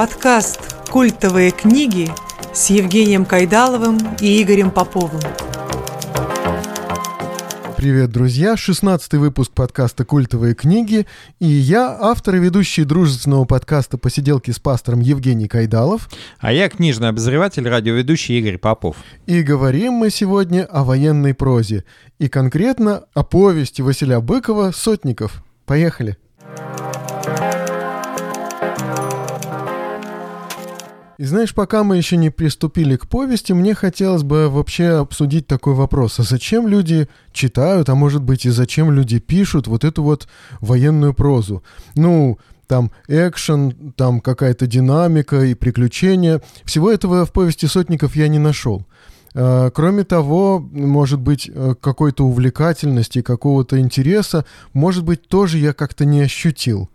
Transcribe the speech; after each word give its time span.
Подкаст 0.00 0.88
«Культовые 0.88 1.50
книги» 1.50 2.10
с 2.54 2.70
Евгением 2.70 3.26
Кайдаловым 3.26 3.98
и 4.18 4.42
Игорем 4.42 4.70
Поповым. 4.70 5.20
Привет, 7.76 8.08
друзья! 8.08 8.56
16 8.56 9.12
выпуск 9.16 9.52
подкаста 9.52 10.06
«Культовые 10.06 10.54
книги» 10.54 11.06
и 11.38 11.44
я, 11.44 11.94
автор 12.00 12.36
и 12.36 12.38
ведущий 12.38 12.84
дружественного 12.84 13.44
подкаста 13.44 13.98
«Посиделки 13.98 14.52
с 14.52 14.58
пастором» 14.58 15.00
Евгений 15.00 15.48
Кайдалов. 15.48 16.08
А 16.38 16.50
я 16.50 16.70
книжный 16.70 17.10
обозреватель, 17.10 17.68
радиоведущий 17.68 18.38
Игорь 18.38 18.56
Попов. 18.56 18.96
И 19.26 19.42
говорим 19.42 19.92
мы 19.92 20.08
сегодня 20.08 20.64
о 20.64 20.82
военной 20.84 21.34
прозе, 21.34 21.84
и 22.18 22.28
конкретно 22.28 23.04
о 23.12 23.22
повести 23.22 23.82
Василия 23.82 24.22
Быкова 24.22 24.72
«Сотников». 24.74 25.44
Поехали! 25.66 26.16
И 31.20 31.24
знаешь, 31.24 31.52
пока 31.52 31.84
мы 31.84 31.98
еще 31.98 32.16
не 32.16 32.30
приступили 32.30 32.96
к 32.96 33.06
повести, 33.06 33.52
мне 33.52 33.74
хотелось 33.74 34.22
бы 34.22 34.48
вообще 34.48 35.00
обсудить 35.00 35.46
такой 35.46 35.74
вопрос. 35.74 36.18
А 36.18 36.22
зачем 36.22 36.66
люди 36.66 37.10
читают, 37.30 37.90
а 37.90 37.94
может 37.94 38.22
быть 38.22 38.46
и 38.46 38.48
зачем 38.48 38.90
люди 38.90 39.18
пишут 39.18 39.66
вот 39.66 39.84
эту 39.84 40.02
вот 40.02 40.28
военную 40.62 41.12
прозу? 41.12 41.62
Ну, 41.94 42.38
там 42.66 42.90
экшен, 43.06 43.92
там 43.98 44.22
какая-то 44.22 44.66
динамика 44.66 45.42
и 45.42 45.52
приключения. 45.52 46.40
Всего 46.64 46.90
этого 46.90 47.26
в 47.26 47.32
повести 47.32 47.66
сотников 47.66 48.16
я 48.16 48.26
не 48.28 48.38
нашел. 48.38 48.86
А, 49.34 49.68
кроме 49.72 50.04
того, 50.04 50.58
может 50.72 51.20
быть, 51.20 51.50
э, 51.52 51.74
какой-то 51.78 52.24
увлекательности, 52.24 53.20
какого-то 53.20 53.78
интереса, 53.78 54.46
может 54.72 55.04
быть, 55.04 55.28
тоже 55.28 55.58
я 55.58 55.74
как-то 55.74 56.06
не 56.06 56.22
ощутил. 56.22 56.88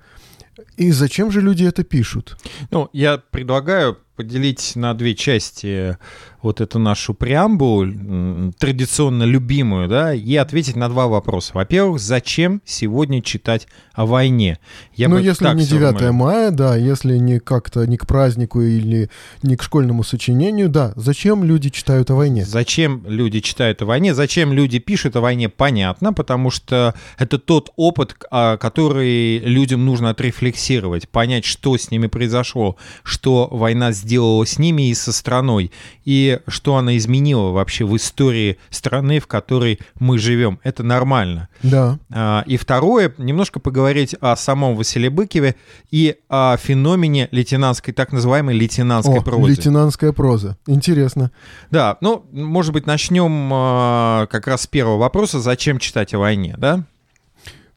И 0.77 0.91
зачем 0.91 1.29
же 1.29 1.41
люди 1.41 1.63
это 1.63 1.83
пишут? 1.83 2.37
Ну, 2.71 2.89
я 2.91 3.21
предлагаю 3.29 3.99
поделить 4.15 4.75
на 4.75 4.93
две 4.93 5.15
части 5.15 5.97
вот 6.45 6.61
эту 6.61 6.79
нашу 6.79 7.13
преамбулу, 7.13 8.51
традиционно 8.57 9.23
любимую, 9.23 9.89
да, 9.89 10.13
и 10.13 10.35
ответить 10.35 10.75
на 10.75 10.87
два 10.89 11.07
вопроса. 11.07 11.51
Во-первых, 11.55 11.99
зачем 11.99 12.61
сегодня 12.65 13.21
читать 13.21 13.67
о 13.93 14.05
войне? 14.05 14.59
Я 14.95 15.09
ну, 15.09 15.17
если 15.17 15.47
не 15.55 15.65
9 15.65 16.11
мая, 16.11 16.51
да, 16.51 16.75
если 16.75 17.17
не 17.17 17.39
как-то 17.39 17.85
не 17.85 17.97
к 17.97 18.05
празднику 18.05 18.61
или 18.61 19.09
не 19.41 19.55
к 19.55 19.63
школьному 19.63 20.03
сочинению, 20.03 20.69
да, 20.69 20.93
зачем 20.95 21.43
люди 21.43 21.69
читают 21.69 22.11
о 22.11 22.15
войне? 22.15 22.45
Зачем 22.45 23.03
люди 23.07 23.39
читают 23.39 23.81
о 23.81 23.85
войне? 23.85 24.13
Зачем 24.13 24.53
люди 24.53 24.77
пишут 24.77 25.15
о 25.15 25.21
войне? 25.21 25.49
Понятно, 25.49 26.13
потому 26.13 26.51
что 26.51 26.93
это 27.17 27.39
тот 27.39 27.71
опыт, 27.75 28.15
а, 28.29 28.57
который 28.57 29.39
людям 29.39 29.83
нужно 29.83 30.11
отрефлексировать, 30.11 31.09
понять, 31.09 31.43
что 31.43 31.75
с 31.75 31.89
ними 31.89 32.05
произошло, 32.05 32.77
что 33.03 33.47
война 33.51 33.91
сделала 33.91 34.45
с 34.45 34.59
ними 34.59 34.89
и 34.89 34.93
со 34.93 35.11
страной. 35.11 35.71
И 36.03 36.34
что 36.47 36.75
она 36.77 36.97
изменила 36.97 37.51
вообще 37.51 37.85
в 37.85 37.95
истории 37.95 38.57
страны, 38.69 39.19
в 39.19 39.27
которой 39.27 39.79
мы 39.99 40.17
живем. 40.17 40.59
Это 40.63 40.83
нормально. 40.83 41.49
Да. 41.63 41.99
А, 42.11 42.43
и 42.45 42.57
второе, 42.57 43.13
немножко 43.17 43.59
поговорить 43.59 44.15
о 44.21 44.35
самом 44.35 44.75
Василии 44.75 45.09
Быкове 45.09 45.55
и 45.91 46.15
о 46.29 46.57
феномене 46.57 47.27
лейтенантской, 47.31 47.93
так 47.93 48.11
называемой 48.11 48.55
лейтенантской 48.55 49.19
о, 49.19 49.21
прозы. 49.21 49.49
лейтенантская 49.49 50.11
проза. 50.11 50.57
Интересно. 50.67 51.31
Да, 51.71 51.97
ну, 52.01 52.25
может 52.31 52.73
быть, 52.73 52.85
начнем 52.85 53.49
а, 53.53 54.27
как 54.27 54.47
раз 54.47 54.63
с 54.63 54.67
первого 54.67 54.97
вопроса. 54.97 55.39
Зачем 55.39 55.79
читать 55.79 56.13
о 56.13 56.19
войне, 56.19 56.55
да? 56.57 56.83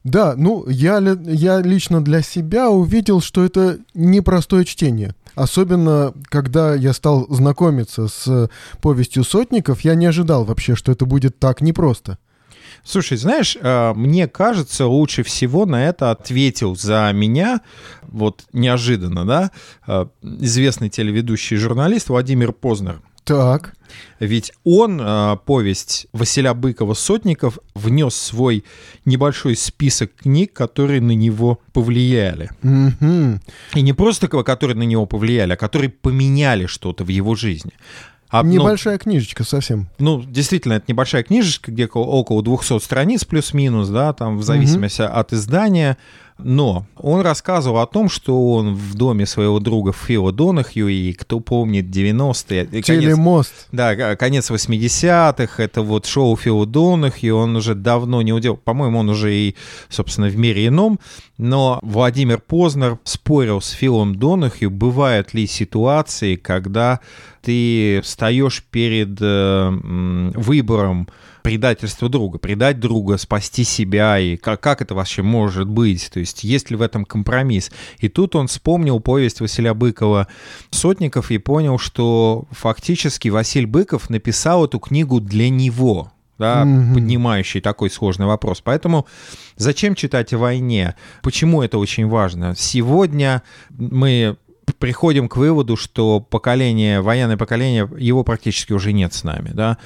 Да, 0.03 0.35
ну, 0.37 0.67
я, 0.69 0.99
я 1.25 1.61
лично 1.61 2.03
для 2.03 2.21
себя 2.21 2.69
увидел, 2.69 3.21
что 3.21 3.43
это 3.43 3.79
непростое 3.93 4.63
чтение. 4.63 5.13
Особенно, 5.39 6.13
когда 6.25 6.75
я 6.75 6.91
стал 6.91 7.25
знакомиться 7.29 8.09
с 8.09 8.49
повестью 8.81 9.23
сотников, 9.23 9.81
я 9.81 9.95
не 9.95 10.05
ожидал 10.05 10.43
вообще, 10.43 10.75
что 10.75 10.91
это 10.91 11.05
будет 11.05 11.39
так 11.39 11.61
непросто. 11.61 12.17
Слушай, 12.83 13.17
знаешь, 13.17 13.55
э, 13.55 13.93
мне 13.93 14.27
кажется, 14.27 14.85
лучше 14.85 15.23
всего 15.23 15.65
на 15.65 15.87
это 15.87 16.11
ответил 16.11 16.75
за 16.75 17.09
меня, 17.13 17.61
вот 18.01 18.43
неожиданно, 18.51 19.25
да, 19.25 19.51
э, 19.87 20.07
известный 20.21 20.89
телеведущий 20.89 21.55
журналист 21.55 22.09
Владимир 22.09 22.51
Познер. 22.51 23.01
Так. 23.29 23.75
Ведь 24.19 24.51
он, 24.63 24.99
э, 24.99 25.37
повесть 25.45 26.07
Василя 26.13 26.55
Быкова 26.55 26.95
«Сотников», 26.95 27.59
внес 27.75 28.15
свой 28.15 28.63
небольшой 29.05 29.55
список 29.55 30.15
книг, 30.15 30.51
которые 30.51 30.99
на 30.99 31.11
него 31.11 31.59
повлияли. 31.71 32.49
Mm-hmm. 32.63 33.39
И 33.75 33.81
не 33.81 33.93
просто 33.93 34.27
которые 34.27 34.75
на 34.75 34.83
него 34.83 35.05
повлияли, 35.05 35.53
а 35.53 35.57
которые 35.57 35.91
поменяли 35.91 36.65
что-то 36.65 37.03
в 37.03 37.09
его 37.09 37.35
жизни. 37.35 37.73
А, 38.29 38.41
ну, 38.41 38.51
небольшая 38.51 38.95
ну, 38.95 38.99
книжечка 38.99 39.43
совсем. 39.43 39.89
Ну, 39.99 40.23
действительно, 40.23 40.73
это 40.73 40.85
небольшая 40.87 41.21
книжечка, 41.21 41.71
где 41.71 41.85
около 41.85 42.41
200 42.41 42.79
страниц 42.79 43.25
плюс-минус, 43.25 43.89
да, 43.89 44.13
там 44.13 44.39
в 44.39 44.43
зависимости 44.43 45.03
угу. 45.03 45.11
от 45.11 45.33
издания. 45.33 45.97
Но 46.41 46.85
он 46.97 47.21
рассказывал 47.21 47.79
о 47.79 47.87
том, 47.87 48.09
что 48.09 48.53
он 48.53 48.75
в 48.75 48.95
доме 48.95 49.25
своего 49.25 49.59
друга 49.59 49.91
Фила 49.91 50.31
Донахью, 50.31 50.87
и 50.87 51.13
кто 51.13 51.39
помнит 51.39 51.85
90-е... 51.85 52.81
Телемост. 52.81 53.67
Конец, 53.71 53.97
да, 53.97 54.15
конец 54.15 54.49
80-х, 54.49 55.61
это 55.61 55.81
вот 55.81 56.05
шоу 56.05 56.35
Фила 56.37 56.65
Донахью, 56.65 57.35
он 57.35 57.55
уже 57.55 57.75
давно 57.75 58.21
не 58.21 58.33
удел... 58.33 58.55
По-моему, 58.57 58.99
он 58.99 59.09
уже 59.09 59.33
и, 59.33 59.55
собственно, 59.89 60.27
в 60.27 60.37
мире 60.37 60.67
ином. 60.67 60.99
Но 61.37 61.79
Владимир 61.81 62.39
Познер 62.39 62.99
спорил 63.03 63.61
с 63.61 63.69
Филом 63.69 64.15
Донахью, 64.15 64.69
бывают 64.69 65.33
ли 65.33 65.47
ситуации, 65.47 66.35
когда 66.35 66.99
ты 67.41 68.01
встаешь 68.03 68.63
перед 68.69 69.17
э, 69.21 69.69
выбором 70.35 71.07
предательства 71.49 72.09
друга, 72.09 72.37
предать 72.37 72.79
друга, 72.79 73.17
спасти 73.17 73.63
себя, 73.63 74.19
и 74.19 74.37
как, 74.37 74.61
как 74.61 74.83
это 74.83 74.93
вообще 74.93 75.23
может 75.23 75.67
быть, 75.67 76.11
то 76.13 76.19
есть 76.19 76.43
есть 76.43 76.69
ли 76.69 76.75
в 76.75 76.81
этом 76.83 77.05
компромисс. 77.05 77.71
И 77.97 78.07
тут 78.07 78.35
он 78.35 78.45
вспомнил 78.45 78.99
повесть 78.99 79.41
Василия 79.41 79.73
Быкова 79.73 80.27
«Сотников» 80.69 81.31
и 81.31 81.39
понял, 81.39 81.79
что 81.79 82.45
фактически 82.51 83.29
Василий 83.29 83.65
Быков 83.65 84.11
написал 84.11 84.65
эту 84.65 84.77
книгу 84.77 85.19
для 85.19 85.49
него, 85.49 86.11
да, 86.37 86.65
mm-hmm. 86.65 86.93
поднимающий 86.93 87.61
такой 87.61 87.89
сложный 87.89 88.27
вопрос. 88.27 88.61
Поэтому 88.63 89.07
зачем 89.55 89.95
читать 89.95 90.31
о 90.33 90.37
войне? 90.37 90.93
Почему 91.23 91.63
это 91.63 91.79
очень 91.79 92.07
важно? 92.07 92.53
Сегодня 92.55 93.41
мы 93.71 94.37
приходим 94.77 95.27
к 95.27 95.35
выводу, 95.35 95.77
что 95.77 96.19
поколение, 96.19 97.01
военное 97.01 97.37
поколение, 97.37 97.89
его 97.97 98.23
практически 98.23 98.71
уже 98.71 98.93
нет 98.93 99.15
с 99.15 99.23
нами, 99.23 99.49
да. 99.51 99.79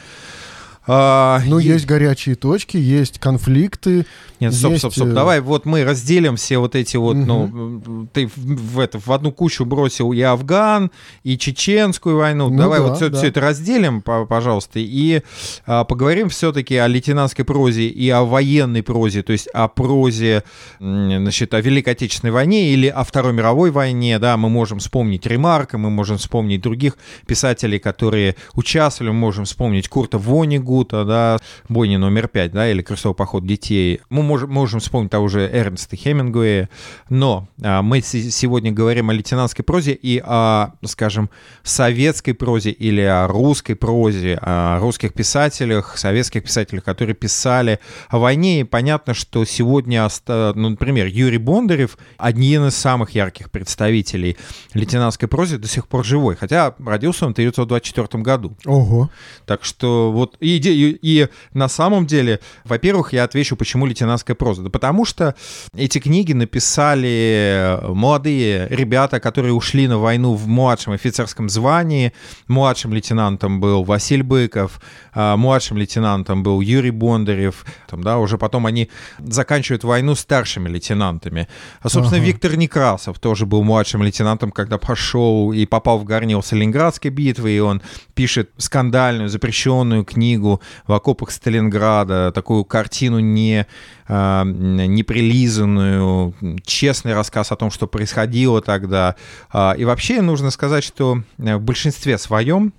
А, 0.86 1.42
ну, 1.46 1.60
есть... 1.60 1.70
есть 1.70 1.86
горячие 1.86 2.36
точки, 2.36 2.76
есть 2.76 3.20
конфликты. 3.20 4.06
Нет, 4.42 4.54
стоп, 4.54 4.72
есть... 4.72 4.82
стоп, 4.82 4.94
стоп. 4.94 5.08
Э, 5.08 5.12
Давай 5.12 5.40
вот 5.40 5.66
мы 5.66 5.86
разделим 5.86 6.36
все 6.36 6.58
вот 6.58 6.76
эти 6.76 6.98
вот, 6.98 7.16
угу. 7.16 7.26
ну, 7.26 8.08
ты 8.12 8.28
в, 8.28 8.36
в, 8.36 8.80
это, 8.80 9.00
в 9.00 9.10
одну 9.12 9.32
кучу 9.32 9.64
бросил 9.64 10.12
и 10.12 10.20
Афган, 10.20 10.92
и 11.24 11.38
Чеченскую 11.38 12.18
войну. 12.18 12.50
Ну, 12.50 12.58
Давай 12.58 12.80
да, 12.80 12.88
вот 12.88 12.98
все, 12.98 13.10
да. 13.10 13.18
все 13.18 13.28
это 13.28 13.40
разделим, 13.40 14.02
пожалуйста, 14.02 14.80
и 14.80 15.22
а, 15.66 15.86
поговорим 15.86 16.28
все-таки 16.28 16.76
о 16.76 16.88
лейтенантской 16.88 17.46
прозе 17.46 17.88
и 17.88 18.10
о 18.10 18.24
военной 18.24 18.84
прозе, 18.84 19.24
то 19.24 19.32
есть 19.32 19.48
о 19.48 19.70
прозе, 19.70 20.44
значит, 20.80 21.54
о 21.54 21.62
Великой 21.62 21.92
Отечественной 21.92 22.32
войне 22.32 22.74
или 22.74 22.88
о 22.88 23.06
Второй 23.06 23.32
мировой 23.32 23.72
войне, 23.72 24.20
да, 24.20 24.36
мы 24.36 24.50
можем 24.50 24.80
вспомнить 24.80 25.26
Ремарка, 25.26 25.78
мы 25.78 25.90
можем 25.90 26.18
вспомнить 26.18 26.62
других 26.62 26.98
писателей, 27.26 27.80
которые 27.80 28.36
участвовали, 28.54 29.12
мы 29.12 29.20
можем 29.20 29.46
вспомнить 29.46 29.88
Курта 29.88 30.18
Вонигу, 30.18 30.73
Гута, 30.74 31.06
да, 31.06 31.38
бойня 31.70 32.00
номер 32.00 32.28
пять, 32.28 32.52
да, 32.52 32.68
или 32.68 32.82
крестовый 32.82 33.16
поход 33.16 33.46
детей. 33.46 34.02
Мы 34.10 34.24
можем, 34.24 34.50
можем 34.50 34.80
вспомнить 34.80 35.12
того 35.12 35.28
же 35.28 35.42
Эрнста 35.42 35.96
Хемингуэя, 35.96 36.68
но 37.10 37.48
а, 37.62 37.84
мы 37.84 38.02
сегодня 38.02 38.72
говорим 38.72 39.12
о 39.12 39.14
лейтенантской 39.14 39.64
прозе 39.64 39.92
и 39.94 40.20
о, 40.26 40.72
скажем, 40.84 41.30
советской 41.62 42.34
прозе 42.34 42.72
или 42.72 43.02
о 43.02 43.28
русской 43.28 43.76
прозе, 43.76 44.40
о 44.42 44.80
русских 44.80 45.14
писателях, 45.14 45.96
советских 45.96 46.44
писателях, 46.44 46.84
которые 46.84 47.14
писали 47.14 47.80
о 48.10 48.18
войне. 48.18 48.62
И 48.62 48.64
понятно, 48.64 49.14
что 49.14 49.46
сегодня, 49.46 50.08
ну, 50.28 50.70
например, 50.70 51.06
Юрий 51.06 51.38
Бондарев, 51.38 52.00
один 52.18 52.66
из 52.66 52.76
самых 52.76 53.12
ярких 53.12 53.52
представителей 53.52 54.38
лейтенантской 54.74 55.28
прозы, 55.28 55.60
до 55.60 55.68
сих 55.68 55.88
пор 55.88 56.04
живой, 56.04 56.36
хотя 56.36 56.74
родился 56.84 57.28
он 57.28 57.34
в 57.34 57.38
1924 57.38 58.24
году. 58.24 58.58
Ого. 58.66 59.12
Так 59.46 59.64
что 59.64 60.12
вот 60.12 60.36
и 60.40 60.58
и, 60.70 60.98
и 61.02 61.28
на 61.54 61.68
самом 61.68 62.06
деле, 62.06 62.40
во-первых, 62.64 63.14
я 63.14 63.24
отвечу, 63.24 63.56
почему 63.56 63.86
лейтенантская 63.86 64.36
проза. 64.36 64.64
Да 64.64 64.70
потому 64.70 65.06
что 65.06 65.36
эти 65.76 66.00
книги 66.00 66.34
написали 66.34 67.80
молодые 67.84 68.68
ребята, 68.70 69.20
которые 69.20 69.54
ушли 69.54 69.88
на 69.88 69.98
войну 69.98 70.34
в 70.34 70.48
младшем 70.48 70.94
офицерском 70.94 71.50
звании. 71.50 72.14
Младшим 72.48 72.94
лейтенантом 72.94 73.60
был 73.60 73.84
Василий 73.84 74.24
Быков, 74.24 74.80
а, 75.14 75.38
младшим 75.38 75.78
лейтенантом 75.78 76.44
был 76.44 76.62
Юрий 76.62 76.92
Бондарев. 76.92 77.66
Там, 77.88 78.04
да, 78.04 78.18
уже 78.18 78.38
потом 78.38 78.66
они 78.66 78.90
заканчивают 79.20 79.84
войну 79.84 80.16
старшими 80.16 80.70
лейтенантами. 80.70 81.48
А, 81.82 81.90
собственно, 81.90 82.18
ага. 82.18 82.28
Виктор 82.28 82.56
Некрасов 82.56 83.20
тоже 83.20 83.46
был 83.46 83.64
младшим 83.64 84.04
лейтенантом, 84.04 84.52
когда 84.52 84.78
пошел 84.78 85.52
и 85.52 85.66
попал 85.66 86.00
в 86.00 86.04
горнил 86.04 86.42
Сталинградской 86.44 87.12
битвы, 87.12 87.52
и 87.52 87.60
он 87.60 87.82
пишет 88.14 88.52
скандальную, 88.58 89.30
запрещенную 89.30 90.04
книгу 90.04 90.53
в 90.88 90.94
окопах 90.94 91.32
Сталинграда, 91.32 92.32
такую 92.34 92.66
картину 92.66 93.20
не, 93.20 93.66
э, 94.08 94.44
неприлизанную, 94.46 96.34
честный 96.66 97.14
рассказ 97.14 97.52
о 97.52 97.56
том, 97.56 97.72
что 97.72 97.88
происходило 97.88 98.62
тогда. 98.62 99.16
Э, 99.54 99.74
и 99.78 99.86
вообще 99.86 100.22
нужно 100.22 100.52
сказать, 100.52 100.84
что 100.84 101.24
в 101.38 101.60
большинстве 101.60 102.18
своем 102.18 102.74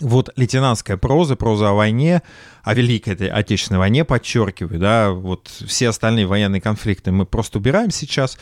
вот 0.00 0.30
лейтенантская 0.36 0.96
проза, 0.96 1.36
проза 1.36 1.70
о 1.70 1.72
войне, 1.74 2.22
о 2.62 2.74
Великой 2.74 3.14
этой 3.14 3.28
Отечественной 3.28 3.78
войне, 3.78 4.04
подчеркиваю, 4.04 4.80
да, 4.80 5.10
вот 5.10 5.48
все 5.66 5.88
остальные 5.88 6.26
военные 6.26 6.60
конфликты 6.60 7.12
мы 7.12 7.26
просто 7.26 7.58
убираем 7.58 7.90
сейчас, 7.90 8.38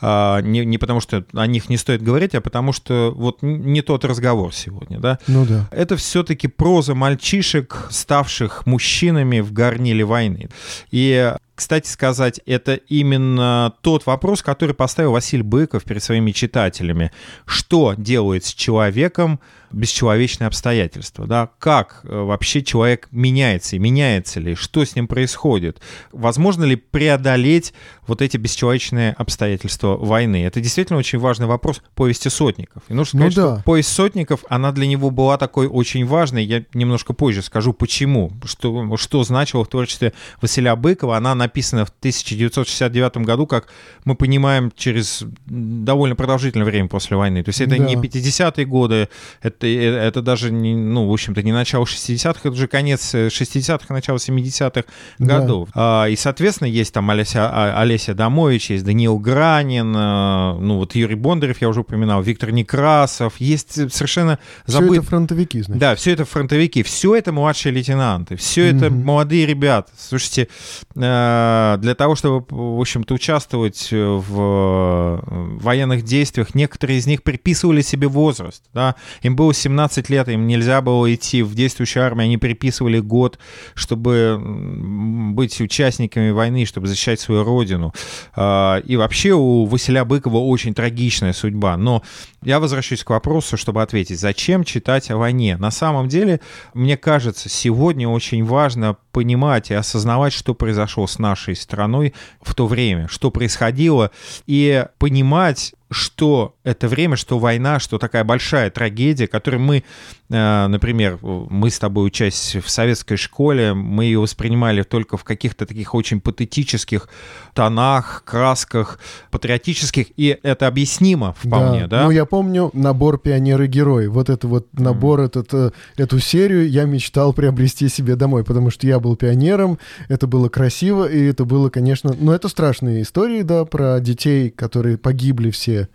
а, 0.00 0.40
не, 0.40 0.64
не 0.64 0.78
потому 0.78 1.00
что 1.00 1.24
о 1.34 1.46
них 1.46 1.68
не 1.68 1.76
стоит 1.76 2.02
говорить, 2.02 2.34
а 2.34 2.40
потому 2.40 2.72
что 2.72 3.12
вот 3.14 3.42
не 3.42 3.82
тот 3.82 4.04
разговор 4.04 4.54
сегодня, 4.54 4.98
да. 4.98 5.18
Ну 5.26 5.44
да. 5.44 5.68
Это 5.70 5.96
все-таки 5.96 6.48
проза 6.48 6.94
мальчишек, 6.94 7.88
ставших 7.90 8.66
мужчинами 8.66 9.40
в 9.40 9.52
горниле 9.52 10.04
войны. 10.04 10.48
И 10.90 11.32
кстати 11.56 11.88
сказать, 11.88 12.38
это 12.44 12.74
именно 12.74 13.72
тот 13.80 14.04
вопрос, 14.04 14.42
который 14.42 14.74
поставил 14.74 15.12
Василий 15.12 15.42
Быков 15.42 15.84
перед 15.84 16.02
своими 16.02 16.30
читателями. 16.30 17.12
Что 17.46 17.94
делает 17.96 18.44
с 18.44 18.52
человеком 18.52 19.40
бесчеловечные 19.72 20.46
обстоятельства? 20.46 21.26
Да? 21.26 21.50
Как 21.58 22.00
э, 22.04 22.08
вообще 22.08 22.62
человек 22.62 23.08
меняется 23.10 23.76
и 23.76 23.78
меняется 23.78 24.40
ли? 24.40 24.54
Что 24.54 24.84
с 24.84 24.94
ним 24.96 25.08
происходит? 25.08 25.80
Возможно 26.12 26.64
ли 26.64 26.76
преодолеть 26.76 27.72
вот 28.06 28.22
эти 28.22 28.36
бесчеловечные 28.36 29.12
обстоятельства 29.12 29.96
войны? 29.96 30.44
Это 30.44 30.60
действительно 30.60 30.98
очень 30.98 31.18
важный 31.18 31.46
вопрос 31.46 31.82
повести 31.94 32.28
Сотников. 32.28 32.82
И 32.88 32.94
нужно 32.94 33.20
сказать, 33.20 33.36
ну, 33.36 33.42
да. 33.42 33.54
что 33.56 33.64
повесть 33.64 33.92
Сотников, 33.92 34.44
она 34.48 34.72
для 34.72 34.86
него 34.86 35.10
была 35.10 35.38
такой 35.38 35.66
очень 35.66 36.06
важной. 36.06 36.44
Я 36.44 36.64
немножко 36.74 37.12
позже 37.12 37.42
скажу, 37.42 37.72
почему. 37.72 38.32
Что, 38.44 38.96
что 38.96 39.24
значило 39.24 39.64
в 39.64 39.68
творчестве 39.68 40.12
Василия 40.40 40.76
Быкова. 40.76 41.16
Она 41.16 41.34
написано 41.34 41.84
в 41.84 41.90
1969 41.90 43.18
году, 43.18 43.46
как 43.46 43.68
мы 44.04 44.14
понимаем, 44.14 44.72
через 44.76 45.24
довольно 45.46 46.16
продолжительное 46.16 46.66
время 46.66 46.88
после 46.88 47.16
войны. 47.16 47.42
То 47.42 47.50
есть 47.50 47.60
это 47.60 47.76
да. 47.76 47.78
не 47.78 47.94
50-е 47.94 48.64
годы, 48.66 49.08
это, 49.42 49.55
это 49.64 50.22
даже, 50.22 50.50
не, 50.50 50.74
ну, 50.74 51.08
в 51.08 51.12
общем-то, 51.12 51.42
не 51.42 51.52
начало 51.52 51.84
60-х, 51.84 52.40
это 52.40 52.50
уже 52.50 52.68
конец 52.68 53.14
60-х, 53.14 53.92
начало 53.92 54.16
70-х 54.16 54.84
годов. 55.18 55.68
Да. 55.74 56.08
И, 56.08 56.16
соответственно, 56.16 56.68
есть 56.68 56.92
там 56.92 57.10
Олеся, 57.10 57.48
а, 57.50 57.80
Олеся 57.80 58.14
Домович, 58.14 58.70
есть 58.70 58.84
Даниил 58.84 59.18
Гранин, 59.18 59.94
а, 59.96 60.56
ну, 60.58 60.78
вот 60.78 60.94
Юрий 60.94 61.14
Бондарев, 61.14 61.60
я 61.60 61.68
уже 61.68 61.80
упоминал, 61.80 62.22
Виктор 62.22 62.50
Некрасов, 62.50 63.34
есть 63.38 63.92
совершенно 63.92 64.38
забыт... 64.66 64.90
Все 64.90 65.00
это 65.00 65.08
фронтовики, 65.08 65.62
значит. 65.62 65.80
Да, 65.80 65.94
все 65.94 66.12
это 66.12 66.24
фронтовики, 66.24 66.82
все 66.82 67.14
это 67.14 67.32
младшие 67.32 67.72
лейтенанты, 67.72 68.36
все 68.36 68.66
это 68.66 68.90
молодые 68.90 69.46
ребята. 69.46 69.90
Слушайте, 69.96 70.48
для 70.94 71.94
того, 71.96 72.14
чтобы, 72.16 72.44
в 72.48 72.80
общем-то, 72.80 73.14
участвовать 73.14 73.88
в 73.90 75.20
э, 75.26 75.56
военных 75.60 76.02
действиях, 76.02 76.54
некоторые 76.54 76.98
из 76.98 77.06
них 77.06 77.22
приписывали 77.22 77.82
себе 77.82 78.08
возраст. 78.08 78.62
Да? 78.72 78.96
Им 79.22 79.36
было 79.36 79.45
17 79.52 80.08
лет, 80.10 80.28
им 80.28 80.46
нельзя 80.46 80.80
было 80.80 81.12
идти 81.14 81.42
в 81.42 81.54
действующую 81.54 82.04
армию, 82.04 82.24
они 82.24 82.38
приписывали 82.38 82.98
год, 82.98 83.38
чтобы 83.74 84.40
быть 84.40 85.60
участниками 85.60 86.30
войны, 86.30 86.64
чтобы 86.64 86.86
защищать 86.86 87.20
свою 87.20 87.44
родину. 87.44 87.92
А, 88.34 88.78
и 88.78 88.96
вообще 88.96 89.32
у 89.32 89.64
Василия 89.66 90.04
Быкова 90.04 90.38
очень 90.38 90.74
трагичная 90.74 91.32
судьба. 91.32 91.76
Но 91.76 92.02
я 92.42 92.60
возвращаюсь 92.60 93.04
к 93.04 93.10
вопросу, 93.10 93.56
чтобы 93.56 93.82
ответить, 93.82 94.20
зачем 94.20 94.64
читать 94.64 95.10
о 95.10 95.16
войне? 95.16 95.56
На 95.56 95.70
самом 95.70 96.08
деле, 96.08 96.40
мне 96.74 96.96
кажется, 96.96 97.48
сегодня 97.48 98.08
очень 98.08 98.44
важно 98.44 98.96
понимать 99.12 99.70
и 99.70 99.74
осознавать, 99.74 100.32
что 100.32 100.54
произошло 100.54 101.06
с 101.06 101.18
нашей 101.18 101.56
страной 101.56 102.14
в 102.42 102.54
то 102.54 102.66
время, 102.66 103.08
что 103.08 103.30
происходило, 103.30 104.10
и 104.46 104.86
понимать, 104.98 105.74
что 105.96 106.54
это 106.62 106.88
время, 106.88 107.16
что 107.16 107.38
война, 107.38 107.80
что 107.80 107.98
такая 107.98 108.22
большая 108.22 108.70
трагедия, 108.70 109.26
которую 109.26 109.62
мы, 109.62 109.82
э, 110.28 110.66
например, 110.66 111.18
мы 111.22 111.70
с 111.70 111.78
тобой 111.78 112.06
учась 112.06 112.56
в 112.56 112.68
советской 112.68 113.16
школе, 113.16 113.72
мы 113.72 114.04
ее 114.04 114.20
воспринимали 114.20 114.82
только 114.82 115.16
в 115.16 115.24
каких-то 115.24 115.64
таких 115.64 115.94
очень 115.94 116.20
патетических 116.20 117.08
тонах, 117.54 118.22
красках, 118.24 118.98
патриотических, 119.30 120.08
и 120.16 120.38
это 120.42 120.66
объяснимо 120.66 121.34
вполне, 121.38 121.86
да? 121.86 122.00
да? 122.00 122.04
Ну, 122.04 122.10
я 122.10 122.26
помню 122.26 122.70
набор 122.74 123.18
«Пионеры-герой». 123.18 124.08
Вот 124.08 124.28
это 124.28 124.46
вот 124.46 124.68
набор, 124.74 125.20
mm. 125.20 125.24
этот, 125.24 125.54
э, 125.54 125.70
эту 125.96 126.20
серию 126.20 126.68
я 126.68 126.84
мечтал 126.84 127.32
приобрести 127.32 127.88
себе 127.88 128.16
домой, 128.16 128.44
потому 128.44 128.70
что 128.70 128.86
я 128.86 129.00
был 129.00 129.16
пионером, 129.16 129.78
это 130.08 130.26
было 130.26 130.48
красиво, 130.50 131.08
и 131.08 131.24
это 131.24 131.44
было, 131.46 131.70
конечно... 131.70 132.14
Ну, 132.18 132.32
это 132.32 132.48
страшные 132.48 133.02
истории, 133.02 133.42
да, 133.42 133.64
про 133.64 133.98
детей, 134.00 134.50
которые 134.50 134.98
погибли 134.98 135.50
все 135.50 135.85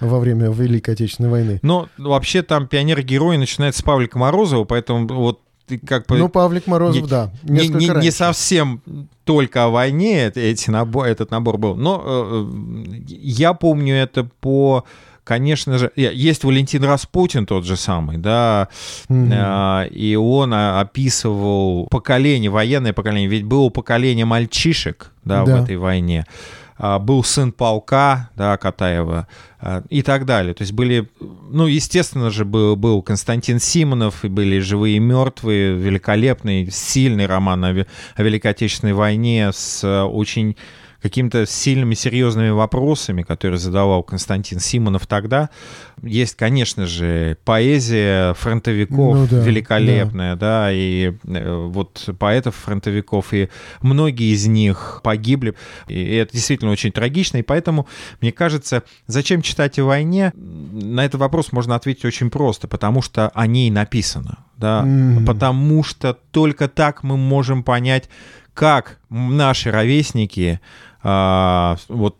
во 0.00 0.18
время 0.18 0.50
Великой 0.50 0.94
Отечественной 0.94 1.30
войны. 1.30 1.58
Но 1.62 1.88
вообще 1.96 2.42
там 2.42 2.66
пионер-герой 2.66 3.38
начинается 3.38 3.80
с 3.80 3.82
Павлика 3.82 4.18
Морозова, 4.18 4.64
поэтому 4.64 5.06
вот 5.08 5.40
как 5.86 6.06
бы... 6.06 6.18
Ну, 6.18 6.28
Павлик 6.28 6.66
Морозов, 6.66 7.02
не, 7.02 7.08
да, 7.08 7.32
не, 7.42 7.68
не, 7.68 8.00
не 8.00 8.10
совсем 8.10 8.82
только 9.24 9.64
о 9.64 9.68
войне 9.68 10.26
эти 10.26 10.70
набор, 10.70 11.06
этот 11.06 11.30
набор 11.30 11.58
был. 11.58 11.74
Но 11.74 12.02
э, 12.04 12.46
э, 12.88 13.02
я 13.08 13.52
помню 13.52 13.94
это 13.94 14.24
по 14.40 14.84
конечно 15.24 15.76
же, 15.76 15.90
есть 15.96 16.44
Валентин 16.44 16.84
Распутин 16.84 17.46
тот 17.46 17.64
же 17.64 17.76
самый, 17.76 18.16
да, 18.16 18.68
mm-hmm. 19.08 19.88
и 19.88 20.14
он 20.14 20.54
описывал 20.54 21.88
поколение, 21.88 22.48
военное 22.48 22.92
поколение, 22.92 23.28
ведь 23.28 23.42
было 23.42 23.68
поколение 23.68 24.24
мальчишек, 24.24 25.10
да, 25.24 25.44
да. 25.44 25.56
в 25.56 25.64
этой 25.64 25.78
войне. 25.78 26.26
А, 26.78 26.98
был 26.98 27.24
сын 27.24 27.52
полка, 27.52 28.30
да, 28.36 28.56
Катаева, 28.56 29.26
а, 29.60 29.82
и 29.88 30.02
так 30.02 30.26
далее. 30.26 30.52
То 30.54 30.62
есть 30.62 30.72
были, 30.72 31.08
ну, 31.20 31.66
естественно 31.66 32.30
же, 32.30 32.44
был, 32.44 32.76
был 32.76 33.02
Константин 33.02 33.58
Симонов, 33.58 34.24
и 34.24 34.28
были 34.28 34.58
«Живые 34.58 34.96
и 34.96 35.00
мертвые», 35.00 35.74
великолепный, 35.74 36.70
сильный 36.70 37.26
роман 37.26 37.64
о, 37.64 37.86
о 38.14 38.22
Великой 38.22 38.50
Отечественной 38.50 38.92
войне 38.92 39.50
с 39.52 39.86
очень 40.06 40.56
какими-то 41.00 41.46
сильными, 41.46 41.94
серьезными 41.94 42.50
вопросами, 42.50 43.22
которые 43.22 43.58
задавал 43.58 44.02
Константин 44.02 44.60
Симонов 44.60 45.06
тогда. 45.06 45.50
Есть, 46.02 46.36
конечно 46.36 46.86
же, 46.86 47.38
поэзия 47.44 48.34
фронтовиков 48.34 49.16
ну, 49.16 49.26
да, 49.30 49.44
великолепная, 49.44 50.36
да. 50.36 50.64
да, 50.66 50.72
и 50.72 51.12
э, 51.24 51.66
вот 51.68 52.08
поэтов-фронтовиков, 52.18 53.32
и 53.32 53.48
многие 53.80 54.34
из 54.34 54.46
них 54.46 55.00
погибли, 55.02 55.54
и 55.88 56.14
это 56.16 56.32
действительно 56.32 56.70
очень 56.70 56.92
трагично, 56.92 57.38
и 57.38 57.42
поэтому, 57.42 57.86
мне 58.20 58.32
кажется, 58.32 58.82
зачем 59.06 59.42
читать 59.42 59.78
о 59.78 59.84
войне, 59.84 60.32
на 60.34 61.04
этот 61.04 61.20
вопрос 61.20 61.52
можно 61.52 61.74
ответить 61.74 62.04
очень 62.04 62.30
просто, 62.30 62.68
потому 62.68 63.02
что 63.02 63.30
о 63.30 63.46
ней 63.46 63.70
написано, 63.70 64.38
да, 64.56 64.82
mm. 64.84 65.24
потому 65.24 65.82
что 65.82 66.14
только 66.30 66.68
так 66.68 67.02
мы 67.02 67.16
можем 67.16 67.62
понять, 67.62 68.08
как 68.56 68.98
наши 69.10 69.70
ровесники 69.70 70.60
а, 71.08 71.76
вот 71.86 72.16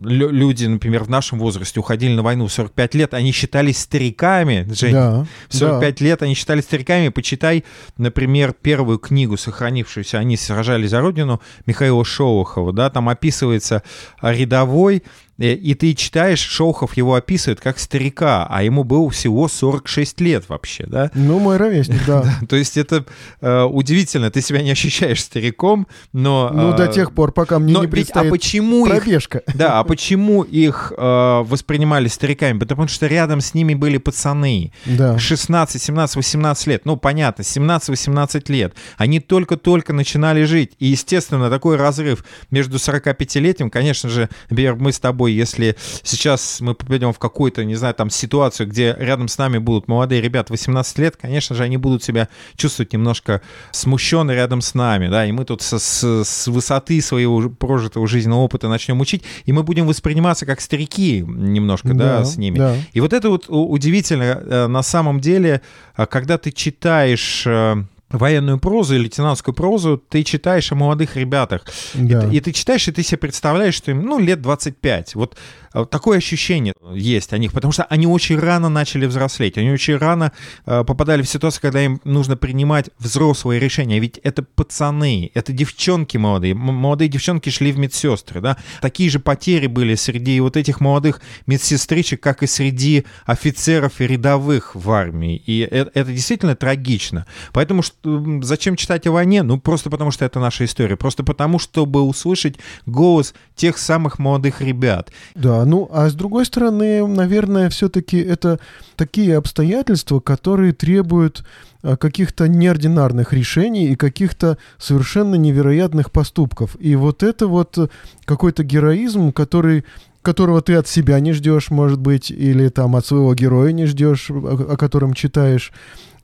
люди, 0.00 0.66
например, 0.66 1.02
в 1.02 1.10
нашем 1.10 1.40
возрасте 1.40 1.80
уходили 1.80 2.14
на 2.14 2.22
войну 2.22 2.46
в 2.46 2.52
45 2.52 2.94
лет, 2.94 3.12
они 3.12 3.32
считались 3.32 3.80
стариками, 3.80 4.66
Жень. 4.72 4.92
Да, 4.92 5.26
в 5.48 5.56
45 5.56 5.98
да. 5.98 6.04
лет 6.04 6.22
они 6.22 6.34
считались 6.34 6.62
стариками. 6.64 7.08
Почитай, 7.08 7.64
например, 7.98 8.52
первую 8.52 8.98
книгу, 8.98 9.36
сохранившуюся 9.36 10.18
«Они 10.18 10.36
сражались 10.36 10.90
за 10.90 11.00
Родину» 11.00 11.40
Михаила 11.66 12.04
Шолохова, 12.04 12.72
да, 12.72 12.88
там 12.88 13.08
описывается 13.08 13.82
рядовой, 14.22 15.02
И, 15.40 15.52
и 15.54 15.74
ты 15.74 15.94
читаешь, 15.94 16.38
Шолхов 16.38 16.96
его 16.96 17.14
описывает 17.14 17.60
как 17.60 17.78
старика, 17.78 18.46
а 18.48 18.62
ему 18.62 18.84
было 18.84 19.08
всего 19.10 19.48
46 19.48 20.20
лет 20.20 20.48
вообще, 20.48 20.84
да? 20.86 21.10
Ну, 21.14 21.38
мой 21.38 21.56
ровесник, 21.56 22.00
да. 22.06 22.24
то 22.48 22.56
есть 22.56 22.76
это 22.76 23.04
э, 23.40 23.62
удивительно, 23.62 24.30
ты 24.30 24.42
себя 24.42 24.62
не 24.62 24.70
ощущаешь 24.70 25.22
стариком, 25.22 25.86
но... 26.12 26.50
Ну, 26.52 26.74
э, 26.74 26.76
до 26.76 26.86
тех 26.88 27.12
пор, 27.12 27.32
пока 27.32 27.58
мне 27.58 27.74
не 27.74 27.86
а 28.12 28.24
почему 28.24 28.86
пробежка. 28.86 29.38
Их, 29.38 29.56
да, 29.56 29.80
а 29.80 29.84
почему 29.90 30.42
их 30.42 30.92
э, 30.96 31.42
воспринимали 31.44 32.08
стариками? 32.08 32.58
Потому 32.58 32.86
что 32.88 33.06
рядом 33.06 33.40
с 33.40 33.54
ними 33.54 33.74
были 33.74 33.98
пацаны. 33.98 34.72
Да. 34.84 35.18
16, 35.18 35.80
17, 35.80 36.16
18 36.16 36.66
лет. 36.66 36.82
Ну, 36.84 36.96
понятно, 36.96 37.42
17-18 37.42 38.52
лет. 38.52 38.74
Они 38.96 39.20
только-только 39.20 39.92
начинали 39.92 40.44
жить. 40.44 40.72
И, 40.78 40.86
естественно, 40.86 41.50
такой 41.50 41.76
разрыв 41.76 42.24
между 42.50 42.76
45-летним, 42.76 43.70
конечно 43.70 44.08
же, 44.08 44.28
например, 44.48 44.76
мы 44.76 44.92
с 44.92 44.98
тобой, 44.98 45.29
если 45.30 45.76
сейчас 46.02 46.60
мы 46.60 46.74
попадем 46.74 47.12
в 47.12 47.18
какую-то, 47.18 47.64
не 47.64 47.74
знаю, 47.74 47.94
там 47.94 48.10
ситуацию, 48.10 48.68
где 48.68 48.96
рядом 48.98 49.28
с 49.28 49.38
нами 49.38 49.58
будут 49.58 49.88
молодые 49.88 50.20
ребята 50.20 50.52
18 50.52 50.98
лет, 50.98 51.16
конечно 51.16 51.56
же, 51.56 51.62
они 51.62 51.76
будут 51.76 52.02
себя 52.02 52.28
чувствовать 52.56 52.92
немножко 52.92 53.40
смущенно 53.72 54.32
рядом 54.32 54.60
с 54.60 54.74
нами, 54.74 55.08
да, 55.08 55.26
и 55.26 55.32
мы 55.32 55.44
тут 55.44 55.62
с, 55.62 55.78
с, 55.78 56.24
с 56.24 56.46
высоты 56.48 57.00
своего 57.00 57.48
прожитого 57.50 58.06
жизненного 58.06 58.40
опыта 58.40 58.68
начнем 58.68 59.00
учить, 59.00 59.22
и 59.44 59.52
мы 59.52 59.62
будем 59.62 59.86
восприниматься 59.86 60.46
как 60.46 60.60
старики 60.60 61.24
немножко, 61.26 61.88
да, 61.88 62.18
да 62.18 62.24
с 62.24 62.36
ними. 62.36 62.58
Да. 62.58 62.76
И 62.92 63.00
вот 63.00 63.12
это 63.12 63.30
вот 63.30 63.46
удивительно, 63.48 64.22
э, 64.22 64.66
на 64.66 64.82
самом 64.82 65.20
деле, 65.20 65.60
э, 65.96 66.06
когда 66.06 66.38
ты 66.38 66.52
читаешь 66.52 67.44
э, 67.46 67.84
военную 68.10 68.58
прозу 68.58 68.96
и 68.96 68.98
лейтенантскую 68.98 69.54
прозу, 69.54 69.96
ты 69.96 70.24
читаешь 70.24 70.70
о 70.72 70.74
молодых 70.74 71.16
ребятах. 71.16 71.64
Да. 71.94 72.26
И, 72.28 72.36
и 72.36 72.40
ты 72.40 72.52
читаешь, 72.52 72.86
и 72.88 72.92
ты 72.92 73.02
себе 73.02 73.18
представляешь, 73.18 73.74
что 73.74 73.90
им, 73.90 74.02
ну, 74.02 74.18
лет 74.18 74.42
25. 74.42 75.14
Вот 75.14 75.36
такое 75.72 76.18
ощущение 76.18 76.74
есть 76.92 77.32
о 77.32 77.38
них, 77.38 77.52
потому 77.52 77.72
что 77.72 77.84
они 77.84 78.06
очень 78.06 78.38
рано 78.38 78.68
начали 78.68 79.06
взрослеть, 79.06 79.56
они 79.56 79.70
очень 79.70 79.96
рано 79.96 80.32
э, 80.66 80.84
попадали 80.84 81.22
в 81.22 81.28
ситуацию, 81.28 81.62
когда 81.62 81.84
им 81.84 82.00
нужно 82.04 82.36
принимать 82.36 82.90
взрослые 82.98 83.60
решения, 83.60 84.00
ведь 84.00 84.18
это 84.22 84.42
пацаны, 84.42 85.30
это 85.34 85.52
девчонки 85.52 86.16
молодые, 86.16 86.54
молодые 86.54 87.08
девчонки 87.08 87.50
шли 87.50 87.72
в 87.72 87.78
медсестры, 87.78 88.40
да, 88.40 88.56
такие 88.80 89.10
же 89.10 89.20
потери 89.20 89.66
были 89.68 89.94
среди 89.94 90.40
вот 90.40 90.56
этих 90.56 90.80
молодых 90.80 91.20
медсестричек, 91.46 92.20
как 92.20 92.42
и 92.42 92.46
среди 92.46 93.04
офицеров 93.24 94.00
и 94.00 94.06
рядовых 94.06 94.74
в 94.74 94.90
армии, 94.90 95.36
и 95.36 95.60
это, 95.60 95.90
это 95.94 96.12
действительно 96.12 96.56
трагично, 96.56 97.26
поэтому 97.52 97.82
что, 97.82 98.24
зачем 98.42 98.76
читать 98.76 99.06
о 99.06 99.12
войне? 99.12 99.42
Ну, 99.42 99.60
просто 99.60 99.88
потому 99.90 100.10
что 100.10 100.24
это 100.24 100.40
наша 100.40 100.64
история, 100.64 100.96
просто 100.96 101.22
потому, 101.22 101.58
чтобы 101.58 102.02
услышать 102.02 102.56
голос 102.86 103.34
тех 103.54 103.78
самых 103.78 104.18
молодых 104.18 104.60
ребят. 104.60 105.12
Да, 105.34 105.59
ну 105.64 105.88
а 105.92 106.08
с 106.08 106.14
другой 106.14 106.46
стороны, 106.46 107.06
наверное, 107.06 107.70
все-таки 107.70 108.18
это 108.18 108.58
такие 108.96 109.36
обстоятельства, 109.36 110.20
которые 110.20 110.72
требуют 110.72 111.44
а, 111.82 111.96
каких-то 111.96 112.48
неординарных 112.48 113.32
решений 113.32 113.88
и 113.88 113.96
каких-то 113.96 114.58
совершенно 114.78 115.34
невероятных 115.34 116.10
поступков. 116.10 116.76
И 116.78 116.96
вот 116.96 117.22
это 117.22 117.46
вот 117.46 117.90
какой-то 118.24 118.64
героизм, 118.64 119.32
который 119.32 119.84
которого 120.22 120.60
ты 120.60 120.74
от 120.74 120.86
себя 120.86 121.18
не 121.20 121.32
ждешь, 121.32 121.70
может 121.70 121.98
быть, 121.98 122.30
или 122.30 122.68
там 122.68 122.94
от 122.94 123.06
своего 123.06 123.34
героя 123.34 123.72
не 123.72 123.86
ждешь, 123.86 124.30
о, 124.30 124.72
о 124.72 124.76
котором 124.76 125.14
читаешь. 125.14 125.72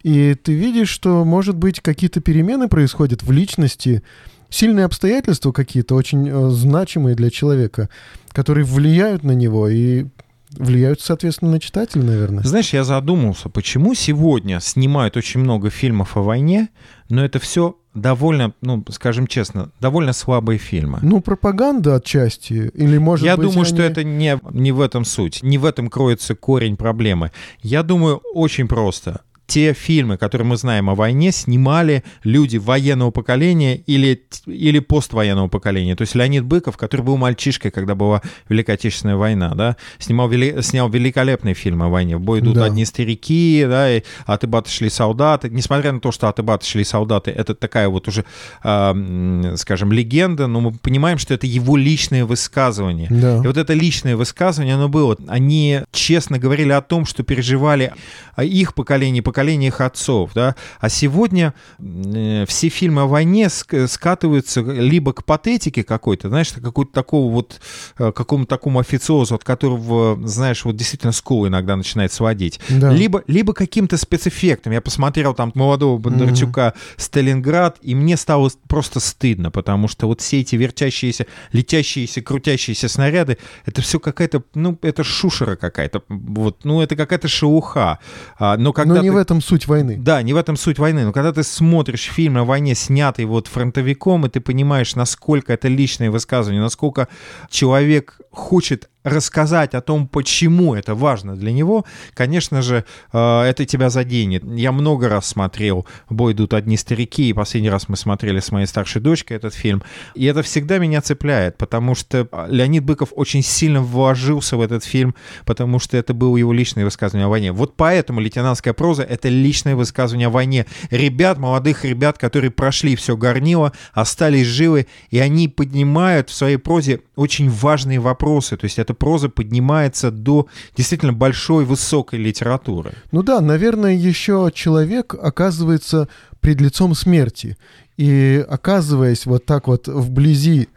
И 0.02 0.34
ты 0.34 0.52
видишь, 0.52 0.88
что, 0.88 1.24
может 1.24 1.56
быть, 1.56 1.80
какие-то 1.80 2.20
перемены 2.20 2.68
происходят 2.68 3.22
в 3.22 3.32
личности, 3.32 4.02
сильные 4.50 4.84
обстоятельства 4.84 5.52
какие-то, 5.52 5.94
очень 5.94 6.28
э, 6.28 6.50
значимые 6.50 7.16
для 7.16 7.30
человека, 7.30 7.88
которые 8.36 8.66
влияют 8.66 9.24
на 9.24 9.32
него 9.32 9.66
и 9.66 10.04
влияют, 10.50 11.00
соответственно, 11.00 11.52
на 11.52 11.58
читателя, 11.58 12.02
наверное. 12.02 12.44
Знаешь, 12.44 12.74
я 12.74 12.84
задумался, 12.84 13.48
почему 13.48 13.94
сегодня 13.94 14.60
снимают 14.60 15.16
очень 15.16 15.40
много 15.40 15.70
фильмов 15.70 16.18
о 16.18 16.22
войне, 16.22 16.68
но 17.08 17.24
это 17.24 17.38
все 17.38 17.78
довольно, 17.94 18.52
ну, 18.60 18.84
скажем 18.90 19.26
честно, 19.26 19.70
довольно 19.80 20.12
слабые 20.12 20.58
фильмы. 20.58 20.98
Ну, 21.00 21.22
пропаганда 21.22 21.94
отчасти, 21.94 22.70
или 22.74 22.98
может 22.98 23.24
Я 23.24 23.38
быть... 23.38 23.46
думаю, 23.46 23.62
они... 23.62 23.74
что 23.74 23.82
это 23.82 24.04
не, 24.04 24.38
не 24.50 24.70
в 24.70 24.82
этом 24.82 25.06
суть, 25.06 25.42
не 25.42 25.56
в 25.56 25.64
этом 25.64 25.88
кроется 25.88 26.34
корень 26.34 26.76
проблемы. 26.76 27.32
Я 27.62 27.82
думаю, 27.82 28.20
очень 28.34 28.68
просто 28.68 29.22
те 29.46 29.72
фильмы, 29.72 30.16
которые 30.16 30.46
мы 30.46 30.56
знаем 30.56 30.90
о 30.90 30.94
войне, 30.94 31.32
снимали 31.32 32.02
люди 32.24 32.56
военного 32.56 33.10
поколения 33.10 33.76
или, 33.76 34.22
или 34.46 34.78
поствоенного 34.80 35.48
поколения. 35.48 35.94
То 35.94 36.02
есть 36.02 36.14
Леонид 36.14 36.44
Быков, 36.44 36.76
который 36.76 37.02
был 37.02 37.16
мальчишкой, 37.16 37.70
когда 37.70 37.94
была 37.94 38.22
Великая 38.48 38.74
Отечественная 38.74 39.16
война, 39.16 39.54
да, 39.54 39.76
снимал, 39.98 40.28
вели, 40.28 40.60
снял 40.62 40.88
великолепные 40.88 41.54
фильмы 41.54 41.86
о 41.86 41.88
войне. 41.88 42.16
В 42.16 42.20
бой 42.20 42.40
идут 42.40 42.54
да. 42.54 42.64
одни 42.64 42.84
старики, 42.84 43.64
да, 43.68 43.90
и 43.90 44.02
от 44.26 44.44
Ибата 44.44 44.70
шли 44.70 44.90
солдаты. 44.90 45.48
Несмотря 45.48 45.92
на 45.92 46.00
то, 46.00 46.10
что 46.10 46.28
от 46.28 46.38
Ибата 46.40 46.66
шли 46.66 46.84
солдаты, 46.84 47.30
это 47.30 47.54
такая 47.54 47.88
вот 47.88 48.08
уже, 48.08 48.24
э, 48.64 49.54
скажем, 49.56 49.92
легенда, 49.92 50.48
но 50.48 50.60
мы 50.60 50.72
понимаем, 50.72 51.18
что 51.18 51.34
это 51.34 51.46
его 51.46 51.76
личное 51.76 52.24
высказывание. 52.24 53.08
Да. 53.10 53.36
И 53.36 53.46
вот 53.46 53.56
это 53.56 53.74
личное 53.74 54.16
высказывание, 54.16 54.74
оно 54.74 54.88
было. 54.88 55.16
Они 55.28 55.80
честно 55.92 56.38
говорили 56.38 56.72
о 56.72 56.80
том, 56.80 57.06
что 57.06 57.22
переживали 57.22 57.92
их 58.38 58.74
поколение, 58.74 59.22
поколение 59.22 59.35
их 59.42 59.80
отцов, 59.80 60.30
да, 60.34 60.54
а 60.80 60.88
сегодня 60.88 61.54
э, 61.78 62.44
все 62.46 62.68
фильмы 62.68 63.02
о 63.02 63.06
войне 63.06 63.48
скатываются 63.48 64.60
либо 64.60 65.12
к 65.12 65.24
патетике 65.24 65.84
какой-то, 65.84 66.28
знаешь, 66.28 66.52
какой-то 66.52 66.92
такого 66.92 67.32
вот, 67.32 67.60
э, 67.98 68.12
какому-то 68.12 68.48
такому 68.48 68.78
официозу, 68.78 69.34
от 69.34 69.44
которого, 69.44 70.18
знаешь, 70.26 70.64
вот 70.64 70.76
действительно 70.76 71.12
скул 71.12 71.46
иногда 71.46 71.76
начинает 71.76 72.12
сводить, 72.12 72.60
да. 72.68 72.92
либо, 72.92 73.22
либо 73.26 73.52
каким-то 73.52 73.96
спецэффектом. 73.96 74.72
Я 74.72 74.80
посмотрел 74.80 75.34
там 75.34 75.52
молодого 75.54 75.98
Бондарчука 75.98 76.74
mm-hmm. 76.74 76.94
«Сталинград», 76.96 77.78
и 77.82 77.94
мне 77.94 78.16
стало 78.16 78.50
просто 78.68 79.00
стыдно, 79.00 79.50
потому 79.50 79.88
что 79.88 80.06
вот 80.06 80.20
все 80.20 80.40
эти 80.40 80.56
вертящиеся, 80.56 81.26
летящиеся, 81.52 82.22
крутящиеся 82.22 82.88
снаряды, 82.88 83.38
это 83.64 83.82
все 83.82 84.00
какая-то, 84.00 84.42
ну, 84.54 84.78
это 84.82 85.04
шушера 85.04 85.56
какая-то, 85.56 86.02
вот, 86.08 86.64
ну, 86.64 86.80
это 86.80 86.96
какая-то 86.96 87.28
шелуха. 87.28 87.98
А, 88.38 88.56
но 88.56 88.72
когда 88.72 88.96
но 88.96 89.02
не 89.02 89.08
ты... 89.08 89.14
в 89.14 89.16
этом 89.26 89.40
суть 89.40 89.66
войны. 89.66 89.96
Да, 89.98 90.22
не 90.22 90.32
в 90.32 90.36
этом 90.36 90.56
суть 90.56 90.78
войны. 90.78 91.04
Но 91.04 91.12
когда 91.12 91.32
ты 91.32 91.42
смотришь 91.42 92.04
фильм 92.04 92.38
о 92.38 92.44
войне, 92.44 92.76
снятый 92.76 93.24
вот 93.24 93.48
фронтовиком, 93.48 94.24
и 94.24 94.28
ты 94.28 94.40
понимаешь, 94.40 94.94
насколько 94.94 95.52
это 95.52 95.66
личное 95.66 96.10
высказывание, 96.12 96.62
насколько 96.62 97.08
человек 97.50 98.20
хочет 98.30 98.88
рассказать 99.06 99.74
о 99.74 99.80
том, 99.80 100.08
почему 100.08 100.74
это 100.74 100.96
важно 100.96 101.36
для 101.36 101.52
него, 101.52 101.84
конечно 102.12 102.60
же, 102.60 102.84
э, 103.12 103.42
это 103.42 103.64
тебя 103.64 103.88
заденет. 103.88 104.42
Я 104.44 104.72
много 104.72 105.08
раз 105.08 105.26
смотрел 105.26 105.86
«Бой 106.10 106.32
идут 106.32 106.54
одни 106.54 106.76
старики», 106.76 107.28
и 107.28 107.32
последний 107.32 107.70
раз 107.70 107.88
мы 107.88 107.96
смотрели 107.96 108.40
с 108.40 108.50
моей 108.50 108.66
старшей 108.66 109.00
дочкой 109.00 109.36
этот 109.36 109.54
фильм, 109.54 109.84
и 110.16 110.24
это 110.24 110.42
всегда 110.42 110.78
меня 110.78 111.00
цепляет, 111.00 111.56
потому 111.56 111.94
что 111.94 112.28
Леонид 112.48 112.82
Быков 112.82 113.10
очень 113.14 113.42
сильно 113.42 113.80
вложился 113.80 114.56
в 114.56 114.60
этот 114.60 114.82
фильм, 114.82 115.14
потому 115.44 115.78
что 115.78 115.96
это 115.96 116.12
было 116.12 116.36
его 116.36 116.52
личное 116.52 116.84
высказывание 116.84 117.26
о 117.26 117.30
войне. 117.30 117.52
Вот 117.52 117.76
поэтому 117.76 118.18
лейтенантская 118.18 118.74
проза— 118.74 119.02
это 119.08 119.28
личное 119.28 119.76
высказывание 119.76 120.26
о 120.26 120.30
войне. 120.30 120.66
Ребят, 120.90 121.38
молодых 121.38 121.84
ребят, 121.84 122.18
которые 122.18 122.50
прошли 122.50 122.96
все 122.96 123.16
горнило, 123.16 123.72
остались 123.92 124.46
живы, 124.46 124.88
и 125.10 125.20
они 125.20 125.46
поднимают 125.46 126.28
в 126.28 126.34
своей 126.34 126.56
прозе 126.56 127.02
очень 127.14 127.48
важные 127.48 128.00
вопросы, 128.00 128.56
то 128.56 128.64
есть 128.64 128.80
это 128.80 128.95
проза 128.96 129.28
поднимается 129.28 130.10
до 130.10 130.46
действительно 130.76 131.12
большой, 131.12 131.64
высокой 131.64 132.18
литературы. 132.18 132.92
Ну 133.12 133.22
да, 133.22 133.40
наверное, 133.40 133.94
еще 133.94 134.50
человек 134.54 135.14
оказывается 135.14 136.08
пред 136.40 136.60
лицом 136.60 136.94
смерти. 136.94 137.56
И 137.96 138.44
оказываясь 138.48 139.26
вот 139.26 139.46
так 139.46 139.68
вот 139.68 139.88
вблизи 139.88 140.68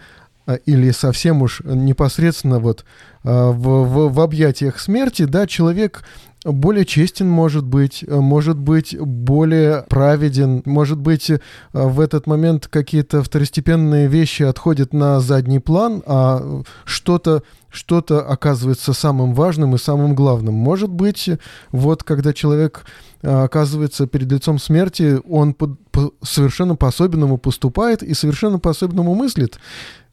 а, 0.45 0.55
или 0.55 0.91
совсем 0.91 1.41
уж 1.41 1.61
непосредственно 1.63 2.59
вот 2.59 2.85
а, 3.23 3.51
в, 3.51 3.59
в, 3.59 4.13
в 4.13 4.19
объятиях 4.21 4.79
смерти, 4.79 5.23
да, 5.23 5.45
человек 5.45 6.03
более 6.51 6.85
честен 6.85 7.29
может 7.29 7.65
быть, 7.65 8.03
может 8.07 8.57
быть 8.57 8.97
более 8.99 9.83
праведен, 9.89 10.61
может 10.65 10.97
быть 10.97 11.31
в 11.73 11.99
этот 11.99 12.27
момент 12.27 12.67
какие-то 12.67 13.23
второстепенные 13.23 14.07
вещи 14.07 14.43
отходят 14.43 14.93
на 14.93 15.19
задний 15.19 15.59
план, 15.59 16.03
а 16.05 16.61
что-то 16.85 17.43
что-то 17.71 18.21
оказывается 18.21 18.93
самым 18.93 19.33
важным 19.33 19.75
и 19.75 19.77
самым 19.77 20.15
главным. 20.15 20.55
Может 20.55 20.89
быть, 20.89 21.29
вот 21.71 22.03
когда 22.03 22.33
человек 22.33 22.83
оказывается 23.21 24.07
перед 24.07 24.31
лицом 24.31 24.59
смерти, 24.59 25.19
он 25.29 25.53
по, 25.53 25.77
по, 25.91 26.11
совершенно 26.21 26.75
по-особенному 26.75 27.37
поступает 27.37 28.01
и 28.01 28.13
совершенно 28.13 28.59
по-особенному 28.59 29.13
мыслит. 29.13 29.59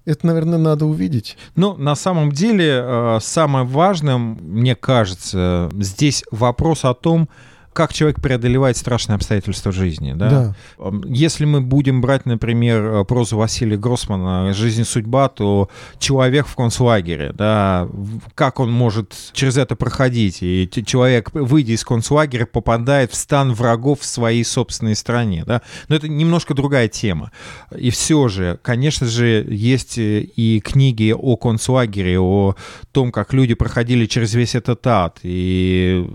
Это, 0.06 0.26
наверное, 0.26 0.58
надо 0.58 0.86
увидеть. 0.86 1.36
Ну, 1.56 1.76
на 1.76 1.96
самом 1.96 2.30
деле, 2.30 2.80
а, 2.80 3.18
самое 3.20 3.66
важное, 3.66 4.16
мне 4.16 4.76
кажется, 4.76 5.68
здесь 5.74 6.24
вопрос 6.30 6.84
о 6.84 6.94
том, 6.94 7.28
как 7.76 7.92
человек 7.92 8.22
преодолевает 8.22 8.78
страшные 8.78 9.16
обстоятельства 9.16 9.70
жизни. 9.70 10.14
Да? 10.14 10.54
Да. 10.78 10.92
Если 11.04 11.44
мы 11.44 11.60
будем 11.60 12.00
брать, 12.00 12.24
например, 12.24 12.82
э, 12.82 13.04
прозу 13.04 13.36
Василия 13.36 13.76
Гроссмана 13.76 14.50
«Жизнь 14.54 14.80
и 14.80 14.84
судьба», 14.84 15.28
то 15.28 15.68
человек 15.98 16.46
в 16.46 16.56
концлагере, 16.56 17.32
да, 17.34 17.86
как 18.34 18.60
он 18.60 18.72
может 18.72 19.14
через 19.34 19.58
это 19.58 19.76
проходить? 19.76 20.38
И 20.40 20.70
человек, 20.86 21.30
выйдя 21.34 21.74
из 21.74 21.84
концлагеря, 21.84 22.46
попадает 22.46 23.12
в 23.12 23.14
стан 23.14 23.52
врагов 23.52 24.00
в 24.00 24.06
своей 24.06 24.44
собственной 24.44 24.96
стране. 24.96 25.44
Да? 25.46 25.60
Но 25.88 25.96
это 25.96 26.08
немножко 26.08 26.54
другая 26.54 26.88
тема. 26.88 27.30
И 27.76 27.90
все 27.90 28.28
же, 28.28 28.58
конечно 28.62 29.06
же, 29.06 29.46
есть 29.50 29.98
э, 29.98 30.20
и 30.22 30.60
книги 30.60 31.14
о 31.14 31.36
концлагере, 31.36 32.18
о 32.18 32.54
том, 32.92 33.12
как 33.12 33.34
люди 33.34 33.52
проходили 33.52 34.06
через 34.06 34.32
весь 34.32 34.54
этот 34.54 34.86
ад, 34.86 35.18
и 35.22 36.08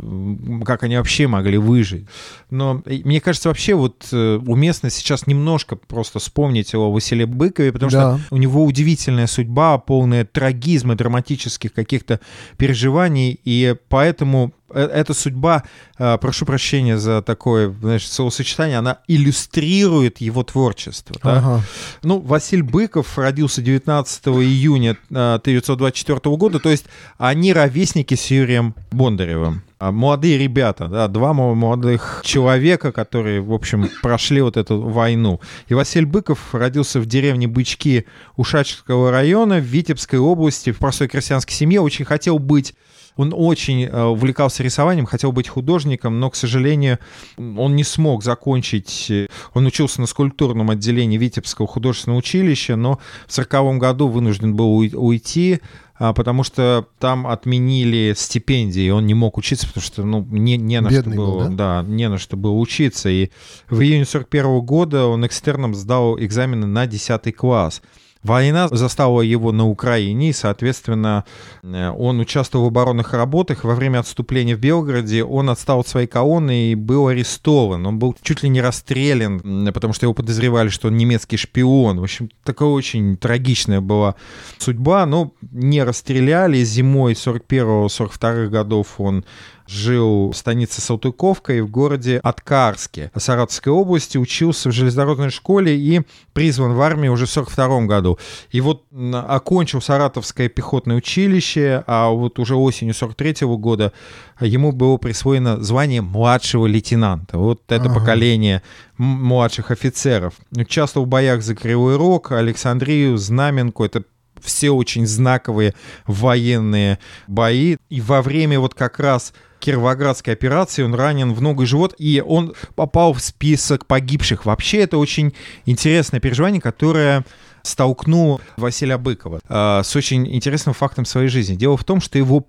как 0.65 0.81
они 0.81 0.97
вообще 0.97 1.27
могли 1.27 1.50
выжить. 1.57 2.05
Но 2.49 2.83
мне 2.85 3.21
кажется, 3.21 3.49
вообще 3.49 3.73
вот 3.73 4.07
э, 4.11 4.39
уместно 4.45 4.89
сейчас 4.89 5.27
немножко 5.27 5.75
просто 5.75 6.19
вспомнить 6.19 6.73
о 6.75 6.91
Василе 6.91 7.25
Быкове, 7.25 7.71
потому 7.71 7.91
да. 7.91 8.17
что 8.17 8.35
у 8.35 8.37
него 8.37 8.63
удивительная 8.63 9.27
судьба, 9.27 9.77
полная 9.77 10.25
трагизма, 10.25 10.95
драматических 10.95 11.73
каких-то 11.73 12.19
переживаний, 12.57 13.39
и 13.43 13.75
поэтому 13.89 14.53
эта 14.73 15.13
судьба, 15.13 15.63
э, 15.97 16.17
прошу 16.19 16.45
прощения 16.45 16.97
за 16.97 17.21
такое, 17.21 17.73
знаешь, 17.81 18.07
словосочетание, 18.07 18.77
она 18.77 18.99
иллюстрирует 19.07 20.21
его 20.21 20.43
творчество. 20.43 21.15
Да? 21.23 21.37
Ага. 21.37 21.63
Ну, 22.03 22.19
Василь 22.19 22.63
Быков 22.63 23.17
родился 23.17 23.61
19 23.61 24.27
июня 24.27 24.97
1924 25.09 26.35
года, 26.37 26.59
то 26.59 26.69
есть 26.69 26.85
они 27.17 27.53
ровесники 27.53 28.15
с 28.15 28.27
Юрием 28.27 28.75
Бондаревым. 28.91 29.63
А 29.81 29.91
молодые 29.91 30.37
ребята, 30.37 30.87
да, 30.87 31.07
два 31.07 31.33
молодых 31.33 32.21
человека, 32.23 32.91
которые, 32.91 33.41
в 33.41 33.51
общем, 33.51 33.89
прошли 34.03 34.39
вот 34.41 34.55
эту 34.55 34.79
войну. 34.79 35.41
И 35.69 35.73
Василий 35.73 36.05
Быков 36.05 36.53
родился 36.53 36.99
в 36.99 37.07
деревне 37.07 37.47
Бычки 37.47 38.05
Ушачского 38.35 39.09
района 39.09 39.57
в 39.57 39.63
Витебской 39.63 40.19
области, 40.19 40.71
в 40.71 40.77
простой 40.77 41.07
крестьянской 41.07 41.55
семье, 41.55 41.81
очень 41.81 42.05
хотел 42.05 42.37
быть 42.37 42.75
он 43.15 43.33
очень 43.35 43.83
э, 43.83 44.03
увлекался 44.03 44.63
рисованием, 44.63 45.05
хотел 45.05 45.31
быть 45.31 45.47
художником, 45.47 46.19
но, 46.19 46.29
к 46.29 46.35
сожалению, 46.35 46.99
он 47.37 47.75
не 47.75 47.83
смог 47.83 48.23
закончить. 48.23 49.07
Э, 49.09 49.27
он 49.53 49.65
учился 49.65 50.01
на 50.01 50.07
скульптурном 50.07 50.69
отделении 50.69 51.17
Витебского 51.17 51.67
художественного 51.67 52.19
училища, 52.19 52.75
но 52.75 52.99
в 53.27 53.31
1940 53.31 53.77
году 53.77 54.07
вынужден 54.07 54.55
был 54.55 54.75
уйти 54.77 55.59
а, 56.03 56.13
потому 56.13 56.41
что 56.41 56.87
там 56.97 57.27
отменили 57.27 58.15
стипендии, 58.17 58.85
и 58.85 58.89
он 58.89 59.05
не 59.05 59.13
мог 59.13 59.37
учиться, 59.37 59.67
потому 59.67 59.83
что 59.83 60.03
ну, 60.03 60.25
не, 60.31 60.57
не 60.57 60.81
на 60.81 60.89
Бедный 60.89 61.13
что 61.13 61.21
было, 61.21 61.43
был, 61.43 61.55
да? 61.55 61.83
да, 61.83 61.87
не 61.87 62.09
на 62.09 62.17
что 62.17 62.37
было 62.37 62.53
учиться. 62.53 63.07
И 63.07 63.29
в 63.69 63.79
июне 63.81 64.05
41 64.05 64.61
года 64.61 65.05
он 65.05 65.27
экстерном 65.27 65.75
сдал 65.75 66.19
экзамены 66.19 66.65
на 66.65 66.87
10 66.87 67.35
класс. 67.35 67.83
Война 68.23 68.67
застала 68.67 69.21
его 69.21 69.51
на 69.51 69.67
Украине, 69.67 70.29
и, 70.29 70.33
соответственно, 70.33 71.25
э, 71.63 71.89
он 71.89 72.19
участвовал 72.19 72.65
в 72.65 72.67
оборонных 72.67 73.13
работах. 73.13 73.63
Во 73.63 73.73
время 73.73 73.99
отступления 73.99 74.55
в 74.55 74.59
Белгороде 74.59 75.23
он 75.23 75.49
отстал 75.49 75.79
от 75.79 75.87
своей 75.87 76.07
колонны 76.07 76.71
и 76.71 76.75
был 76.75 77.07
арестован. 77.07 77.85
Он 77.87 77.97
был 77.97 78.15
чуть 78.21 78.43
ли 78.43 78.49
не 78.49 78.61
расстрелян, 78.61 79.71
потому 79.73 79.93
что 79.93 80.05
его 80.05 80.13
подозревали, 80.13 80.69
что 80.69 80.89
он 80.89 80.97
немецкий 80.97 81.37
шпион. 81.37 81.99
В 81.99 82.03
общем, 82.03 82.29
такая 82.43 82.69
очень 82.69 83.17
трагичная 83.17 83.81
была 83.81 84.15
судьба. 84.59 85.05
Но 85.07 85.33
не 85.51 85.83
расстреляли. 85.83 86.63
Зимой 86.63 87.13
41-42 87.13 88.47
годов 88.49 88.99
он 88.99 89.25
жил 89.71 90.31
в 90.31 90.37
станице 90.37 90.81
Салтыковка 90.81 91.53
и 91.53 91.61
в 91.61 91.69
городе 91.69 92.19
Откарске 92.23 93.11
Саратовской 93.15 93.71
области, 93.71 94.17
учился 94.17 94.69
в 94.69 94.71
железнодорожной 94.71 95.29
школе 95.29 95.77
и 95.77 96.01
призван 96.33 96.73
в 96.73 96.81
армию 96.81 97.13
уже 97.13 97.25
в 97.25 97.29
42 97.29 97.85
году. 97.85 98.19
И 98.51 98.61
вот 98.61 98.83
окончил 99.13 99.81
Саратовское 99.81 100.49
пехотное 100.49 100.97
училище, 100.97 101.83
а 101.87 102.09
вот 102.09 102.39
уже 102.39 102.55
осенью 102.55 102.93
43 102.93 103.45
-го 103.45 103.57
года 103.57 103.93
ему 104.39 104.71
было 104.71 104.97
присвоено 104.97 105.61
звание 105.63 106.01
младшего 106.01 106.65
лейтенанта. 106.65 107.37
Вот 107.37 107.61
это 107.67 107.85
ага. 107.85 107.93
поколение 107.93 108.61
младших 108.97 109.71
офицеров. 109.71 110.33
Участвовал 110.55 111.05
в 111.05 111.09
боях 111.09 111.41
за 111.41 111.55
Кривой 111.55 111.97
Рог, 111.97 112.31
Александрию, 112.31 113.17
Знаменку. 113.17 113.83
Это 113.83 114.03
все 114.43 114.71
очень 114.71 115.05
знаковые 115.05 115.73
военные 116.05 116.99
бои. 117.27 117.77
И 117.89 118.01
во 118.01 118.21
время 118.21 118.59
вот 118.59 118.73
как 118.73 118.99
раз 118.99 119.33
Кировоградской 119.59 120.33
операции 120.33 120.83
он 120.83 120.95
ранен 120.95 121.33
в 121.33 121.41
ногу 121.41 121.63
и 121.63 121.65
живот, 121.65 121.93
и 121.97 122.21
он 122.25 122.53
попал 122.75 123.13
в 123.13 123.21
список 123.21 123.85
погибших. 123.85 124.45
Вообще 124.45 124.79
это 124.79 124.97
очень 124.97 125.33
интересное 125.65 126.19
переживание, 126.19 126.59
которое 126.59 127.23
столкнул 127.61 128.41
Василия 128.57 128.97
Быкова 128.97 129.39
э, 129.47 129.81
с 129.83 129.95
очень 129.95 130.27
интересным 130.33 130.73
фактом 130.73 131.05
своей 131.05 131.27
жизни. 131.27 131.55
Дело 131.55 131.77
в 131.77 131.83
том, 131.83 132.01
что 132.01 132.17
его 132.17 132.47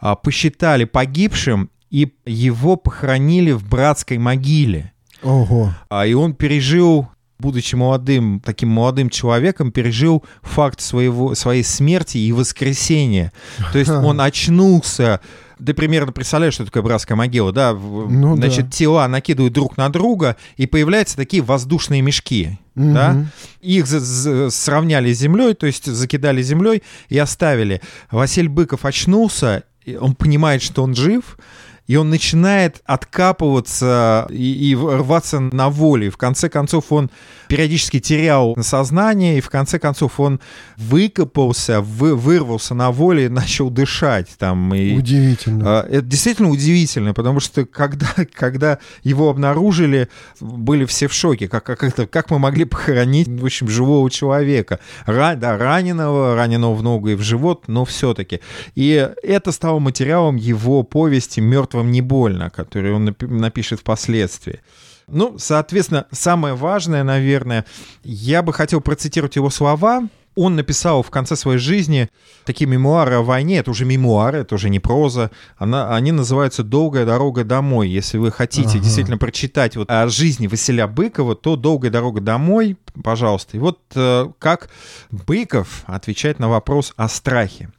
э, 0.00 0.14
посчитали 0.22 0.84
погибшим, 0.84 1.70
и 1.90 2.12
его 2.24 2.76
похоронили 2.76 3.52
в 3.52 3.68
братской 3.68 4.18
могиле. 4.18 4.92
Ого. 5.22 5.72
А, 5.88 6.06
и 6.06 6.12
он 6.12 6.34
пережил 6.34 7.08
будучи 7.38 7.74
молодым, 7.74 8.40
таким 8.44 8.68
молодым 8.70 9.10
человеком, 9.10 9.72
пережил 9.72 10.24
факт 10.42 10.80
своего, 10.80 11.34
своей 11.34 11.64
смерти 11.64 12.18
и 12.18 12.32
воскресения. 12.32 13.32
То 13.72 13.78
есть 13.78 13.90
он 13.90 14.20
очнулся 14.20 15.20
ты 15.64 15.72
примерно 15.72 16.12
представляешь, 16.12 16.54
что 16.54 16.64
такое 16.64 16.82
братская 16.82 17.16
могила, 17.16 17.52
да? 17.52 17.72
Ну, 17.72 18.36
Значит, 18.36 18.66
да. 18.66 18.70
тела 18.70 19.08
накидывают 19.08 19.54
друг 19.54 19.76
на 19.76 19.88
друга, 19.88 20.36
и 20.56 20.66
появляются 20.66 21.16
такие 21.16 21.42
воздушные 21.42 22.02
мешки. 22.02 22.58
Угу. 22.74 22.92
Да? 22.92 23.26
Их 23.60 23.86
сравняли 23.86 25.12
с 25.12 25.18
землей, 25.18 25.54
то 25.54 25.66
есть 25.66 25.86
закидали 25.86 26.42
землей 26.42 26.82
и 27.08 27.18
оставили. 27.18 27.80
Василий 28.10 28.48
Быков 28.48 28.84
очнулся, 28.84 29.64
он 30.00 30.14
понимает, 30.14 30.62
что 30.62 30.82
он 30.82 30.94
жив, 30.94 31.38
и 31.86 31.96
он 31.96 32.10
начинает 32.10 32.80
откапываться 32.84 34.26
и, 34.30 34.70
и 34.70 34.74
рваться 34.74 35.40
на 35.40 35.68
воле. 35.68 36.06
И 36.06 36.10
в 36.10 36.16
конце 36.16 36.48
концов 36.48 36.90
он 36.90 37.10
периодически 37.48 38.00
терял 38.00 38.56
сознание, 38.60 39.38
и 39.38 39.40
в 39.40 39.50
конце 39.50 39.78
концов 39.78 40.18
он 40.18 40.40
выкопался, 40.76 41.80
вы, 41.80 42.14
вырвался 42.14 42.74
на 42.74 42.90
воле 42.90 43.26
и 43.26 43.28
начал 43.28 43.70
дышать. 43.70 44.28
Там, 44.38 44.74
и, 44.74 44.96
удивительно. 44.96 45.84
Э, 45.86 45.96
это 45.96 46.02
действительно 46.02 46.50
удивительно, 46.50 47.12
потому 47.12 47.40
что 47.40 47.66
когда, 47.66 48.08
когда 48.32 48.78
его 49.02 49.28
обнаружили, 49.28 50.08
были 50.40 50.86
все 50.86 51.06
в 51.06 51.12
шоке. 51.12 51.48
Как, 51.48 51.64
как, 51.64 51.84
это, 51.84 52.06
как 52.06 52.30
мы 52.30 52.38
могли 52.38 52.64
похоронить, 52.64 53.28
в 53.28 53.44
общем, 53.44 53.68
живого 53.68 54.10
человека? 54.10 54.80
Ра, 55.04 55.34
да, 55.36 55.58
раненого, 55.58 56.34
раненого 56.34 56.74
в 56.74 56.82
ногу 56.82 57.10
и 57.10 57.14
в 57.14 57.20
живот, 57.20 57.64
но 57.66 57.84
все-таки. 57.84 58.40
И 58.74 59.10
это 59.22 59.52
стало 59.52 59.80
материалом 59.80 60.36
его 60.36 60.82
повести 60.82 61.40
«Мертвый 61.40 61.73
мертвым 61.74 61.90
не 61.90 62.00
больно», 62.00 62.50
который 62.50 62.92
он 62.92 63.14
напишет 63.20 63.80
впоследствии. 63.80 64.60
Ну, 65.06 65.36
соответственно, 65.38 66.06
самое 66.12 66.54
важное, 66.54 67.04
наверное, 67.04 67.64
я 68.04 68.42
бы 68.42 68.52
хотел 68.52 68.80
процитировать 68.80 69.36
его 69.36 69.50
слова. 69.50 70.08
Он 70.36 70.56
написал 70.56 71.02
в 71.02 71.10
конце 71.10 71.36
своей 71.36 71.58
жизни 71.58 72.08
такие 72.44 72.68
мемуары 72.68 73.14
о 73.14 73.22
войне. 73.22 73.58
Это 73.58 73.70
уже 73.70 73.84
мемуары, 73.84 74.38
это 74.38 74.56
уже 74.56 74.68
не 74.68 74.80
проза. 74.80 75.30
Она, 75.58 75.94
они 75.94 76.10
называются 76.10 76.64
«Долгая 76.64 77.06
дорога 77.06 77.44
домой». 77.44 77.88
Если 77.88 78.18
вы 78.18 78.32
хотите 78.32 78.70
ага. 78.70 78.78
действительно 78.80 79.18
прочитать 79.18 79.76
вот 79.76 79.88
о 79.90 80.08
жизни 80.08 80.48
Василия 80.48 80.88
Быкова, 80.88 81.36
то 81.36 81.54
«Долгая 81.54 81.92
дорога 81.92 82.20
домой», 82.20 82.76
пожалуйста. 83.04 83.56
И 83.56 83.60
вот 83.60 83.78
э, 83.94 84.28
как 84.40 84.70
Быков 85.12 85.84
отвечает 85.86 86.40
на 86.40 86.48
вопрос 86.48 86.94
о 86.96 87.08
страхе. 87.08 87.70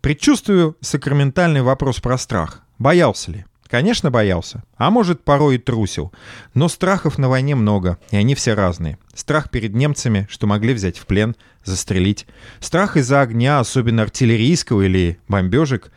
«Предчувствую 0.00 0.76
сакраментальный 0.80 1.62
вопрос 1.62 1.98
про 1.98 2.16
страх. 2.16 2.63
Боялся 2.84 3.32
ли? 3.32 3.46
Конечно, 3.66 4.10
боялся. 4.10 4.62
А 4.76 4.90
может, 4.90 5.24
порой 5.24 5.54
и 5.54 5.58
трусил. 5.58 6.12
Но 6.52 6.68
страхов 6.68 7.16
на 7.16 7.30
войне 7.30 7.54
много, 7.54 7.96
и 8.10 8.16
они 8.18 8.34
все 8.34 8.52
разные. 8.52 8.98
Страх 9.14 9.48
перед 9.48 9.74
немцами, 9.74 10.26
что 10.28 10.46
могли 10.46 10.74
взять 10.74 10.98
в 10.98 11.06
плен, 11.06 11.34
застрелить. 11.64 12.26
Страх 12.60 12.98
из-за 12.98 13.22
огня, 13.22 13.58
особенно 13.58 14.02
артиллерийского 14.02 14.82
или 14.82 15.18
бомбежек. 15.28 15.92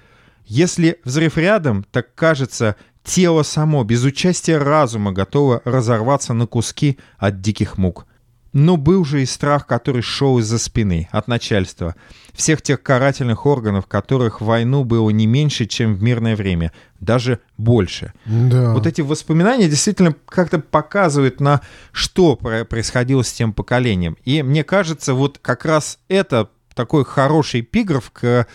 Если 0.46 1.02
взрыв 1.04 1.38
рядом, 1.38 1.84
так 1.92 2.16
кажется, 2.16 2.78
тело 3.04 3.44
само, 3.44 3.84
без 3.84 4.06
участия 4.06 4.58
разума, 4.58 5.12
готово 5.12 5.62
разорваться 5.66 6.34
на 6.34 6.48
куски 6.48 6.98
от 7.18 7.42
диких 7.42 7.78
мук. 7.78 8.06
Но 8.60 8.76
был 8.76 9.06
же 9.06 9.22
и 9.22 9.28
страх, 9.28 9.68
который 9.68 10.02
шел 10.02 10.40
из-за 10.40 10.58
спины, 10.58 11.08
от 11.12 11.28
начальства. 11.28 11.94
Всех 12.34 12.64
тех 12.64 12.82
карательных 12.82 13.46
органов, 13.46 13.86
которых 13.86 14.42
в 14.42 14.46
войну 14.46 14.84
было 14.84 15.12
не 15.12 15.28
меньше, 15.28 15.68
чем 15.68 15.94
в 15.94 16.02
мирное 16.02 16.36
время. 16.36 16.72
Даже 17.00 17.40
больше. 17.60 18.14
Да. 18.26 18.74
Вот 18.74 18.88
эти 18.88 19.02
воспоминания 19.02 19.70
действительно 19.70 20.16
как-то 20.28 20.58
показывают 20.58 21.40
на 21.40 21.62
что 21.92 22.36
происходило 22.36 23.22
с 23.22 23.32
тем 23.32 23.54
поколением. 23.54 24.18
И 24.26 24.42
мне 24.42 24.64
кажется, 24.64 25.14
вот 25.14 25.38
как 25.38 25.64
раз 25.64 26.00
это 26.08 26.50
такой 26.74 27.06
хороший 27.06 27.60
эпиграф 27.60 28.10
к 28.10 28.48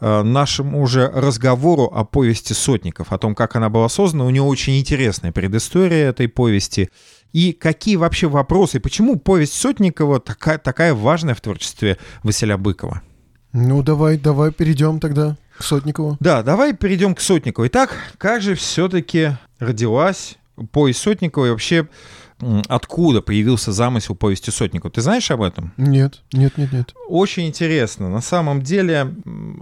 нашему 0.00 0.82
уже 0.82 1.08
разговору 1.08 1.84
о 1.84 2.04
повести 2.04 2.52
Сотников, 2.52 3.12
о 3.12 3.18
том, 3.18 3.34
как 3.34 3.56
она 3.56 3.70
была 3.70 3.88
создана. 3.88 4.24
У 4.24 4.30
него 4.30 4.48
очень 4.48 4.78
интересная 4.78 5.32
предыстория 5.32 6.10
этой 6.10 6.28
повести. 6.28 6.90
И 7.32 7.52
какие 7.52 7.96
вообще 7.96 8.28
вопросы, 8.28 8.80
почему 8.80 9.16
повесть 9.16 9.54
Сотникова 9.54 10.20
такая, 10.20 10.58
такая 10.58 10.94
важная 10.94 11.34
в 11.34 11.40
творчестве 11.40 11.98
Василия 12.22 12.56
Быкова? 12.56 13.02
Ну, 13.52 13.82
давай, 13.82 14.18
давай 14.18 14.52
перейдем 14.52 15.00
тогда 15.00 15.36
к 15.58 15.62
Сотникову. 15.62 16.16
Да, 16.20 16.42
давай 16.42 16.74
перейдем 16.74 17.14
к 17.14 17.20
Сотникову. 17.20 17.66
Итак, 17.66 17.94
как 18.18 18.42
же 18.42 18.54
все-таки 18.54 19.32
родилась 19.58 20.36
повесть 20.72 21.00
Сотникова 21.00 21.46
и 21.46 21.50
вообще 21.50 21.88
откуда 22.68 23.22
появился 23.22 23.72
замысел 23.72 24.14
повести 24.14 24.50
Сотникова. 24.50 24.90
Ты 24.90 25.00
знаешь 25.00 25.30
об 25.30 25.42
этом? 25.42 25.72
Нет, 25.76 26.22
нет, 26.32 26.58
нет, 26.58 26.72
нет. 26.72 26.94
Очень 27.08 27.46
интересно. 27.46 28.08
На 28.08 28.20
самом 28.20 28.62
деле, 28.62 29.14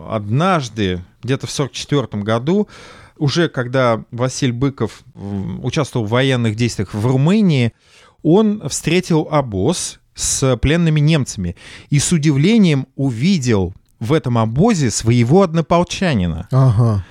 однажды, 0.08 1.04
где-то 1.22 1.46
в 1.46 1.52
1944 1.52 2.22
году, 2.22 2.68
уже 3.16 3.48
когда 3.48 4.02
Василий 4.10 4.52
Быков 4.52 5.02
участвовал 5.62 6.06
в 6.06 6.10
военных 6.10 6.56
действиях 6.56 6.94
в 6.94 7.06
Румынии, 7.06 7.72
он 8.22 8.68
встретил 8.68 9.28
обоз 9.30 10.00
с 10.14 10.56
пленными 10.56 11.00
немцами 11.00 11.56
и 11.90 11.98
с 11.98 12.12
удивлением 12.12 12.86
увидел 12.96 13.74
в 14.00 14.12
этом 14.12 14.38
обозе 14.38 14.90
своего 14.90 15.42
однополчанина. 15.42 16.48
Ага. 16.50 17.04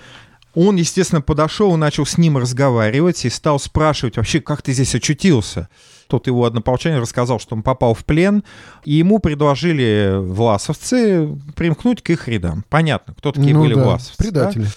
Он, 0.56 0.76
естественно, 0.76 1.22
подошел 1.22 1.74
и 1.74 1.78
начал 1.78 2.06
с 2.06 2.18
ним 2.18 2.38
разговаривать 2.38 3.26
и 3.26 3.30
стал 3.30 3.60
спрашивать 3.60 4.18
вообще, 4.18 4.40
как 4.40 4.62
ты 4.62 4.74
здесь 4.74 4.94
очутился. 4.94 5.68
Тот 6.08 6.28
его 6.28 6.46
однополчанин 6.46 7.00
рассказал, 7.00 7.40
что 7.40 7.56
он 7.56 7.64
попал 7.64 7.96
в 7.96 8.06
плен, 8.06 8.44
и 8.86 8.94
ему 8.94 9.20
предложили 9.20 10.16
власовцы 10.20 11.30
примкнуть 11.56 12.04
к 12.04 12.10
их 12.12 12.28
рядам. 12.28 12.64
Понятно, 12.70 13.16
кто 13.16 13.32
такие 13.32 13.56
ну, 13.56 13.62
были 13.62 13.74
да, 13.74 13.84
власовцы. 13.84 14.18
Предатели. 14.18 14.64
Да? 14.64 14.70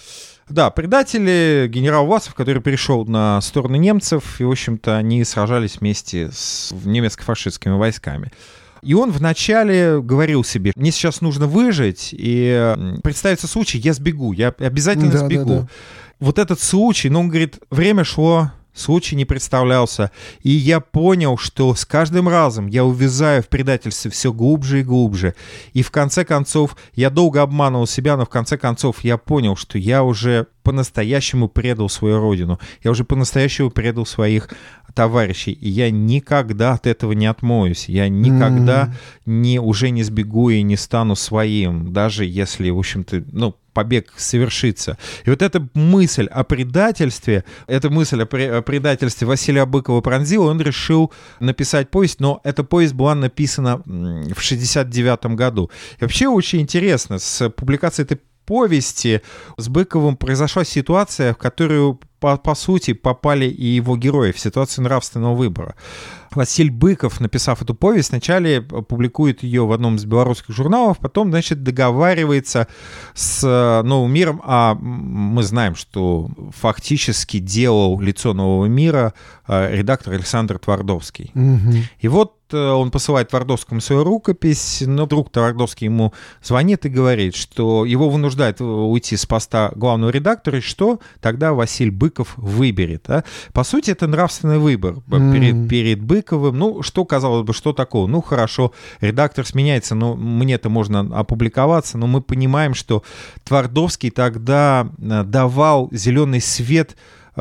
Да, 0.48 0.70
предатели, 0.70 1.66
генерал 1.68 2.06
Власов, 2.06 2.34
который 2.34 2.62
перешел 2.62 3.04
на 3.04 3.40
сторону 3.40 3.74
немцев, 3.76 4.40
и, 4.40 4.44
в 4.44 4.50
общем-то, 4.50 4.96
они 4.96 5.24
сражались 5.24 5.78
вместе 5.80 6.30
с 6.32 6.72
немецко-фашистскими 6.84 7.72
войсками. 7.72 8.30
И 8.86 8.94
он 8.94 9.10
вначале 9.10 10.00
говорил 10.00 10.44
себе, 10.44 10.72
мне 10.76 10.92
сейчас 10.92 11.20
нужно 11.20 11.48
выжить, 11.48 12.10
и 12.16 12.72
представится 13.02 13.48
случай, 13.48 13.78
я 13.78 13.92
сбегу, 13.92 14.32
я 14.32 14.54
обязательно 14.58 15.10
да, 15.10 15.18
сбегу. 15.18 15.48
Да, 15.48 15.60
да. 15.62 15.68
Вот 16.20 16.38
этот 16.38 16.60
случай, 16.60 17.10
ну, 17.10 17.18
он 17.20 17.28
говорит, 17.28 17.58
время 17.68 18.04
шло, 18.04 18.52
случай 18.72 19.16
не 19.16 19.24
представлялся. 19.24 20.12
И 20.42 20.50
я 20.50 20.78
понял, 20.78 21.36
что 21.36 21.74
с 21.74 21.84
каждым 21.84 22.28
разом 22.28 22.68
я 22.68 22.84
увязаю 22.84 23.42
в 23.42 23.48
предательстве 23.48 24.10
все 24.10 24.32
глубже 24.32 24.80
и 24.80 24.84
глубже. 24.84 25.34
И 25.72 25.82
в 25.82 25.90
конце 25.90 26.24
концов, 26.24 26.76
я 26.94 27.10
долго 27.10 27.42
обманывал 27.42 27.88
себя, 27.88 28.16
но 28.16 28.24
в 28.24 28.28
конце 28.28 28.56
концов 28.56 29.02
я 29.02 29.16
понял, 29.18 29.56
что 29.56 29.78
я 29.78 30.04
уже 30.04 30.46
по-настоящему 30.62 31.48
предал 31.48 31.88
свою 31.88 32.20
родину. 32.20 32.60
Я 32.84 32.90
уже 32.90 33.04
по-настоящему 33.04 33.70
предал 33.70 34.06
своих 34.06 34.48
товарищей. 34.96 35.52
И 35.52 35.68
я 35.68 35.90
никогда 35.90 36.72
от 36.72 36.86
этого 36.86 37.12
не 37.12 37.26
отмоюсь. 37.26 37.88
Я 37.88 38.08
никогда 38.08 38.86
mm. 38.86 38.92
не, 39.26 39.60
уже 39.60 39.90
не 39.90 40.02
сбегу 40.02 40.48
и 40.48 40.62
не 40.62 40.76
стану 40.76 41.14
своим. 41.14 41.92
Даже 41.92 42.24
если, 42.24 42.70
в 42.70 42.78
общем-то, 42.78 43.22
ну, 43.30 43.54
побег 43.74 44.14
совершится. 44.16 44.96
И 45.26 45.30
вот 45.30 45.42
эта 45.42 45.68
мысль 45.74 46.26
о 46.28 46.44
предательстве, 46.44 47.44
эта 47.66 47.90
мысль 47.90 48.22
о, 48.22 48.58
о 48.58 48.62
предательстве 48.62 49.26
Василия 49.26 49.66
Быкова 49.66 50.00
пронзила, 50.00 50.50
он 50.50 50.62
решил 50.62 51.12
написать 51.40 51.90
повесть, 51.90 52.18
но 52.18 52.40
эта 52.42 52.64
повесть 52.64 52.94
была 52.94 53.14
написана 53.14 53.82
в 53.84 54.40
69 54.40 55.36
году. 55.36 55.70
И 55.98 56.04
вообще 56.04 56.26
очень 56.26 56.62
интересно, 56.62 57.18
с 57.18 57.50
публикацией 57.50 58.06
этой 58.06 58.18
повести 58.46 59.20
с 59.58 59.68
Быковым 59.68 60.16
произошла 60.16 60.64
ситуация, 60.64 61.34
в 61.34 61.36
которую 61.36 62.00
по, 62.20 62.36
по 62.36 62.54
сути 62.54 62.94
попали 62.94 63.46
и 63.46 63.66
его 63.66 63.96
герои 63.96 64.32
в 64.32 64.38
ситуацию 64.38 64.84
нравственного 64.84 65.34
выбора. 65.34 65.74
Василь 66.34 66.70
Быков, 66.70 67.20
написав 67.20 67.62
эту 67.62 67.74
повесть, 67.74 68.10
вначале 68.10 68.60
публикует 68.62 69.42
ее 69.42 69.66
в 69.66 69.72
одном 69.72 69.96
из 69.96 70.04
белорусских 70.04 70.54
журналов, 70.54 70.98
потом, 70.98 71.30
значит, 71.30 71.62
договаривается 71.62 72.68
с 73.14 73.42
э, 73.44 73.82
Новым 73.86 74.12
миром, 74.12 74.42
а 74.44 74.74
мы 74.74 75.42
знаем, 75.42 75.74
что 75.74 76.28
фактически 76.56 77.38
делал 77.38 78.00
лицо 78.00 78.34
Нового 78.34 78.66
мира 78.66 79.14
э, 79.46 79.76
редактор 79.76 80.14
Александр 80.14 80.58
Твардовский. 80.58 81.30
Угу. 81.34 81.76
И 82.00 82.08
вот 82.08 82.34
э, 82.52 82.56
он 82.56 82.90
посылает 82.90 83.30
Твардовскому 83.30 83.80
свою 83.80 84.04
рукопись, 84.04 84.82
но 84.86 85.06
вдруг 85.06 85.30
Твардовский 85.30 85.86
ему 85.86 86.12
звонит 86.42 86.86
и 86.86 86.88
говорит, 86.88 87.34
что 87.36 87.84
его 87.84 88.08
вынуждает 88.08 88.60
уйти 88.60 89.16
с 89.16 89.26
поста 89.26 89.72
главного 89.74 90.10
редактора, 90.10 90.58
и 90.58 90.60
что 90.60 91.00
тогда 91.20 91.52
Василь 91.52 91.90
Быков 91.90 92.34
выберет. 92.36 93.04
Да? 93.06 93.24
По 93.52 93.64
сути, 93.64 93.90
это 93.90 94.06
нравственный 94.06 94.58
выбор 94.58 94.96
перед, 95.08 95.68
перед 95.68 96.02
Быковым, 96.02 96.15
Быковым. 96.16 96.58
Ну, 96.58 96.82
что, 96.82 97.04
казалось 97.04 97.44
бы, 97.44 97.52
что 97.52 97.72
такого? 97.72 98.06
Ну, 98.06 98.22
хорошо, 98.22 98.72
редактор 99.00 99.46
сменяется, 99.46 99.94
но 99.94 100.14
мне-то 100.14 100.70
можно 100.70 101.00
опубликоваться, 101.00 101.98
но 101.98 102.06
мы 102.06 102.22
понимаем, 102.22 102.74
что 102.74 103.02
Твардовский 103.44 104.10
тогда 104.10 104.88
э, 104.98 105.24
давал 105.24 105.88
зеленый 105.92 106.40
свет 106.40 106.96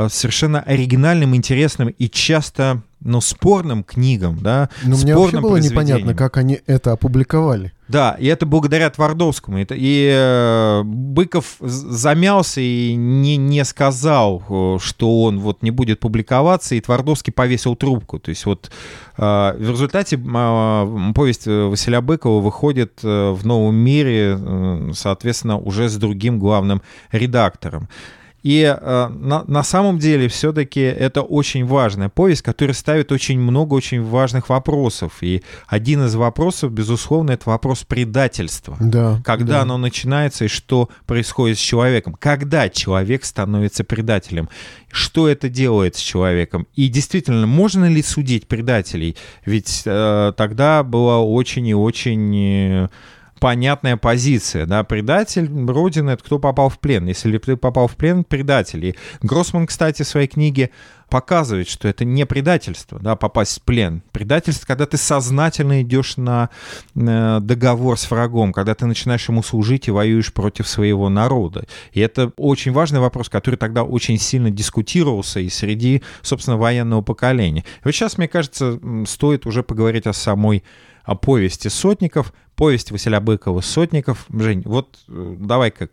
совершенно 0.10 0.62
оригинальным, 0.62 1.36
интересным 1.36 1.90
и 1.90 2.10
часто 2.10 2.82
ну, 3.06 3.22
спорным 3.22 3.84
книгам, 3.84 4.40
да, 4.42 4.70
Но 4.84 4.98
мне 4.98 5.16
вообще 5.16 5.40
было 5.40 5.58
непонятно, 5.58 6.16
как 6.16 6.38
они 6.38 6.60
это 6.66 6.92
опубликовали. 6.92 7.72
Да, 7.88 8.16
и 8.20 8.26
это 8.26 8.48
благодаря 8.48 8.90
Твардовскому. 8.90 9.60
Это, 9.60 9.76
и 9.78 10.10
э, 10.12 10.82
Быков 10.84 11.58
замялся 11.60 12.60
и 12.60 12.96
не, 12.96 13.38
не 13.38 13.64
сказал, 13.64 14.44
э, 14.50 14.78
что 14.82 15.22
он 15.22 15.40
вот 15.40 15.62
не 15.62 15.70
будет 15.70 16.00
публиковаться, 16.00 16.74
и 16.74 16.82
Твардовский 16.82 17.32
повесил 17.32 17.76
трубку. 17.76 18.18
То 18.18 18.30
есть 18.30 18.48
вот 18.48 18.72
э, 19.18 19.22
в 19.22 19.70
результате 19.70 20.16
э, 20.16 21.12
повесть 21.14 21.46
Василия 21.46 22.02
Быкова 22.02 22.42
выходит 22.42 23.02
э, 23.04 23.32
в 23.32 23.46
новом 23.46 23.76
мире, 23.76 24.36
э, 24.40 24.92
соответственно, 24.96 25.60
уже 25.60 25.88
с 25.88 25.96
другим 25.98 26.40
главным 26.40 26.82
редактором. 27.12 27.88
И 28.46 28.62
э, 28.62 29.08
на, 29.10 29.44
на 29.48 29.64
самом 29.64 29.98
деле 29.98 30.28
все-таки 30.28 30.80
это 30.80 31.24
очень 31.24 31.66
важная 31.66 32.10
повесть, 32.10 32.44
которая 32.44 32.76
ставит 32.76 33.12
очень 33.12 33.40
много 33.40 33.74
очень 33.74 34.04
важных 34.04 34.50
вопросов. 34.50 35.14
И 35.22 35.42
один 35.66 36.06
из 36.06 36.14
вопросов, 36.14 36.72
безусловно, 36.72 37.32
это 37.32 37.50
вопрос 37.50 37.84
предательства. 37.84 38.78
Да, 38.80 39.20
Когда 39.26 39.54
да. 39.54 39.62
оно 39.64 39.80
начинается 39.80 40.46
и 40.46 40.48
что 40.48 40.90
происходит 41.08 41.58
с 41.58 41.62
человеком. 41.62 42.16
Когда 42.20 42.70
человек 42.70 43.26
становится 43.26 43.84
предателем. 43.84 44.48
Что 44.92 45.28
это 45.28 45.50
делает 45.50 45.96
с 45.96 46.00
человеком. 46.00 46.68
И 46.76 46.88
действительно, 46.88 47.48
можно 47.48 47.90
ли 47.90 48.04
судить 48.04 48.48
предателей? 48.48 49.18
Ведь 49.48 49.82
э, 49.88 50.34
тогда 50.38 50.84
было 50.84 51.18
очень 51.18 51.66
и 51.66 51.74
очень... 51.74 52.90
Понятная 53.40 53.98
позиция, 53.98 54.66
да, 54.66 54.84
предатель 54.84 55.50
Родины— 55.68 56.10
это 56.12 56.24
кто 56.24 56.40
попал 56.40 56.70
в 56.70 56.80
плен. 56.80 57.06
Если 57.08 57.38
ты 57.38 57.58
попал 57.58 57.88
в 57.88 57.96
плен, 57.96 58.24
предатель. 58.24 58.86
И 58.86 58.96
Гроссман, 59.22 59.68
кстати, 59.68 60.04
в 60.04 60.08
своей 60.08 60.28
книге 60.28 60.72
показывает, 61.10 61.68
что 61.68 61.88
это 61.88 62.06
не 62.06 62.26
предательство, 62.26 62.98
да, 63.00 63.16
попасть 63.16 63.60
в 63.60 63.62
плен. 63.64 64.02
Предательство, 64.12 64.66
когда 64.66 64.86
ты 64.86 64.98
сознательно 64.98 65.82
идешь 65.82 66.18
на 66.18 66.50
э, 66.96 67.40
договор 67.42 68.00
с 68.00 68.10
врагом, 68.10 68.54
когда 68.54 68.74
ты 68.74 68.86
начинаешь 68.86 69.28
ему 69.28 69.44
служить 69.44 69.88
и 69.88 69.92
воюешь 69.92 70.34
против 70.34 70.68
своего 70.68 71.10
народа. 71.10 71.66
И 71.92 72.00
это 72.00 72.32
очень 72.38 72.72
важный 72.72 73.02
вопрос, 73.02 73.30
который 73.30 73.56
тогда 73.56 73.84
очень 73.84 74.18
сильно 74.18 74.50
дискутировался 74.50 75.42
и 75.42 75.50
среди, 75.50 76.04
собственно, 76.22 76.58
военного 76.58 77.02
поколения. 77.02 77.66
Вот 77.84 77.92
сейчас, 77.92 78.18
мне 78.18 78.28
кажется, 78.28 78.80
стоит 79.06 79.46
уже 79.46 79.62
поговорить 79.62 80.08
о 80.08 80.14
самой 80.14 80.64
о 81.06 81.16
повести 81.16 81.68
Сотников, 81.68 82.34
повесть 82.56 82.92
Василия 82.92 83.20
Быкова 83.20 83.62
Сотников. 83.62 84.26
Жень, 84.30 84.64
вот 84.66 85.00
э, 85.08 85.36
давай-ка 85.40 85.90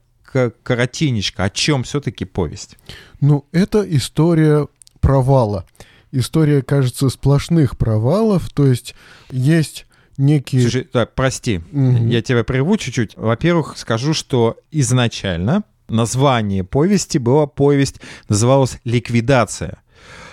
коротенечко, 0.63 1.45
о 1.45 1.51
чем 1.51 1.83
все-таки 1.85 2.25
повесть? 2.25 2.79
Ну, 3.21 3.45
это 3.53 3.85
история 3.89 4.69
провала. 5.01 5.67
История, 6.11 6.63
кажется, 6.63 7.09
сплошных 7.09 7.77
провалов, 7.77 8.51
то 8.51 8.67
есть 8.67 8.95
есть 9.31 9.87
некие... 10.17 10.63
Слушай, 10.63 10.89
да, 10.93 11.07
прости, 11.07 11.61
угу. 11.73 12.07
я 12.07 12.23
тебя 12.23 12.45
прерву 12.45 12.77
чуть-чуть. 12.77 13.17
Во-первых, 13.17 13.77
скажу, 13.77 14.15
что 14.15 14.59
изначально 14.71 15.65
название 15.89 16.65
повести 16.65 17.19
была 17.19 17.47
повесть, 17.47 18.01
называлась 18.29 18.79
«Ликвидация». 18.85 19.82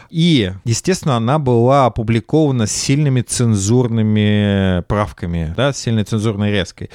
И, 0.10 0.52
естественно, 0.65 1.15
она 1.15 1.39
была 1.39 1.86
опубликована 1.86 2.65
с 2.65 2.72
сильными 2.72 3.22
цензурными 3.22 4.82
правками, 4.88 5.54
да, 5.56 5.72
с 5.74 5.78
сильной 5.78 6.04
цензурной 6.04 6.52
резкой. 6.52 6.89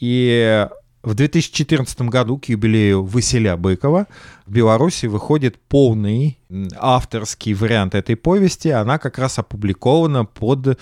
И 0.00 0.66
в 1.02 1.14
2014 1.14 2.00
году 2.02 2.38
к 2.38 2.46
юбилею 2.46 3.04
Василя 3.04 3.56
Быкова 3.56 4.06
в 4.46 4.52
Беларуси 4.52 5.06
выходит 5.06 5.56
полный 5.68 6.38
авторский 6.76 7.54
вариант 7.54 7.94
этой 7.94 8.16
повести. 8.16 8.68
Она 8.68 8.98
как 8.98 9.18
раз 9.18 9.38
опубликована 9.38 10.24
под 10.24 10.66
э, 10.66 10.74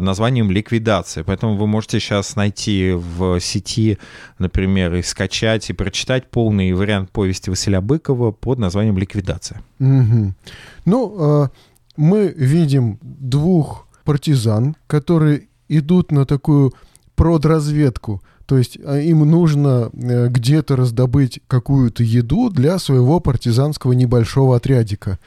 названием 0.00 0.50
«Ликвидация». 0.50 1.24
Поэтому 1.24 1.56
вы 1.56 1.66
можете 1.66 1.98
сейчас 1.98 2.36
найти 2.36 2.92
в 2.92 3.40
сети, 3.40 3.98
например, 4.38 4.94
и 4.94 5.02
скачать, 5.02 5.70
и 5.70 5.72
прочитать 5.72 6.30
полный 6.30 6.72
вариант 6.72 7.10
повести 7.10 7.50
Василя 7.50 7.80
Быкова 7.80 8.30
под 8.30 8.58
названием 8.58 8.96
«Ликвидация». 8.96 9.62
Угу. 9.80 10.34
Ну, 10.84 11.44
э, 11.44 11.48
мы 11.96 12.28
видим 12.28 12.98
двух 13.02 13.88
партизан, 14.04 14.76
которые 14.86 15.48
идут 15.68 16.12
на 16.12 16.26
такую 16.26 16.72
продразведку– 17.16 18.22
то 18.46 18.56
есть 18.56 18.78
а, 18.84 18.98
им 18.98 19.28
нужно 19.28 19.90
э, 19.92 20.28
где-то 20.28 20.76
раздобыть 20.76 21.40
какую-то 21.48 22.02
еду 22.04 22.48
для 22.48 22.78
своего 22.78 23.18
партизанского 23.20 23.92
небольшого 23.92 24.56
отрядика. 24.56 25.18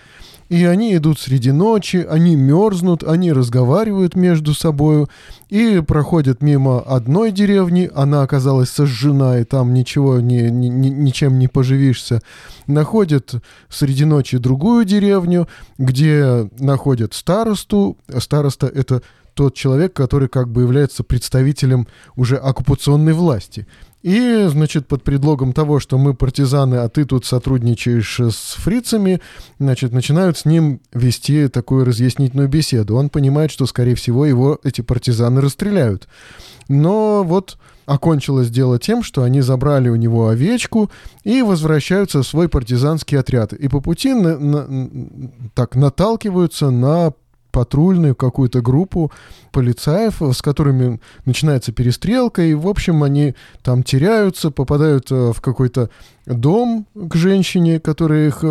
И 0.47 0.63
они 0.63 0.95
идут 0.95 1.19
среди 1.19 1.51
ночи, 1.51 2.07
они 2.09 2.35
мерзнут, 2.35 3.03
они 3.03 3.31
разговаривают 3.31 4.15
между 4.15 4.55
собой 4.55 5.05
и 5.49 5.83
проходят 5.85 6.41
мимо 6.41 6.79
одной 6.79 7.31
деревни, 7.31 7.91
она 7.93 8.23
оказалась 8.23 8.69
сожжена, 8.69 9.39
и 9.39 9.43
там 9.43 9.75
ничего 9.75 10.19
не, 10.19 10.49
ни, 10.49 10.69
ничем 10.69 11.37
не 11.37 11.47
поживишься. 11.47 12.21
Находят 12.65 13.35
среди 13.69 14.05
ночи 14.05 14.39
другую 14.39 14.85
деревню, 14.85 15.47
где 15.77 16.49
находят 16.57 17.13
старосту. 17.13 17.97
Староста— 18.17 18.65
это 18.73 19.03
тот 19.39 19.53
человек, 19.53 19.93
который 19.93 20.27
как 20.27 20.49
бы 20.49 20.63
является 20.63 21.01
представителем 21.01 21.87
уже 22.17 22.35
оккупационной 22.35 23.13
власти. 23.13 23.67
И, 24.01 24.47
значит, 24.49 24.85
под 24.85 25.01
предлогом 25.03 25.53
того, 25.53 25.79
что 25.79 25.97
мы 25.97 26.13
партизаны, 26.13 26.75
а 26.75 26.89
ты 26.89 27.05
тут 27.05 27.25
сотрудничаешь 27.25 28.19
с 28.19 28.55
фрицами, 28.57 29.21
значит, 29.57 29.93
начинают 29.93 30.37
с 30.37 30.43
ним 30.43 30.81
вести 30.93 31.47
такую 31.47 31.85
разъяснительную 31.85 32.49
беседу. 32.49 32.97
Он 32.97 33.07
понимает, 33.07 33.49
что, 33.49 33.65
скорее 33.65 33.95
всего, 33.95 34.25
его 34.25 34.59
эти 34.65 34.81
партизаны 34.81 35.39
расстреляют. 35.39 36.09
Но 36.67 37.23
вот 37.23 37.57
окончилось 37.85 38.49
дело 38.49 38.77
тем, 38.77 39.03
что 39.03 39.23
они 39.23 39.39
забрали 39.39 39.87
у 39.87 39.95
него 39.95 40.27
овечку 40.27 40.91
и 41.23 41.43
возвращаются 41.43 42.23
в 42.23 42.27
свой 42.27 42.49
партизанский 42.49 43.17
отряд. 43.17 43.53
И 43.53 43.69
по 43.69 43.79
пути 43.79 44.13
на, 44.13 44.37
на, 44.37 45.31
так 45.55 45.77
наталкиваются 45.77 46.71
на 46.71 47.13
патрульную 47.51 48.15
какую-то 48.15 48.61
группу 48.61 49.11
полицаев, 49.51 50.21
с 50.21 50.41
которыми 50.41 50.99
начинается 51.25 51.71
перестрелка, 51.71 52.41
и, 52.43 52.53
в 52.53 52.67
общем, 52.67 53.03
они 53.03 53.35
там 53.63 53.83
теряются, 53.83 54.51
попадают 54.51 55.11
э, 55.11 55.31
в 55.33 55.41
какой-то 55.41 55.89
дом 56.29 56.85
к 56.93 57.15
женщине, 57.15 57.79
которая 57.79 58.27
их, 58.27 58.43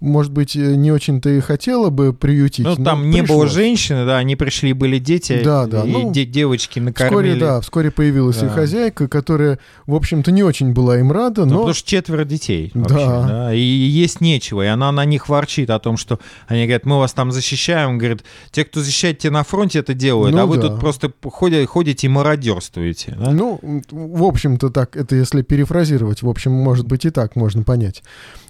может 0.00 0.32
быть, 0.32 0.54
не 0.54 0.92
очень-то 0.92 1.30
и 1.30 1.40
хотела 1.40 1.90
бы 1.90 2.12
приютить. 2.12 2.64
Ну, 2.64 2.76
там 2.76 3.10
не 3.10 3.20
пришлось. 3.20 3.38
было 3.38 3.48
женщины, 3.48 4.04
да, 4.06 4.18
они 4.18 4.36
пришли, 4.36 4.72
были 4.72 4.98
дети, 4.98 5.40
да, 5.42 5.66
да. 5.66 5.84
и 5.84 5.90
ну, 5.90 6.12
де- 6.12 6.26
девочки 6.26 6.78
накормили. 6.78 7.10
Вскоре, 7.14 7.34
да, 7.36 7.60
вскоре 7.60 7.90
появилась 7.90 8.36
да. 8.36 8.46
и 8.46 8.48
хозяйка, 8.50 9.08
которая, 9.08 9.58
в 9.86 9.94
общем-то, 9.94 10.30
не 10.30 10.42
очень 10.42 10.72
была 10.72 10.98
им 10.98 11.10
рада, 11.10 11.44
ну, 11.44 11.52
но... 11.52 11.56
потому 11.58 11.74
что 11.74 11.88
четверо 11.88 12.24
детей 12.24 12.70
вообще, 12.74 12.94
да. 12.96 13.26
да. 13.26 13.54
И 13.54 13.60
есть 13.60 14.20
нечего, 14.20 14.62
и 14.62 14.66
она 14.66 14.92
на 14.92 15.04
них 15.04 15.28
ворчит 15.28 15.70
о 15.70 15.78
том, 15.78 15.96
что 15.96 16.20
они 16.46 16.64
говорят, 16.64 16.84
мы 16.84 16.98
вас 16.98 17.12
там 17.12 17.32
защищаем, 17.32 17.98
говорит, 17.98 18.24
те, 18.50 18.64
кто 18.64 18.80
защищает 18.80 19.18
тебя 19.18 19.32
на 19.32 19.44
фронте, 19.44 19.78
это 19.78 19.94
делают, 19.94 20.34
ну, 20.34 20.42
а 20.42 20.46
вы 20.46 20.56
да. 20.56 20.68
тут 20.68 20.80
просто 20.80 21.12
ходите, 21.24 21.66
ходите 21.66 22.06
и 22.06 22.10
мародерствуете. 22.10 23.16
Да? 23.18 23.30
Ну, 23.30 23.58
в 23.90 24.24
общем-то, 24.24 24.70
так, 24.70 24.96
это 24.96 25.16
если 25.16 25.42
перефразировать, 25.42 26.22
в 26.22 26.28
общем, 26.28 26.52
может 26.52 26.86
быть 26.86 27.04
и 27.04 27.10
так 27.10 27.21
так 27.22 27.36
можно 27.36 27.62
понять. 27.62 28.02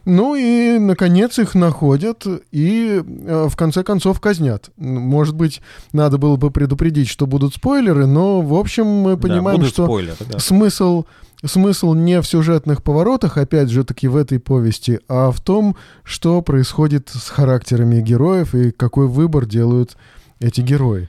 Ну 0.07 0.35
и, 0.35 0.79
наконец, 0.79 1.39
их 1.39 1.55
находят 1.55 2.27
и, 2.51 3.03
э, 3.05 3.49
в 3.51 3.55
конце 3.55 3.85
концов, 3.85 4.19
казнят. 4.19 4.71
Может 4.79 5.35
быть, 5.35 5.61
надо 5.93 6.17
было 6.17 6.37
бы 6.37 6.51
предупредить, 6.51 7.09
что 7.09 7.27
будут 7.27 7.55
спойлеры, 7.55 8.07
но, 8.07 8.41
в 8.41 8.55
общем, 8.55 8.87
мы 8.87 9.19
понимаем, 9.19 9.61
да, 9.61 9.67
что 9.67 9.85
спойлеры, 9.85 10.17
да. 10.29 10.39
смысл 10.39 11.05
смысл 11.45 11.95
не 11.95 12.23
в 12.23 12.27
сюжетных 12.27 12.83
поворотах, 12.85 13.37
опять 13.37 13.69
же 13.69 13.85
таки 13.85 14.07
в 14.07 14.17
этой 14.17 14.39
повести, 14.39 15.01
а 15.09 15.33
в 15.33 15.41
том, 15.41 15.77
что 16.05 16.41
происходит 16.41 17.11
с 17.13 17.29
характерами 17.29 18.01
героев 18.01 18.55
и 18.55 18.71
какой 18.71 19.09
выбор 19.09 19.45
делают 19.45 19.97
эти 20.39 20.61
герои. 20.61 21.09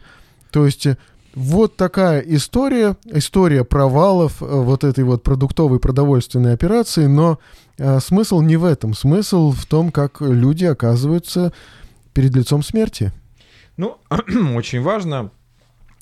То 0.52 0.66
есть 0.66 0.88
вот 1.36 1.76
такая 1.76 2.20
история, 2.22 2.96
история 3.06 3.64
провалов 3.64 4.42
э, 4.42 4.46
вот 4.46 4.84
этой 4.84 5.04
вот 5.04 5.24
продуктовой 5.24 5.80
продовольственной 5.80 6.54
операции, 6.54 7.06
но 7.08 7.40
э, 7.78 8.00
смысл 8.00 8.42
не 8.42 8.56
в 8.58 8.66
этом. 8.66 8.94
Смысл 8.94 9.52
в 9.52 9.66
том, 9.66 9.92
как 9.92 10.22
люди 10.22 10.66
оказываются 10.66 11.52
перед 12.14 12.36
лицом 12.36 12.62
смерти. 12.64 13.12
Ну, 13.78 13.98
очень 14.56 14.82
важно, 14.82 15.32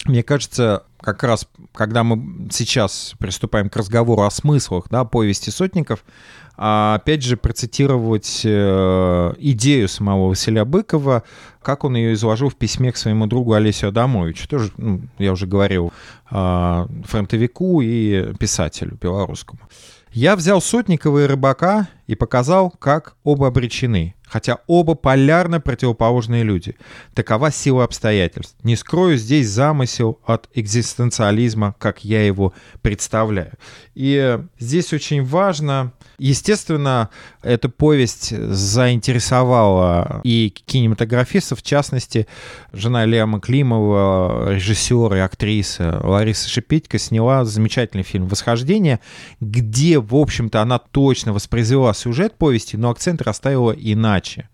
мне 0.06 0.24
кажется, 0.24 0.84
как 1.00 1.24
раз, 1.24 1.48
когда 1.74 2.04
мы 2.04 2.50
сейчас 2.52 3.14
приступаем 3.18 3.70
к 3.70 3.76
разговору 3.76 4.24
о 4.24 4.32
смыслах 4.32 4.86
да, 4.90 5.06
повести 5.06 5.50
сотников, 5.50 6.04
а 6.64 6.94
опять 6.94 7.24
же 7.24 7.38
процитировать 7.38 8.42
э, 8.44 9.34
идею 9.40 9.88
самого 9.88 10.28
Василия 10.30 10.64
Быкова, 10.64 11.24
как 11.64 11.84
он 11.84 11.96
ее 11.96 12.14
изложил 12.14 12.50
в 12.50 12.56
письме 12.56 12.92
к 12.92 12.98
своему 12.98 13.26
другу 13.26 13.54
Олесю 13.54 13.88
Адамовичу, 13.88 14.48
тоже, 14.48 14.72
ну, 14.78 15.02
я 15.18 15.32
уже 15.32 15.48
говорил, 15.48 15.92
э, 16.30 16.86
фронтовику 17.06 17.82
и 17.82 18.36
писателю 18.36 18.96
белорусскому. 19.02 19.60
Я 20.14 20.36
взял 20.36 20.62
Сотникова 20.62 21.24
и 21.24 21.28
Рыбака 21.28 21.88
и 22.12 22.16
показал, 22.16 22.72
как 22.72 23.16
оба 23.24 23.48
обречены, 23.48 24.16
хотя 24.26 24.58
оба 24.68 24.96
полярно 24.96 25.62
противоположные 25.62 26.44
люди. 26.44 26.76
Такова 27.14 27.52
сила 27.52 27.86
обстоятельств. 27.86 28.58
Не 28.64 28.76
скрою 28.76 29.16
здесь 29.16 29.48
замысел 29.48 30.20
от 30.26 30.50
экзистенциализма, 30.54 31.74
как 31.80 32.04
я 32.04 32.26
его 32.26 32.54
представляю. 32.82 33.54
И 33.96 34.38
здесь 34.60 34.92
очень 34.92 35.24
важно 35.24 35.94
Естественно, 36.22 37.10
эта 37.42 37.68
повесть 37.68 38.30
заинтересовала 38.30 40.22
и 40.24 40.54
кинематографистов, 40.68 41.62
в 41.62 41.64
частности, 41.64 42.28
жена 42.74 43.06
Леома 43.06 43.40
Климова, 43.40 44.54
режиссер 44.54 45.16
и 45.16 45.18
актриса 45.18 46.00
Лариса 46.04 46.48
Шипитько 46.48 47.00
сняла 47.00 47.44
замечательный 47.44 48.04
фильм 48.04 48.28
«Восхождение», 48.28 49.00
где, 49.40 49.98
в 49.98 50.14
общем-то, 50.14 50.62
она 50.62 50.78
точно 50.78 51.34
воспроизвела 51.34 51.92
сюжет 52.02 52.38
повести, 52.38 52.76
но 52.76 52.90
акцент 52.90 53.22
расставила 53.22 53.72
иначе. 53.72 54.50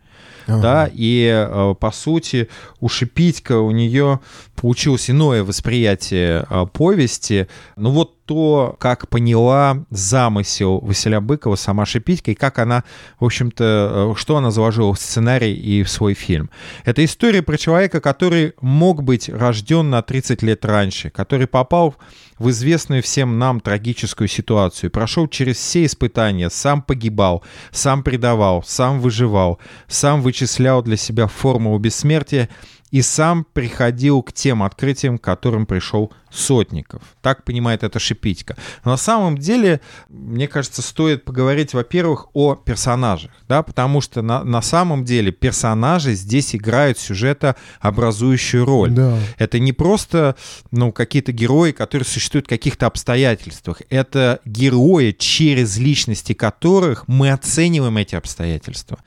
Ага. 0.47 0.61
Да, 0.61 0.89
и 0.93 1.27
э, 1.27 1.75
по 1.79 1.91
сути 1.91 2.49
у 2.79 2.87
Шипитько 2.87 3.59
у 3.59 3.71
нее 3.71 4.21
получилось 4.55 5.09
иное 5.09 5.43
восприятие 5.43 6.45
э, 6.49 6.65
повести. 6.71 7.47
Ну 7.75 7.91
вот 7.91 8.16
то, 8.27 8.75
как 8.77 9.07
поняла 9.07 9.85
замысел 9.89 10.79
Василия 10.79 11.21
Быкова 11.21 11.55
сама 11.55 11.85
Шипитько, 11.85 12.31
и 12.31 12.35
как 12.35 12.59
она, 12.59 12.83
в 13.19 13.25
общем-то, 13.25 14.13
э, 14.13 14.19
что 14.19 14.35
она 14.35 14.51
заложила 14.51 14.93
в 14.93 14.99
сценарий 14.99 15.53
и 15.53 15.81
в 15.81 15.89
свой 15.89 16.13
фильм. 16.13 16.49
Это 16.83 17.03
история 17.03 17.41
про 17.41 17.57
человека, 17.57 18.01
который 18.01 18.53
мог 18.61 19.01
быть 19.01 19.29
рожден 19.29 19.89
на 19.89 20.01
30 20.01 20.43
лет 20.43 20.65
раньше, 20.65 21.09
который 21.09 21.47
попал 21.47 21.95
в 22.37 22.49
известную 22.49 23.01
всем 23.01 23.39
нам 23.39 23.61
трагическую 23.61 24.27
ситуацию, 24.27 24.91
прошел 24.91 25.27
через 25.27 25.55
все 25.55 25.85
испытания, 25.85 26.49
сам 26.49 26.81
погибал, 26.81 27.43
сам 27.71 28.03
предавал, 28.03 28.61
сам 28.63 28.99
выживал, 28.99 29.59
сам 29.87 30.21
вычислял 30.21 30.83
для 30.83 30.97
себя 30.97 31.27
формулу 31.27 31.79
бессмертия, 31.79 32.49
и 32.91 33.01
сам 33.01 33.45
приходил 33.53 34.21
к 34.21 34.31
тем 34.31 34.63
открытиям, 34.63 35.17
к 35.17 35.23
которым 35.23 35.65
пришел 35.65 36.11
Сотников. 36.29 37.01
Так 37.21 37.43
понимает 37.43 37.83
это 37.83 37.99
Шипитько. 37.99 38.57
Но 38.83 38.91
на 38.91 38.97
самом 38.97 39.37
деле, 39.37 39.81
мне 40.09 40.47
кажется, 40.47 40.81
стоит 40.81 41.23
поговорить, 41.23 41.73
во-первых, 41.73 42.27
о 42.33 42.55
персонажах, 42.55 43.31
да, 43.47 43.63
потому 43.63 44.01
что 44.01 44.21
на, 44.21 44.43
на 44.43 44.61
самом 44.61 45.05
деле 45.05 45.31
персонажи 45.31 46.13
здесь 46.13 46.55
играют 46.55 46.99
сюжетообразующую 46.99 48.65
роль. 48.65 48.91
Да. 48.91 49.17
Это 49.37 49.59
не 49.59 49.73
просто 49.73 50.35
ну, 50.71 50.91
какие-то 50.91 51.31
герои, 51.31 51.71
которые 51.71 52.05
существуют 52.05 52.47
в 52.47 52.49
каких-то 52.49 52.87
обстоятельствах. 52.87 53.81
Это 53.89 54.39
герои, 54.45 55.15
через 55.17 55.77
личности 55.77 56.33
которых 56.33 57.07
мы 57.07 57.31
оцениваем 57.31 57.97
эти 57.97 58.15
обстоятельства. 58.15 58.99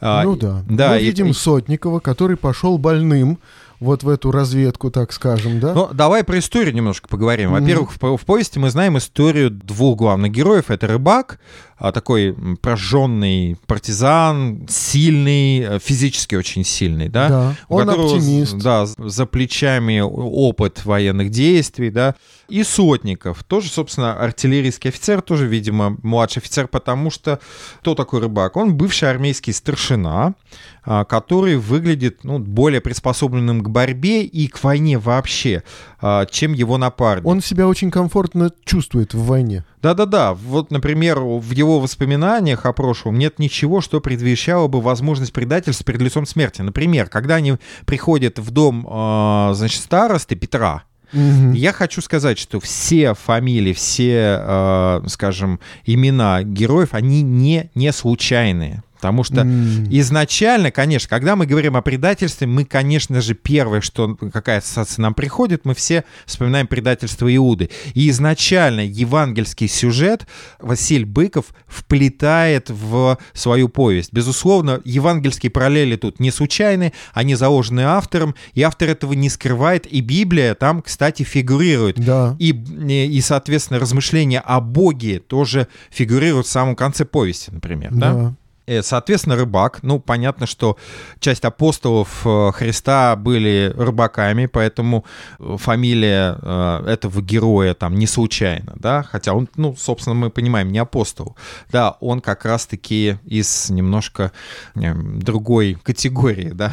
А, 0.00 0.24
ну 0.24 0.36
да. 0.36 0.62
да 0.68 0.90
Мы 0.90 1.00
и, 1.00 1.04
видим 1.04 1.26
и... 1.28 1.32
Сотникова, 1.32 2.00
который 2.00 2.36
пошел 2.36 2.78
больным 2.78 3.38
вот 3.80 4.02
в 4.02 4.08
эту 4.08 4.30
разведку, 4.30 4.90
так 4.90 5.12
скажем, 5.12 5.58
да? 5.58 5.72
Ну, 5.72 5.88
давай 5.92 6.22
про 6.22 6.38
историю 6.38 6.74
немножко 6.74 7.08
поговорим. 7.08 7.52
Во-первых, 7.52 7.92
mm-hmm. 7.96 8.16
в, 8.16 8.18
в 8.18 8.26
повести 8.26 8.58
мы 8.58 8.70
знаем 8.70 8.98
историю 8.98 9.50
двух 9.50 9.96
главных 9.98 10.32
героев. 10.32 10.70
Это 10.70 10.86
рыбак, 10.86 11.38
такой 11.80 12.36
прожженный 12.60 13.56
партизан, 13.66 14.66
сильный, 14.68 15.60
э, 15.60 15.78
физически 15.78 16.34
очень 16.34 16.64
сильный, 16.64 17.08
да? 17.08 17.28
Да, 17.28 17.56
он 17.68 17.86
которого, 17.86 18.16
оптимист. 18.16 18.58
Да, 18.58 18.86
за 18.86 19.26
плечами 19.26 20.00
опыт 20.00 20.84
военных 20.84 21.30
действий, 21.30 21.90
да? 21.90 22.14
И 22.50 22.64
Сотников, 22.64 23.44
тоже, 23.44 23.70
собственно, 23.70 24.12
артиллерийский 24.12 24.90
офицер, 24.90 25.22
тоже, 25.22 25.46
видимо, 25.46 25.96
младший 26.02 26.40
офицер, 26.40 26.66
потому 26.68 27.10
что 27.10 27.40
кто 27.78 27.94
такой 27.94 28.20
рыбак? 28.20 28.56
Он 28.56 28.74
бывший 28.74 29.08
армейский 29.08 29.52
старшина, 29.52 30.34
а, 30.82 31.04
который 31.04 31.56
выглядит 31.56 32.24
ну, 32.24 32.38
более 32.38 32.80
приспособленным 32.80 33.62
к 33.62 33.68
борьбе 33.68 34.24
и 34.24 34.48
к 34.48 34.62
войне 34.64 34.98
вообще, 34.98 35.62
а, 36.00 36.26
чем 36.26 36.52
его 36.52 36.76
напарник. 36.76 37.26
Он 37.26 37.40
себя 37.40 37.68
очень 37.68 37.90
комфортно 37.90 38.50
чувствует 38.64 39.14
в 39.14 39.24
войне. 39.24 39.64
Да-да-да. 39.82 40.34
Вот, 40.34 40.70
например, 40.70 41.20
в 41.20 41.50
его 41.52 41.80
воспоминаниях 41.80 42.66
о 42.66 42.72
прошлом 42.72 43.18
нет 43.18 43.38
ничего, 43.38 43.80
что 43.80 44.00
предвещало 44.00 44.68
бы 44.68 44.80
возможность 44.80 45.32
предательства 45.32 45.86
перед 45.86 46.02
лицом 46.02 46.26
смерти. 46.26 46.62
Например, 46.62 47.08
когда 47.08 47.36
они 47.36 47.56
приходят 47.86 48.38
в 48.38 48.50
дом, 48.50 48.86
а, 48.88 49.52
значит, 49.54 49.82
старосты 49.82 50.36
Петра, 50.36 50.84
Угу. 51.12 51.54
Я 51.54 51.72
хочу 51.72 52.00
сказать, 52.02 52.38
что 52.38 52.60
все 52.60 53.14
фамилии, 53.14 53.72
все, 53.72 54.38
э, 54.40 55.00
скажем, 55.08 55.58
имена 55.84 56.44
героев, 56.44 56.90
они 56.92 57.22
не, 57.22 57.68
не 57.74 57.92
случайные. 57.92 58.84
Потому 59.00 59.24
что 59.24 59.40
mm. 59.40 59.88
изначально, 59.90 60.70
конечно, 60.70 61.08
когда 61.08 61.34
мы 61.34 61.46
говорим 61.46 61.74
о 61.74 61.80
предательстве, 61.80 62.46
мы, 62.46 62.66
конечно 62.66 63.22
же, 63.22 63.32
первое, 63.32 63.80
что 63.80 64.14
какая 64.30 64.58
ассоциация 64.58 65.02
нам 65.02 65.14
приходит, 65.14 65.64
мы 65.64 65.74
все 65.74 66.04
вспоминаем 66.26 66.66
предательство 66.66 67.34
Иуды. 67.34 67.70
И 67.94 68.10
изначально 68.10 68.82
евангельский 68.86 69.68
сюжет 69.68 70.26
Василий 70.58 71.06
Быков 71.06 71.46
вплетает 71.66 72.68
в 72.68 73.16
свою 73.32 73.70
повесть. 73.70 74.12
Безусловно, 74.12 74.82
евангельские 74.84 75.48
параллели 75.48 75.96
тут 75.96 76.20
не 76.20 76.30
случайны, 76.30 76.92
они 77.14 77.36
заложены 77.36 77.80
автором, 77.80 78.34
и 78.52 78.60
автор 78.60 78.90
этого 78.90 79.14
не 79.14 79.30
скрывает, 79.30 79.86
и 79.86 80.02
Библия 80.02 80.54
там, 80.54 80.82
кстати, 80.82 81.22
фигурирует. 81.22 81.98
Да. 81.98 82.36
И, 82.38 82.50
и, 82.50 83.20
соответственно, 83.22 83.80
размышления 83.80 84.40
о 84.40 84.60
Боге 84.60 85.20
тоже 85.20 85.68
фигурируют 85.90 86.46
в 86.46 86.50
самом 86.50 86.76
конце 86.76 87.06
повести, 87.06 87.50
например. 87.50 87.94
Да. 87.94 88.12
да? 88.12 88.34
Э, 88.70 88.82
соответственно, 88.82 89.34
рыбак. 89.34 89.82
Ну, 89.82 89.98
понятно, 89.98 90.46
что 90.46 90.76
часть 91.18 91.44
апостолов 91.44 92.22
э, 92.24 92.52
Христа 92.52 93.16
были 93.16 93.74
рыбаками, 93.76 94.46
поэтому 94.46 95.04
э, 95.40 95.56
фамилия 95.58 96.38
этого 96.86 97.20
героя 97.20 97.74
там 97.74 97.96
не 97.96 98.06
случайно, 98.06 98.72
да, 98.76 99.02
хотя 99.02 99.34
он, 99.34 99.48
ну, 99.56 99.74
собственно, 99.76 100.14
мы 100.14 100.30
понимаем, 100.30 100.70
не 100.70 100.78
апостол. 100.78 101.36
Да, 101.70 101.96
он 102.00 102.20
как 102.20 102.44
раз-таки 102.44 103.18
из 103.24 103.70
немножко 103.70 104.32
другой 104.74 105.76
категории, 105.82 106.50
да. 106.50 106.72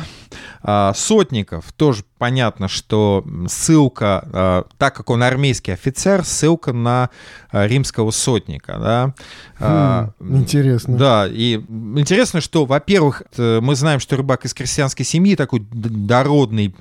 А, 0.61 0.93
Сотников 0.93 1.71
тоже 1.73 2.03
понятно, 2.17 2.67
что 2.67 3.25
ссылка, 3.47 4.65
так 4.77 4.95
как 4.95 5.09
он 5.09 5.23
армейский 5.23 5.71
офицер, 5.71 6.23
ссылка 6.23 6.73
на 6.73 7.09
римского 7.51 8.11
сотника, 8.11 8.77
да. 8.79 9.13
А, 9.59 10.11
хм, 10.19 10.37
интересно. 10.37 10.97
Да, 10.97 11.27
и 11.27 11.55
интересно, 11.55 12.41
что, 12.41 12.65
во-первых, 12.65 13.23
мы 13.37 13.75
знаем, 13.75 13.99
что 13.99 14.17
рыбак 14.17 14.45
из 14.45 14.53
крестьянской 14.53 15.05
семьи, 15.05 15.35
такой 15.35 15.65
дородный, 15.71 16.75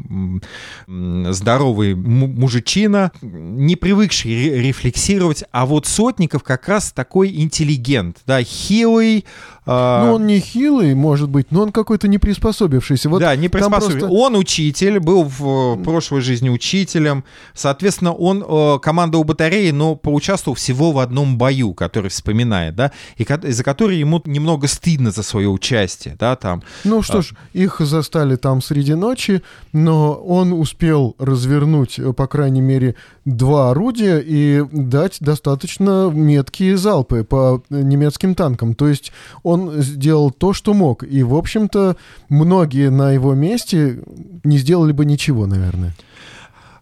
здоровый 0.87 1.95
мужичина, 1.95 3.13
не 3.23 3.77
привыкший 3.77 4.61
рефлексировать, 4.61 5.45
а 5.53 5.67
вот 5.67 5.87
Сотников 5.87 6.43
как 6.43 6.69
раз 6.69 6.93
такой 6.93 7.35
интеллигент, 7.35 8.19
да, 8.27 8.43
хилый, 8.43 9.25
а, 9.69 10.07
ну, 10.07 10.15
он 10.15 10.27
не 10.27 10.39
хилый, 10.39 10.95
может 10.95 11.29
быть, 11.29 11.51
но 11.51 11.63
он 11.63 11.73
какой-то 11.73 12.07
не 12.07 12.19
приспособившийся. 12.19 13.09
Вот 13.09 13.19
да, 13.19 13.35
не 13.35 13.49
приспособившийся. 13.49 14.07
Просто... 14.07 14.17
Он 14.17 14.37
учитель, 14.37 15.01
был 15.01 15.25
в 15.25 15.83
прошлой 15.83 16.21
жизни 16.21 16.49
учителем. 16.49 17.25
Соответственно, 17.53 18.13
он 18.13 18.45
э, 18.47 18.79
командовал 18.81 19.25
батареей, 19.25 19.73
но 19.73 19.97
поучаствовал 19.97 20.55
всего 20.55 20.93
в 20.93 21.01
одном 21.01 21.37
бою, 21.37 21.75
который 21.75 22.11
вспоминает, 22.11 22.77
да, 22.77 22.93
и 23.17 23.27
за 23.53 23.65
который 23.65 23.99
ему 23.99 24.23
немного 24.25 24.69
стыдно 24.69 25.11
за 25.11 25.25
свое 25.25 25.49
участие, 25.49 26.17
да, 26.17 26.37
там. 26.37 26.63
Ну 26.85 27.03
что 27.03 27.23
ж, 27.23 27.33
их 27.53 27.81
застали 27.81 28.37
там 28.37 28.63
среди 28.63 28.95
ночи, 28.95 29.43
но 29.73 30.15
он 30.15 30.53
успел 30.53 31.17
развернуть, 31.19 31.99
э, 31.99 32.13
по 32.13 32.29
крайней 32.29 32.61
мере, 32.61 32.95
два 33.25 33.73
орудия 33.73 34.23
и 34.25 34.63
дать 34.71 35.17
достаточно 35.19 36.09
меткие 36.13 36.77
залпы 36.77 37.25
по 37.25 37.63
немецким 37.71 38.37
танкам. 38.37 38.75
То 38.75 38.87
есть 38.87 39.13
он 39.43 39.56
он 39.57 39.83
сделал 39.83 40.31
то, 40.31 40.53
что 40.53 40.75
мог. 40.75 41.03
И, 41.03 41.23
в 41.23 41.35
общем-то, 41.35 41.97
многие 42.29 42.91
на 42.91 43.13
его 43.13 43.35
месте 43.35 44.03
не 44.45 44.59
сделали 44.59 44.93
бы 44.93 45.05
ничего, 45.05 45.47
наверное. 45.47 45.95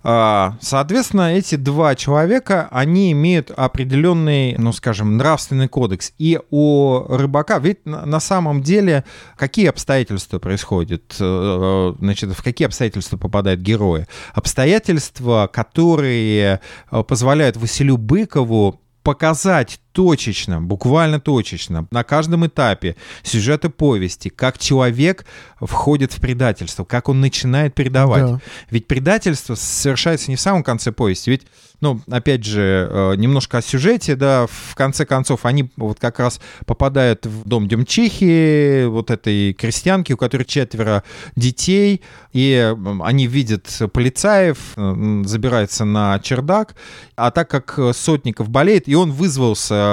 А, 0.06 0.58
соответственно, 0.60 1.34
эти 1.34 1.54
два 1.54 1.94
человека, 1.94 2.68
они 2.70 3.12
имеют 3.12 3.50
определенный, 3.50 4.54
ну, 4.58 4.70
скажем, 4.72 5.16
нравственный 5.16 5.66
кодекс. 5.66 6.12
И 6.18 6.38
у 6.50 7.04
рыбака, 7.08 7.58
ведь 7.58 7.87
на 7.87 8.20
самом 8.20 8.62
деле, 8.62 9.04
какие 9.34 9.66
обстоятельства 9.68 10.38
происходят, 10.38 11.16
э, 11.18 11.94
значит, 11.98 12.37
в 12.37 12.42
какие 12.42 12.66
обстоятельства 12.66 13.16
попадают 13.16 13.62
герои? 13.62 14.06
Обстоятельства, 14.34 15.48
которые 15.50 16.60
э, 16.90 17.02
позволяют 17.02 17.56
Василю 17.56 17.96
Быкову 17.96 18.82
показать 19.02 19.80
точечно, 19.94 20.61
буквально 20.61 21.20
точечно, 21.20 21.87
на 21.92 22.02
каждом 22.02 22.44
этапе 22.46 22.96
сюжета 23.22 23.70
повести, 23.70 24.28
как 24.28 24.59
человек 24.59 25.24
входит 25.61 26.12
в 26.12 26.20
предательство, 26.20 26.85
как 26.85 27.09
он 27.09 27.20
начинает 27.20 27.74
предавать. 27.74 28.26
Да. 28.26 28.40
Ведь 28.70 28.88
предательство 28.88 29.54
совершается 29.54 30.30
не 30.33 30.37
в 30.37 30.40
самом 30.40 30.64
конце 30.64 30.90
повести, 30.90 31.30
ведь 31.30 31.42
ну, 31.80 32.00
опять 32.11 32.44
же, 32.44 32.88
э, 32.90 33.14
немножко 33.16 33.59
о 33.59 33.62
сюжете, 33.62 34.16
да, 34.16 34.46
в 34.46 34.74
конце 34.74 35.04
концов, 35.04 35.44
они 35.44 35.70
вот 35.76 36.00
как 36.00 36.18
раз 36.18 36.40
попадают 36.64 37.26
в 37.26 37.46
дом 37.46 37.68
Демчихи, 37.68 38.87
вот 38.87 39.11
этой 39.11 39.52
крестьянки, 39.52 40.12
у 40.12 40.16
которой 40.16 40.44
четверо 40.44 41.04
детей, 41.37 42.00
и 42.33 42.74
они 43.02 43.26
видят 43.26 43.68
полицаев, 43.92 44.57
забираются 44.76 45.85
на 45.85 46.18
чердак, 46.20 46.74
а 47.16 47.30
так 47.30 47.50
как 47.50 47.78
Сотников 47.92 48.48
болеет, 48.48 48.88
и 48.88 48.94
он 48.94 49.12
вызвался, 49.12 49.84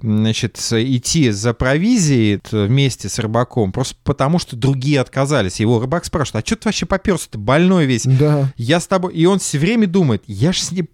значит, 0.00 0.58
идти 0.72 1.30
за 1.30 1.54
провизией 1.54 2.40
вместе 2.50 3.08
с 3.08 3.18
рыбаком, 3.18 3.72
просто 3.72 3.96
потому 4.04 4.38
что 4.38 4.56
другие 4.56 5.00
отказались. 5.00 5.60
Его 5.60 5.80
рыбак 5.80 6.04
спрашивает, 6.04 6.44
а 6.44 6.46
что 6.46 6.56
ты 6.56 6.68
вообще 6.68 6.86
поперся, 6.86 7.26
ты 7.30 7.38
больной 7.38 7.86
весь? 7.86 8.04
Да. 8.04 8.52
Я 8.56 8.80
с 8.80 8.86
тобой... 8.86 9.14
И 9.14 9.26
он 9.26 9.38
все 9.38 9.58
время 9.58 9.86
думает, 9.86 10.22
я 10.26 10.52
ж 10.52 10.58
с 10.58 10.72
ним 10.72 10.88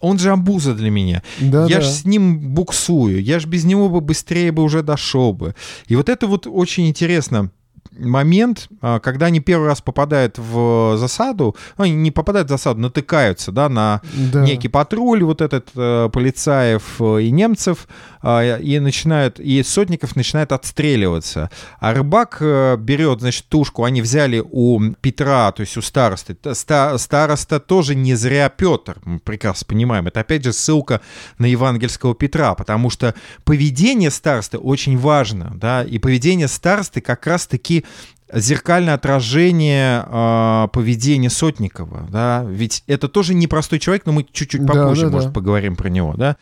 он 0.00 0.18
же 0.18 0.30
амбуза 0.30 0.74
для 0.74 0.90
меня. 0.90 1.22
Да, 1.38 1.66
я 1.66 1.76
да. 1.76 1.80
же 1.82 1.90
с 1.90 2.04
ним 2.04 2.54
буксую. 2.54 3.22
Я 3.22 3.38
же 3.38 3.46
без 3.46 3.64
него 3.64 3.88
бы 3.88 4.00
быстрее 4.00 4.52
бы 4.52 4.62
уже 4.62 4.82
дошел 4.82 5.32
бы. 5.32 5.54
И 5.86 5.96
вот 5.96 6.08
это 6.08 6.26
вот 6.26 6.46
очень 6.46 6.88
интересно 6.88 7.50
момент, 7.98 8.68
а, 8.80 8.98
когда 9.00 9.26
они 9.26 9.40
первый 9.40 9.66
раз 9.66 9.80
попадают 9.80 10.38
в 10.38 10.96
засаду, 10.96 11.56
ну, 11.76 11.84
они 11.84 11.94
не 11.94 12.10
попадают 12.10 12.48
в 12.48 12.50
засаду, 12.50 12.80
натыкаются, 12.80 13.52
да, 13.52 13.68
на 13.68 14.00
да. 14.14 14.42
некий 14.42 14.68
патруль, 14.68 15.22
вот 15.22 15.40
этот 15.40 15.68
э, 15.74 16.08
полицаев 16.12 17.00
э, 17.00 17.22
и 17.22 17.30
немцев, 17.30 17.88
э, 18.22 18.60
и 18.62 18.78
начинают, 18.78 19.40
и 19.40 19.62
сотников 19.62 20.16
начинают 20.16 20.52
отстреливаться. 20.52 21.50
А 21.78 21.92
рыбак 21.92 22.38
э, 22.40 22.76
берет, 22.76 23.20
значит, 23.20 23.46
тушку, 23.48 23.84
они 23.84 24.02
взяли 24.02 24.42
у 24.44 24.80
Петра, 25.00 25.52
то 25.52 25.60
есть 25.60 25.76
у 25.76 25.82
старосты. 25.82 26.36
Ста, 26.52 26.96
староста 26.98 27.60
тоже 27.60 27.94
не 27.94 28.14
зря 28.14 28.48
Петр, 28.48 28.98
мы 29.04 29.18
прекрасно 29.18 29.66
понимаем. 29.66 30.06
Это 30.06 30.20
опять 30.20 30.44
же 30.44 30.52
ссылка 30.52 31.00
на 31.38 31.46
евангельского 31.46 32.14
Петра, 32.14 32.54
потому 32.54 32.90
что 32.90 33.14
поведение 33.44 34.10
старосты 34.10 34.58
очень 34.58 34.96
важно, 34.96 35.52
да, 35.54 35.82
и 35.82 35.98
поведение 35.98 36.48
старосты 36.48 37.00
как 37.00 37.26
раз-таки 37.26 37.69
зеркальное 38.32 38.94
отражение 38.94 40.04
э, 40.06 40.68
поведения 40.72 41.30
Сотникова, 41.30 42.06
да, 42.10 42.44
ведь 42.48 42.84
это 42.86 43.08
тоже 43.08 43.34
непростой 43.34 43.78
человек, 43.78 44.06
но 44.06 44.12
мы 44.12 44.26
чуть-чуть 44.30 44.66
попозже, 44.66 45.02
да, 45.02 45.08
да, 45.08 45.12
может, 45.14 45.28
да. 45.30 45.34
поговорим 45.34 45.76
про 45.76 45.88
него, 45.88 46.14
да. 46.14 46.36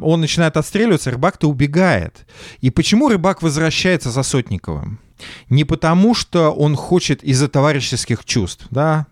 Он 0.00 0.20
начинает 0.20 0.56
отстреливаться, 0.56 1.10
рыбак-то 1.10 1.48
убегает. 1.48 2.26
И 2.60 2.70
почему 2.70 3.08
рыбак 3.08 3.40
возвращается 3.40 4.10
за 4.10 4.22
Сотниковым? 4.22 5.00
Не 5.48 5.64
потому, 5.64 6.14
что 6.14 6.50
он 6.50 6.76
хочет 6.76 7.24
из-за 7.24 7.48
товарищеских 7.48 8.24
чувств, 8.24 8.66
да, 8.70 9.06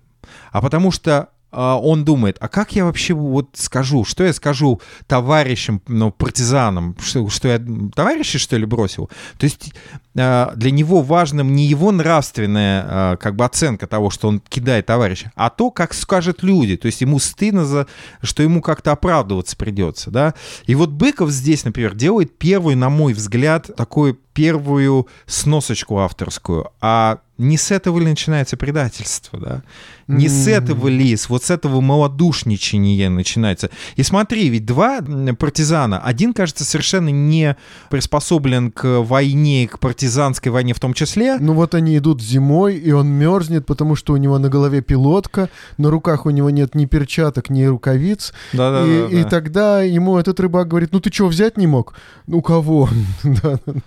а 0.52 0.60
потому 0.60 0.90
что 0.90 1.30
он 1.56 2.04
думает, 2.04 2.36
а 2.40 2.48
как 2.48 2.76
я 2.76 2.84
вообще 2.84 3.14
вот 3.14 3.50
скажу, 3.54 4.04
что 4.04 4.24
я 4.24 4.32
скажу 4.32 4.80
товарищам, 5.06 5.80
ну, 5.88 6.10
партизанам, 6.10 6.96
что, 7.00 7.28
что 7.28 7.48
я 7.48 7.60
товарищи, 7.94 8.38
что 8.38 8.56
ли, 8.56 8.66
бросил? 8.66 9.08
То 9.38 9.44
есть 9.44 9.72
а, 10.18 10.52
для 10.54 10.70
него 10.70 11.02
важным 11.02 11.54
не 11.54 11.66
его 11.66 11.92
нравственная 11.92 12.84
а, 12.86 13.16
как 13.16 13.36
бы 13.36 13.44
оценка 13.44 13.86
того, 13.86 14.10
что 14.10 14.28
он 14.28 14.40
кидает 14.40 14.86
товарища, 14.86 15.32
а 15.34 15.50
то, 15.50 15.70
как 15.70 15.94
скажут 15.94 16.42
люди. 16.42 16.76
То 16.76 16.86
есть 16.86 17.00
ему 17.00 17.18
стыдно 17.18 17.64
за, 17.64 17.86
что 18.22 18.42
ему 18.42 18.62
как-то 18.62 18.92
оправдываться 18.92 19.56
придется, 19.56 20.10
да. 20.10 20.34
И 20.66 20.74
вот 20.74 20.90
Быков 20.90 21.30
здесь, 21.30 21.64
например, 21.64 21.94
делает 21.94 22.36
первую, 22.38 22.76
на 22.76 22.90
мой 22.90 23.12
взгляд, 23.12 23.70
такую 23.76 24.18
первую 24.32 25.08
сносочку 25.26 25.98
авторскую, 25.98 26.70
а 26.80 27.20
не 27.38 27.56
с 27.56 27.70
этого 27.70 27.98
ли 27.98 28.06
начинается 28.06 28.56
предательство, 28.56 29.38
да? 29.38 29.62
Не 30.08 30.28
с 30.28 30.46
этого 30.46 30.86
ли, 30.86 31.16
вот 31.28 31.42
с 31.42 31.50
этого 31.50 31.80
малодушничания 31.80 33.10
начинается. 33.10 33.70
И 33.96 34.04
смотри, 34.04 34.48
ведь 34.48 34.64
два 34.64 35.00
партизана, 35.38 35.98
один, 35.98 36.32
кажется, 36.32 36.64
совершенно 36.64 37.08
не 37.08 37.56
приспособлен 37.90 38.70
к 38.70 39.00
войне, 39.00 39.68
к 39.68 39.80
партизанской 39.80 40.52
войне 40.52 40.74
в 40.74 40.80
том 40.80 40.94
числе. 40.94 41.38
Ну 41.40 41.54
вот 41.54 41.74
они 41.74 41.98
идут 41.98 42.22
зимой, 42.22 42.76
и 42.76 42.92
он 42.92 43.08
мерзнет, 43.08 43.66
потому 43.66 43.96
что 43.96 44.12
у 44.12 44.16
него 44.16 44.38
на 44.38 44.48
голове 44.48 44.80
пилотка, 44.80 45.50
на 45.76 45.90
руках 45.90 46.24
у 46.24 46.30
него 46.30 46.50
нет 46.50 46.76
ни 46.76 46.86
перчаток, 46.86 47.50
ни 47.50 47.64
рукавиц. 47.64 48.32
Да, 48.52 48.70
да, 48.70 48.86
и, 48.86 49.08
да, 49.10 49.20
и 49.20 49.24
тогда 49.24 49.82
ему 49.82 50.18
этот 50.18 50.38
рыбак 50.38 50.68
говорит, 50.68 50.90
ну 50.92 51.00
ты 51.00 51.12
что, 51.12 51.26
взять 51.26 51.56
не 51.56 51.66
мог? 51.66 51.94
Ну 52.28 52.42
кого? 52.42 52.88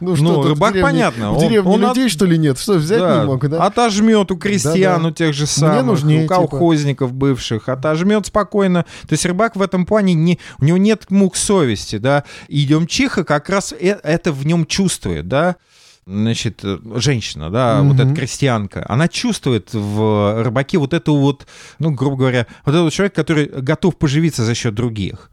ну, 0.01 0.15
что 0.15 0.23
ну 0.23 0.43
рыбак, 0.49 0.73
деревне, 0.73 0.91
понятно. 0.91 1.31
В 1.31 1.39
деревне 1.39 1.71
он, 1.71 1.81
людей, 1.81 2.09
что 2.09 2.25
ли, 2.25 2.37
нет? 2.37 2.59
Что, 2.59 2.73
взять 2.73 2.99
да, 2.99 3.21
не 3.21 3.25
мог? 3.25 3.38
Да? 3.47 3.65
Отожмет 3.65 4.31
у 4.31 4.37
крестьян, 4.37 5.05
у 5.05 5.11
тех 5.11 5.33
же 5.33 5.45
самых 5.45 5.85
важнее. 5.85 6.19
У 6.19 6.23
типа. 6.23 6.35
колхозников 6.35 7.09
типа. 7.09 7.19
бывших 7.19 7.69
отожмет 7.69 8.25
спокойно. 8.25 8.85
То 9.07 9.13
есть 9.13 9.25
рыбак 9.25 9.55
в 9.55 9.61
этом 9.61 9.85
плане, 9.85 10.13
не, 10.13 10.39
у 10.59 10.65
него 10.65 10.77
нет 10.77 11.09
мук 11.09 11.35
совести, 11.35 11.97
да. 11.97 12.23
И 12.47 12.65
Демчиха 12.65 13.23
как 13.23 13.49
раз 13.49 13.73
э, 13.73 13.99
это 14.03 14.31
в 14.31 14.45
нем 14.45 14.65
чувствует, 14.65 15.27
да 15.27 15.55
значит, 16.09 16.63
женщина, 16.95 17.51
да, 17.51 17.81
угу. 17.81 17.89
вот 17.89 17.99
эта 17.99 18.13
крестьянка, 18.15 18.83
она 18.89 19.07
чувствует 19.07 19.69
в 19.73 20.41
рыбаке 20.43 20.79
вот 20.79 20.93
эту 20.93 21.15
вот, 21.15 21.45
ну, 21.77 21.91
грубо 21.91 22.17
говоря, 22.17 22.47
вот 22.65 22.73
этот 22.73 22.91
человек, 22.91 23.13
который 23.13 23.45
готов 23.45 23.95
поживиться 23.95 24.43
за 24.43 24.55
счет 24.55 24.73
других 24.73 25.29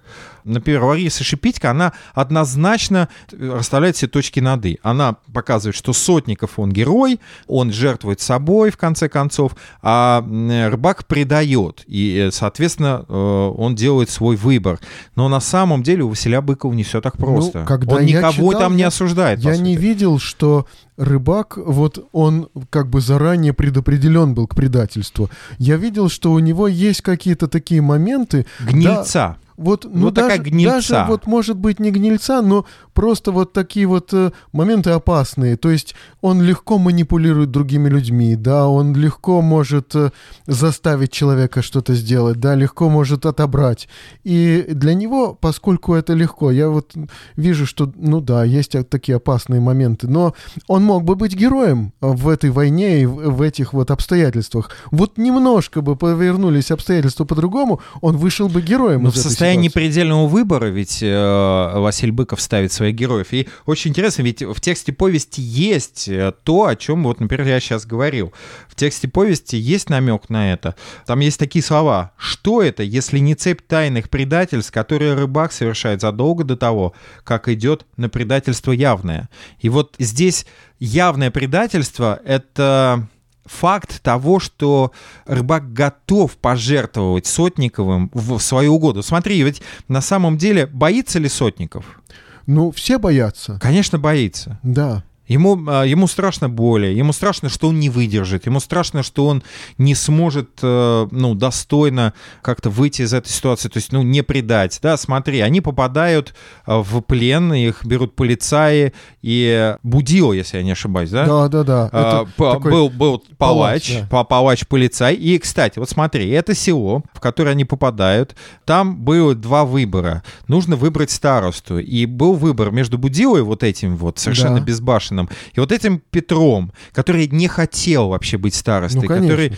например, 0.47 0.85
Лариса 0.85 1.25
Шипитько, 1.25 1.71
она 1.71 1.93
однозначно 2.15 3.09
расставляет 3.33 3.97
все 3.97 4.07
точки 4.07 4.41
над 4.41 4.65
«и». 4.65 4.79
Она 4.83 5.17
показывает, 5.33 5.77
что 5.77 5.93
Сотников 5.93 6.59
он 6.59 6.73
герой, 6.73 7.21
он 7.47 7.73
жертвует 7.73 8.21
собой, 8.21 8.71
в 8.71 8.77
конце 8.77 9.09
концов, 9.09 9.53
а 9.83 10.25
Рыбак 10.71 11.07
предает, 11.07 11.85
и, 11.87 12.29
соответственно, 12.33 13.05
э, 13.09 13.13
он 13.13 13.75
делает 13.75 14.11
свой 14.11 14.37
выбор. 14.37 14.79
Но 15.17 15.29
на 15.29 15.41
самом 15.41 15.83
деле 15.83 16.05
у 16.05 16.09
Василия 16.09 16.41
Быкова 16.41 16.73
не 16.73 16.85
все 16.85 17.01
так 17.01 17.17
просто. 17.19 17.61
Ну, 17.61 17.67
когда 17.67 17.97
он 17.97 18.05
никого 18.05 18.53
читал, 18.53 18.61
там 18.61 18.77
не 18.77 18.85
осуждает. 18.85 19.41
Я 19.41 19.57
не 19.57 19.77
видел, 19.77 20.19
что 20.19 20.67
рыбак, 20.97 21.57
вот 21.59 22.09
он 22.13 22.49
как 22.71 22.89
бы 22.89 23.01
заранее 23.01 23.53
предопределен 23.53 24.35
был 24.35 24.47
к 24.47 24.55
предательству. 24.55 25.31
Я 25.59 25.77
видел, 25.77 26.09
что 26.09 26.33
у 26.33 26.39
него 26.39 26.69
есть 26.69 27.03
какие-то 27.03 27.49
такие 27.49 27.83
моменты. 27.83 28.47
Гнильца. 28.61 29.13
Да, 29.15 29.46
вот, 29.57 29.85
ну, 29.85 29.91
ну 29.93 30.11
даже, 30.11 30.29
такая 30.29 30.45
гнильца. 30.45 30.93
Даже 30.93 31.11
вот, 31.11 31.27
может 31.27 31.57
быть, 31.57 31.81
не 31.81 31.91
гнильца, 31.91 32.43
но 32.43 32.67
просто 32.93 33.33
вот 33.33 33.53
такие 33.53 33.87
вот 33.87 34.13
э, 34.13 34.33
моменты 34.53 34.91
опасные. 34.91 35.57
То 35.57 35.71
есть 35.71 35.95
он 36.21 36.43
легко 36.43 36.79
манипулирует 36.79 37.51
другими 37.51 37.89
людьми, 37.89 38.37
да, 38.37 38.69
он 38.69 38.95
легко 38.95 39.41
может 39.41 39.95
э, 39.95 40.11
заставить 40.47 41.13
человека 41.13 41.63
что-то 41.63 41.95
сделать, 41.95 42.39
да, 42.39 42.55
легко 42.55 42.91
может 42.91 43.25
отобрать. 43.25 43.89
И 44.25 44.67
для 44.69 44.95
него, 44.95 45.35
поскольку 45.35 45.95
это 45.95 46.13
легко, 46.13 46.51
я 46.51 46.69
вот 46.69 46.93
вижу, 47.37 47.67
что, 47.67 47.93
ну 47.97 48.21
да, 48.21 48.45
есть 48.45 48.77
такие 48.89 49.17
опасные 49.17 49.61
моменты, 49.61 50.09
но 50.09 50.35
он 50.69 50.85
мог 50.85 51.05
бы 51.05 51.17
быть 51.17 51.35
героем 51.35 51.93
в 52.01 52.29
этой 52.29 52.51
войне 52.51 53.03
и 53.03 53.07
в, 53.07 53.37
в 53.37 53.43
этих 53.43 53.73
вот 53.73 53.91
обстоятельствах. 53.91 54.71
Вот 54.91 55.17
немножко 55.19 55.81
бы 55.81 55.97
повернулись 55.97 56.71
обстоятельства 56.71 57.25
по-другому, 57.25 57.81
он 58.01 58.17
вышел 58.17 58.49
бы 58.49 58.61
героем 58.61 59.05
но 59.05 59.09
из 59.11 59.21
этой 59.21 59.46
состоянии 59.47 59.69
предельного 59.69 60.27
выбора 60.27 60.67
ведь 60.67 61.03
э, 61.03 61.73
Василий 61.77 62.13
Быков 62.13 62.41
ставит 62.41 62.73
своих 62.73 62.95
героев. 62.95 63.33
И 63.33 63.49
очень 63.65 63.91
интересно, 63.91 64.23
ведь 64.23 64.43
в 64.43 64.61
тексте 64.61 64.93
повести 64.93 65.41
есть 65.41 66.09
э, 66.09 66.33
то, 66.43 66.67
о 66.67 66.77
чем, 66.77 67.05
вот, 67.05 67.21
например, 67.21 67.47
я 67.47 67.61
сейчас 67.61 67.87
говорил. 67.87 68.33
В 68.69 68.75
тексте 68.75 69.09
повести 69.09 69.57
есть 69.57 69.89
намек 69.89 70.29
на 70.29 70.53
это. 70.53 70.75
Там 71.07 71.21
есть 71.21 71.39
такие 71.39 71.63
слова. 71.63 72.13
Что 72.17 72.63
это, 72.63 72.83
если 72.83 73.19
не 73.19 73.35
цепь 73.35 73.61
тайных 73.67 74.11
предательств, 74.11 74.73
которые 74.73 75.15
рыбак 75.15 75.53
совершает 75.53 76.01
задолго 76.01 76.45
до 76.45 76.57
того, 76.57 76.93
как 77.25 77.49
идет 77.49 77.87
на 77.97 78.09
предательство 78.09 78.73
явное? 78.73 79.29
И 79.61 79.69
вот 79.69 79.95
здесь 79.99 80.47
явное 80.79 81.31
предательство— 81.31 82.21
это 82.25 83.09
факт 83.47 84.03
того, 84.03 84.39
что 84.39 84.93
рыбак 85.27 85.73
готов 85.73 86.37
пожертвовать 86.37 87.27
Сотниковым 87.27 88.11
в 88.13 88.39
свою 88.39 88.75
угоду. 88.75 89.03
Смотри, 89.03 89.43
ведь 89.43 89.63
на 89.89 90.01
самом 90.01 90.39
деле 90.39 90.67
боится 90.67 91.19
ли 91.19 91.29
Сотников? 91.29 92.01
Ну, 92.47 92.71
все 92.71 92.99
боятся. 92.99 93.59
Конечно, 93.61 93.99
боится. 93.99 94.59
Да. 94.63 95.03
Ему, 95.29 95.59
а, 95.69 95.85
ему 95.85 96.07
страшно 96.07 96.49
боли, 96.49 96.87
ему 96.87 97.13
страшно, 97.13 97.49
что 97.49 97.69
он 97.69 97.81
не 97.81 97.91
выдержит, 97.91 98.47
ему 98.47 98.61
страшно, 98.61 99.03
что 99.03 99.27
он 99.27 99.43
не 99.79 99.95
сможет 99.95 100.51
э, 100.63 101.09
ну, 101.11 101.35
достойно 101.35 102.13
как-то 102.43 102.71
выйти 102.71 103.03
из 103.03 103.13
этой 103.13 103.29
ситуации, 103.29 103.69
то 103.69 103.79
есть 103.79 103.93
ну, 103.93 104.03
не 104.03 104.23
предать. 104.23 104.79
Да, 104.83 104.97
смотри, 104.97 105.41
они 105.41 105.61
попадают 105.61 106.35
э, 106.67 106.77
в 106.77 107.01
плен, 107.01 107.53
их 107.53 107.85
берут 107.85 108.15
полицаи, 108.15 108.93
и 109.23 109.75
Будил, 109.83 110.33
если 110.33 110.59
я 110.59 110.63
не 110.63 110.73
ошибаюсь, 110.73 111.11
да? 111.11 111.27
Да, 111.27 111.49
да, 111.49 111.65
да. 111.65 111.91
А, 111.93 112.27
был, 112.37 112.91
был 112.91 113.23
палач, 113.39 113.89
палач, 113.89 114.07
да. 114.11 114.25
палач, 114.25 114.67
полицай. 114.67 115.15
И, 115.15 115.39
кстати, 115.39 115.79
вот 115.79 115.89
смотри, 115.89 116.29
это 116.31 116.55
село, 116.55 117.03
в 117.13 117.21
которое 117.21 117.51
они 117.51 117.65
попадают, 117.65 118.37
там 118.65 118.97
было 118.97 119.35
два 119.35 119.65
выбора. 119.65 120.23
Нужно 120.49 120.77
выбрать 120.77 121.11
старосту. 121.11 121.79
И 121.79 122.07
был 122.07 122.35
выбор 122.35 122.71
между 122.71 122.99
Будилой, 122.99 123.43
вот 123.43 123.63
этим 123.63 123.97
вот, 123.97 124.19
совершенно 124.19 124.59
да. 124.59 124.65
безбашенным, 124.65 125.16
Путиным, 125.17 125.29
и 125.55 125.61
вот 125.61 125.73
этим 125.73 126.03
Петром, 126.11 126.73
который 126.93 127.27
не 127.29 127.49
хотел 127.49 128.09
вообще 128.09 128.39
быть 128.39 128.55
старостой, 128.55 129.09
ну, 129.09 129.09
который... 129.09 129.53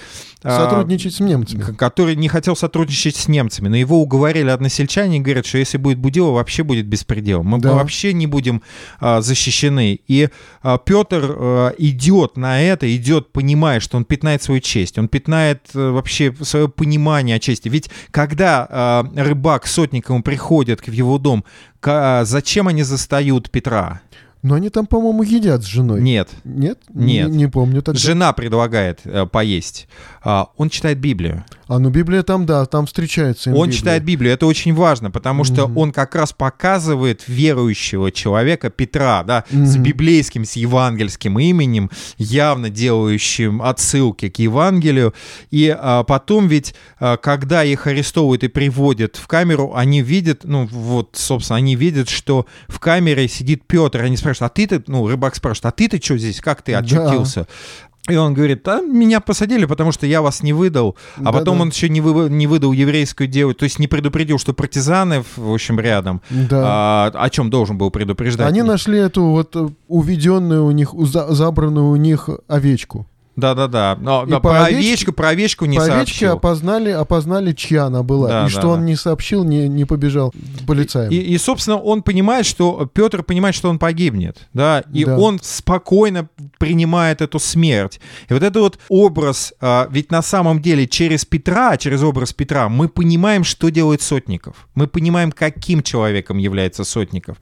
А, 0.45 0.65
сотрудничать 0.65 1.15
а, 1.15 1.17
с 1.17 1.21
немцами. 1.21 1.77
Который 1.77 2.15
не 2.15 2.29
хотел 2.29 2.55
сотрудничать 2.55 3.17
с 3.17 3.27
немцами, 3.27 3.69
но 3.69 3.77
его 3.77 4.01
уговорили 4.01 4.51
односельчане 4.51 5.17
и 5.17 5.21
говорят, 5.21 5.47
что 5.47 5.59
если 5.59 5.79
будет 5.79 5.99
Будило, 5.99 6.31
вообще 6.31 6.63
будет 6.63 6.87
беспредел. 6.87 7.43
Мы 7.43 7.59
да. 7.59 7.75
вообще 7.75 8.13
не 8.13 8.29
будем 8.29 8.63
а, 9.01 9.21
защищены. 9.21 9.99
И 10.07 10.29
а, 10.63 10.79
Петр 10.79 11.25
а, 11.29 11.75
идет 11.79 12.37
на 12.37 12.63
это, 12.63 12.95
идет, 12.95 13.33
понимая, 13.33 13.81
что 13.81 13.97
он 13.97 14.05
пятнает 14.05 14.43
свою 14.43 14.61
честь, 14.61 14.97
он 14.97 15.09
пятнает 15.09 15.69
а, 15.75 15.91
вообще 15.91 16.33
свое 16.43 16.69
понимание 16.69 17.37
о 17.37 17.41
чести. 17.41 17.69
Ведь 17.69 17.91
когда 18.13 18.67
а, 18.71 19.07
рыбак 19.17 19.67
с 19.67 19.73
сотником 19.73 20.23
приходит 20.23 20.87
в 20.87 20.93
его 20.93 21.19
дом, 21.19 21.45
а, 21.83 22.25
зачем 22.25 22.69
они 22.69 22.85
застают 22.85 23.51
Петра? 23.51 24.03
Но 24.43 24.55
они 24.55 24.71
там, 24.71 24.87
по-моему, 24.87 25.23
едят 25.23 25.63
с 25.63 25.67
женой. 25.67 26.01
Нет. 26.01 26.29
Нет? 26.45 26.79
Нет. 26.93 27.29
Не, 27.29 27.37
не 27.37 27.47
помню 27.49 27.83
тогда. 27.83 27.99
Жена 27.99 28.33
предлагает 28.33 29.01
э, 29.05 29.27
поесть. 29.27 29.89
А, 30.23 30.49
он 30.57 30.71
читает 30.71 30.99
Библию. 30.99 31.45
А, 31.69 31.79
ну 31.79 31.91
Библия 31.91 32.23
там, 32.23 32.47
да, 32.47 32.65
там 32.65 32.87
встречается. 32.87 33.51
Он 33.51 33.67
Библия. 33.67 33.73
читает 33.73 34.05
Библию, 34.05 34.33
это 34.33 34.47
очень 34.47 34.75
важно, 34.75 35.11
потому 35.11 35.45
что 35.45 35.63
mm-hmm. 35.63 35.75
он 35.77 35.93
как 35.93 36.15
раз 36.15 36.33
показывает 36.33 37.25
верующего 37.29 38.11
человека 38.11 38.71
Петра, 38.71 39.23
да, 39.23 39.45
mm-hmm. 39.51 39.67
с 39.67 39.77
библейским, 39.77 40.45
с 40.47 40.53
евангельским 40.55 41.39
именем, 41.39 41.91
явно 42.17 42.71
делающим 42.71 43.61
отсылки 43.61 44.31
к 44.31 44.39
Евангелию. 44.39 45.13
И 45.51 45.69
а, 45.79 46.05
потом 46.05 46.49
ведь, 46.49 46.75
а, 46.99 47.19
когда 47.19 47.63
их 47.65 47.87
арестовывают 47.87 48.45
и 48.45 48.49
приводят 48.49 49.17
в 49.17 49.27
камеру, 49.27 49.73
они 49.75 50.01
видят, 50.01 50.45
ну 50.45 50.67
вот, 50.67 51.17
собственно, 51.17 51.59
они 51.59 51.77
видят, 51.77 52.09
что 52.09 52.47
в 52.69 52.81
камере 52.81 53.29
сидит 53.29 53.67
Петр, 53.67 54.01
они 54.01 54.17
спрашивают, 54.17 54.53
а 54.53 54.55
ты-то, 54.55 54.83
ну, 54.87 55.07
рыбак 55.07 55.37
спрашивает, 55.37 55.67
а 55.67 55.77
ты-то 55.77 56.03
что 56.03 56.17
здесь, 56.17 56.41
как 56.41 56.63
ты 56.63 56.75
очутился? 56.75 57.41
Да. 57.41 57.88
И 58.09 58.17
он 58.17 58.35
говорит, 58.35 58.67
а 58.67 58.81
меня 58.81 59.21
посадили, 59.21 59.67
потому 59.67 59.93
что 59.93 60.07
я 60.07 60.23
вас 60.23 60.43
не 60.43 60.53
выдал. 60.53 60.97
А 61.17 61.25
да, 61.25 61.33
потом 61.33 61.57
да. 61.57 61.63
он 61.63 61.69
еще 61.69 61.89
не, 61.89 62.01
вы, 62.01 62.31
не 62.31 62.47
выдал 62.47 62.73
еврейскую 62.73 63.29
девушку, 63.29 63.61
то 63.61 63.65
есть 63.65 63.79
не 63.79 63.87
предупредил, 63.87 64.39
что 64.39 64.55
партизаны, 64.55 65.25
в 65.37 65.53
общем, 65.53 65.79
рядом. 65.79 66.23
Да. 66.31 66.63
А, 66.65 67.13
о 67.15 67.31
чем 67.31 67.51
должен 67.51 67.77
был 67.77 67.91
предупреждать. 67.91 68.49
Они 68.49 68.63
нашли 68.63 68.99
эту 68.99 69.25
вот 69.25 69.55
уведенную 69.89 70.65
у 70.65 70.71
них, 70.71 70.95
забранную 70.95 71.91
у 71.91 71.97
них 71.97 72.29
овечку. 72.49 73.07
Да-да-да. 73.39 73.97
Но, 74.01 74.25
но 74.27 74.41
про 74.41 74.65
овечку, 74.65 75.13
про 75.13 75.29
овечку 75.29 75.65
не 75.65 75.79
по 75.79 75.85
сообщил. 75.85 76.33
опознали, 76.33 76.91
опознали, 76.91 77.53
чья 77.53 77.85
она 77.85 78.03
была. 78.03 78.29
Да, 78.29 78.41
и 78.41 78.45
да, 78.45 78.49
что 78.49 78.63
да. 78.63 78.69
он 78.69 78.85
не 78.85 78.97
сообщил, 78.97 79.45
не, 79.45 79.69
не 79.69 79.85
побежал 79.85 80.35
полицаем. 80.67 81.13
И, 81.13 81.17
и, 81.17 81.35
и, 81.35 81.39
собственно, 81.39 81.77
он 81.77 82.03
понимает, 82.03 82.47
что 82.47 82.91
Петр 82.93 83.23
понимает, 83.23 83.55
что 83.55 83.71
он 83.71 83.79
погибнет. 83.79 84.49
Да, 84.53 84.83
и 84.93 85.05
да. 85.05 85.17
он 85.17 85.39
спокойно 85.41 86.29
принимает 86.59 87.23
эту 87.23 87.39
смерть. 87.39 88.01
И 88.29 88.35
вот 88.35 88.43
это 88.43 88.59
вот 88.59 88.81
образ, 88.89 89.55
а, 89.61 89.87
ведь 89.89 90.11
на 90.11 90.23
самом 90.23 90.61
деле 90.61 90.89
через 90.89 91.25
Петра, 91.25 91.77
через 91.77 92.03
образ 92.03 92.33
Петра, 92.33 92.69
мы 92.69 92.89
понимаем, 92.89 93.45
что 93.45 93.69
делает 93.69 94.03
Сотников. 94.03 94.67
Мы 94.75 94.89
понимаем, 94.89 95.31
каким 95.31 95.85
человеком 95.85 96.39
является 96.39 96.83
Сотников. 96.83 97.37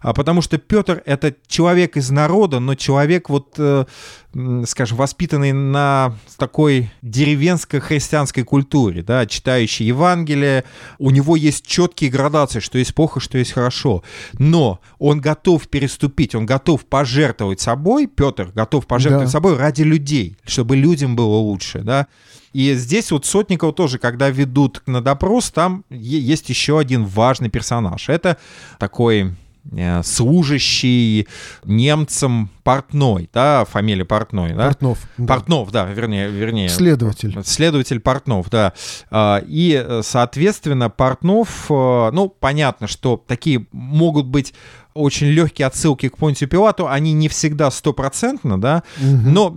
А, 0.00 0.12
потому 0.12 0.42
что 0.42 0.58
Петр— 0.58 1.02
это 1.06 1.34
человек 1.48 1.96
из 1.96 2.10
народа, 2.10 2.60
но 2.60 2.76
человек 2.76 3.28
вот, 3.28 3.54
э, 3.58 3.84
скажем, 4.66 4.96
воспитанный 4.96 5.52
на 5.52 6.14
такой 6.36 6.90
деревенской 7.02 7.80
христианской 7.80 8.44
культуре, 8.44 9.02
да, 9.02 9.26
читающий 9.26 9.86
Евангелие, 9.86 10.64
у 10.98 11.10
него 11.10 11.36
есть 11.36 11.66
четкие 11.66 12.10
градации, 12.10 12.60
что 12.60 12.78
есть 12.78 12.94
плохо, 12.94 13.18
что 13.20 13.38
есть 13.38 13.52
хорошо. 13.52 14.04
Но 14.38 14.80
он 14.98 15.20
готов 15.20 15.68
переступить, 15.68 16.34
он 16.34 16.46
готов 16.46 16.86
пожертвовать 16.86 17.60
собой, 17.60 18.06
Петр 18.06 18.52
готов 18.54 18.86
пожертвовать 18.86 19.28
да. 19.28 19.32
собой 19.32 19.56
ради 19.56 19.82
людей, 19.82 20.36
чтобы 20.44 20.76
людям 20.76 21.16
было 21.16 21.36
лучше, 21.36 21.80
да. 21.80 22.06
И 22.52 22.74
здесь 22.74 23.12
вот 23.12 23.26
Сотникова 23.26 23.72
тоже, 23.72 23.98
когда 23.98 24.28
ведут 24.28 24.82
на 24.86 25.00
допрос, 25.00 25.50
там 25.50 25.84
есть 25.88 26.48
еще 26.48 26.78
один 26.78 27.04
важный 27.04 27.48
персонаж. 27.48 28.08
Это 28.08 28.38
такой 28.78 29.34
служащий 30.02 31.28
немцам 31.64 32.50
Портной, 32.62 33.28
да, 33.32 33.64
фамилия 33.64 34.04
Портной, 34.04 34.52
да? 34.52 34.66
Портнов. 34.66 34.98
Да. 35.16 35.26
Портнов, 35.26 35.70
да, 35.72 35.86
вернее, 35.86 36.30
вернее. 36.30 36.68
Следователь. 36.68 37.36
Следователь 37.44 38.00
Портнов, 38.00 38.50
да. 38.50 38.72
А, 39.10 39.42
и, 39.46 40.00
соответственно, 40.02 40.90
Портнов, 40.90 41.66
э, 41.70 42.10
ну, 42.12 42.28
понятно, 42.28 42.86
что 42.86 43.22
такие 43.26 43.66
могут 43.72 44.26
быть 44.26 44.54
очень 44.94 45.28
легкие 45.28 45.66
отсылки 45.66 46.08
к 46.08 46.16
Понтию 46.16 46.48
Пилату, 46.48 46.88
они 46.88 47.12
не 47.12 47.28
всегда 47.28 47.70
стопроцентно, 47.70 48.60
да, 48.60 48.82
угу. 48.98 49.06
но 49.06 49.56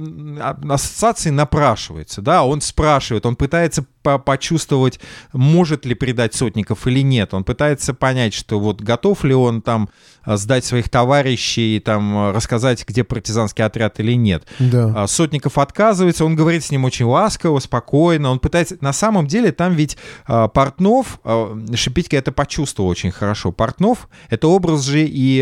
ассоциации 0.69 1.29
напрашиваются, 1.31 2.21
да, 2.21 2.43
он 2.43 2.61
спрашивает, 2.61 3.25
он 3.25 3.35
пытается 3.35 3.85
по 4.03 4.19
почувствовать, 4.19 4.99
может 5.31 5.85
ли 5.85 5.95
предать 5.95 6.35
сотников 6.35 6.85
или 6.87 7.01
нет, 7.01 7.33
он 7.33 7.43
пытается 7.43 7.93
понять, 7.93 8.33
что 8.33 8.59
вот 8.59 8.81
готов 8.81 9.23
ли 9.23 9.33
он 9.33 9.61
там 9.61 9.89
а, 10.25 10.37
сдать 10.37 10.63
своих 10.63 10.89
товарищей, 10.89 11.79
там, 11.79 12.17
а, 12.17 12.31
рассказать, 12.31 12.85
где 12.87 13.03
партизанский 13.03 13.63
отряд 13.63 13.99
или 13.99 14.13
нет. 14.13 14.45
Да. 14.59 14.93
А, 14.95 15.07
Сотников 15.07 15.57
отказывается, 15.57 16.23
он 16.23 16.35
говорит 16.35 16.63
с 16.63 16.71
ним 16.71 16.85
очень 16.85 17.05
ласково, 17.05 17.59
спокойно, 17.59 18.29
он 18.31 18.39
пытается... 18.39 18.77
На 18.81 18.93
самом 18.93 19.27
деле 19.27 19.51
там 19.51 19.73
ведь 19.73 19.97
Портнов, 20.25 21.19
Шипитько 21.75 22.17
это 22.17 22.31
почувствовал 22.31 22.89
очень 22.89 23.11
хорошо, 23.11 23.51
Портнов— 23.51 24.09
это 24.29 24.47
образ 24.47 24.83
же 24.83 25.05
и 25.05 25.41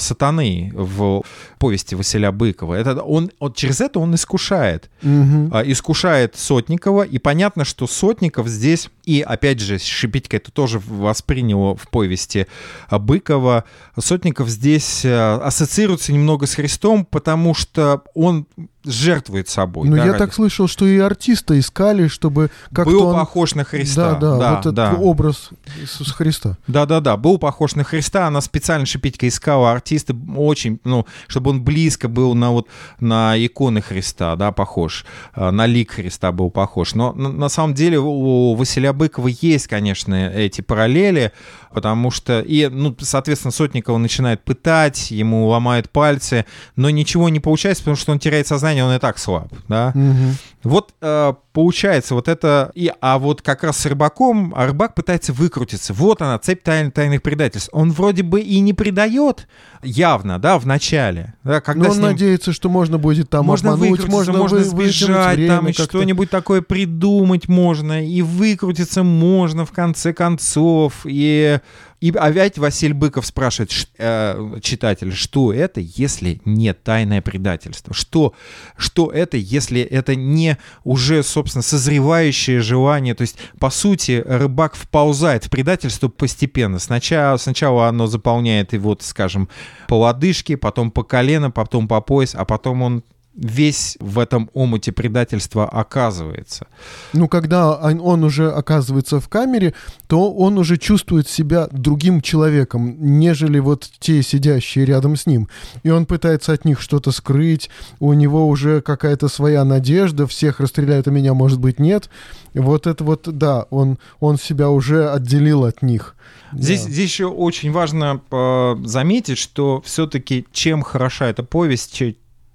сатаны 0.00 0.72
в 0.74 1.22
повести 1.58 1.94
Василия 1.94 2.30
Быкова. 2.30 2.74
Это 2.74 3.02
он, 3.02 3.30
вот 3.40 3.56
через 3.56 3.80
это 3.80 3.98
он 3.98 4.14
искушает. 4.14 4.90
Угу. 5.02 5.62
Искушает 5.64 6.36
Сотникова, 6.36 7.02
и 7.02 7.18
понятно, 7.18 7.64
что 7.64 7.85
Сотников 7.86 8.48
здесь, 8.48 8.90
и 9.04 9.20
опять 9.20 9.60
же, 9.60 9.78
Шипитько 9.78 10.36
это 10.36 10.50
тоже 10.50 10.78
воспринял 10.78 11.74
в 11.76 11.88
повести 11.88 12.46
Быкова, 12.90 13.64
Сотников 13.98 14.48
здесь 14.48 15.04
э, 15.04 15.34
ассоциируется 15.36 16.12
немного 16.12 16.46
с 16.46 16.54
Христом, 16.54 17.04
потому 17.04 17.54
что 17.54 18.02
он 18.14 18.46
жертвует 18.86 19.48
собой. 19.48 19.88
Ну, 19.88 19.96
да, 19.96 20.04
я 20.04 20.12
ради... 20.12 20.18
так 20.18 20.34
слышал, 20.34 20.68
что 20.68 20.86
и 20.86 20.98
артиста 20.98 21.58
искали, 21.58 22.08
чтобы 22.08 22.50
как-то 22.72 22.90
Был 22.90 23.06
он... 23.08 23.14
похож 23.14 23.54
на 23.54 23.64
Христа. 23.64 24.14
Да, 24.14 24.18
да, 24.20 24.38
да 24.38 24.60
вот 24.62 24.74
да. 24.74 24.88
этот 24.88 25.02
образ 25.02 25.50
Иисуса 25.80 26.14
Христа. 26.14 26.56
Да-да-да, 26.66 27.16
был 27.16 27.38
похож 27.38 27.74
на 27.74 27.84
Христа, 27.84 28.26
она 28.26 28.40
специально 28.40 28.86
Шипитька 28.86 29.28
искала 29.28 29.72
артиста 29.72 30.14
очень, 30.36 30.80
ну, 30.84 31.06
чтобы 31.26 31.50
он 31.50 31.62
близко 31.62 32.08
был 32.08 32.34
на 32.34 32.50
вот 32.50 32.68
на 33.00 33.34
иконы 33.36 33.80
Христа, 33.80 34.36
да, 34.36 34.52
похож, 34.52 35.04
э, 35.34 35.50
на 35.50 35.66
лик 35.66 35.92
Христа 35.92 36.32
был 36.32 36.50
похож. 36.50 36.94
Но 36.94 37.12
на, 37.12 37.30
на 37.30 37.48
самом 37.48 37.74
деле 37.74 37.98
у 37.98 38.54
Василия 38.54 38.92
Быкова 38.92 39.28
есть, 39.28 39.66
конечно, 39.66 40.30
эти 40.30 40.60
параллели, 40.60 41.32
потому 41.76 42.10
что, 42.10 42.40
и, 42.40 42.68
ну, 42.68 42.96
соответственно, 42.98 43.52
Сотникова 43.52 43.98
начинает 43.98 44.42
пытать, 44.42 45.10
ему 45.10 45.46
ломают 45.46 45.90
пальцы, 45.90 46.46
но 46.74 46.90
ничего 46.90 47.28
не 47.28 47.40
получается, 47.40 47.82
потому 47.82 47.96
что 47.96 48.12
он 48.12 48.18
теряет 48.18 48.46
сознание, 48.46 48.75
он 48.82 48.92
и 48.92 48.98
так 48.98 49.18
слаб, 49.18 49.48
да. 49.68 49.92
Угу. 49.94 50.34
Вот 50.64 50.92
э, 51.00 51.34
получается 51.56 52.14
вот 52.14 52.28
это, 52.28 52.70
и, 52.74 52.92
а 53.00 53.18
вот 53.18 53.40
как 53.40 53.64
раз 53.64 53.78
с 53.78 53.86
рыбаком, 53.86 54.52
а 54.54 54.66
рыбак 54.66 54.94
пытается 54.94 55.32
выкрутиться. 55.32 55.94
Вот 55.94 56.20
она, 56.20 56.38
цепь 56.38 56.62
тайн, 56.62 56.92
тайных 56.92 57.22
предательств. 57.22 57.70
Он 57.72 57.92
вроде 57.92 58.22
бы 58.22 58.42
и 58.42 58.60
не 58.60 58.74
предает 58.74 59.48
явно, 59.82 60.38
да, 60.38 60.58
в 60.58 60.66
начале. 60.66 61.32
Да, 61.44 61.62
когда 61.62 61.84
Но 61.84 61.90
он 61.92 61.96
ним... 61.96 62.06
надеется, 62.08 62.52
что 62.52 62.68
можно 62.68 62.98
будет 62.98 63.30
там 63.30 63.46
можно 63.46 63.72
обмануть, 63.72 64.06
можно, 64.06 64.34
можно 64.34 64.62
сбежать, 64.62 65.36
время, 65.38 65.48
там 65.48 65.72
что-нибудь 65.72 66.28
такое 66.28 66.60
придумать 66.60 67.48
можно, 67.48 68.06
и 68.06 68.20
выкрутиться 68.20 69.02
можно 69.02 69.64
в 69.64 69.72
конце 69.72 70.12
концов, 70.12 71.06
и 71.06 71.58
и 72.00 72.10
опять 72.10 72.58
Василий 72.58 72.92
Быков 72.92 73.24
спрашивает 73.24 73.72
э, 73.96 74.58
читателя, 74.62 75.12
что 75.12 75.52
это, 75.52 75.80
если 75.80 76.42
не 76.44 76.74
тайное 76.74 77.22
предательство? 77.22 77.94
Что, 77.94 78.34
что 78.76 79.10
это, 79.10 79.38
если 79.38 79.80
это 79.80 80.14
не 80.14 80.58
уже, 80.84 81.22
собственно, 81.22 81.45
созревающее 81.46 82.60
желание? 82.60 83.14
То 83.14 83.22
есть, 83.22 83.38
по 83.58 83.70
сути, 83.70 84.22
рыбак 84.26 84.74
вползает 84.74 85.44
в 85.44 85.50
предательство 85.50 86.08
постепенно. 86.08 86.78
Сначала, 86.78 87.36
сначала 87.36 87.88
оно 87.88 88.06
заполняет 88.06 88.72
его, 88.72 88.96
скажем, 89.00 89.48
по 89.88 89.94
лодыжке, 89.94 90.56
потом 90.56 90.90
по 90.90 91.02
колено, 91.02 91.50
потом 91.50 91.88
по 91.88 92.00
пояс, 92.00 92.34
а 92.34 92.44
потом 92.44 92.82
он 92.82 93.04
весь 93.36 93.96
в 94.00 94.18
этом 94.18 94.50
омуте 94.54 94.92
предательства 94.92 95.68
оказывается. 95.68 96.66
Ну, 97.12 97.28
когда 97.28 97.74
он 97.74 98.24
уже 98.24 98.50
оказывается 98.50 99.20
в 99.20 99.28
камере, 99.28 99.74
то 100.06 100.32
он 100.32 100.58
уже 100.58 100.78
чувствует 100.78 101.28
себя 101.28 101.68
другим 101.70 102.20
человеком, 102.20 102.96
нежели 102.98 103.58
вот 103.58 103.88
те 103.98 104.22
сидящие 104.22 104.86
рядом 104.86 105.16
с 105.16 105.26
ним. 105.26 105.48
И 105.82 105.90
он 105.90 106.06
пытается 106.06 106.52
от 106.52 106.64
них 106.64 106.80
что-то 106.80 107.12
скрыть, 107.12 107.70
у 108.00 108.12
него 108.14 108.48
уже 108.48 108.80
какая-то 108.80 109.28
своя 109.28 109.64
надежда, 109.64 110.26
всех 110.26 110.60
расстреляют, 110.60 111.08
а 111.08 111.10
меня, 111.10 111.34
может 111.34 111.60
быть, 111.60 111.78
нет. 111.78 112.08
Вот 112.54 112.86
это 112.86 113.04
вот, 113.04 113.22
да, 113.26 113.66
он, 113.70 113.98
он 114.18 114.38
себя 114.38 114.70
уже 114.70 115.10
отделил 115.10 115.64
от 115.64 115.82
них. 115.82 116.16
Здесь, 116.52 116.84
да. 116.84 116.90
здесь 116.90 117.10
еще 117.10 117.26
очень 117.26 117.72
важно 117.72 118.20
э, 118.30 118.76
заметить, 118.84 119.38
что 119.38 119.82
все-таки 119.84 120.46
чем 120.52 120.82
хороша 120.82 121.26
эта 121.26 121.42
повесть, 121.42 121.92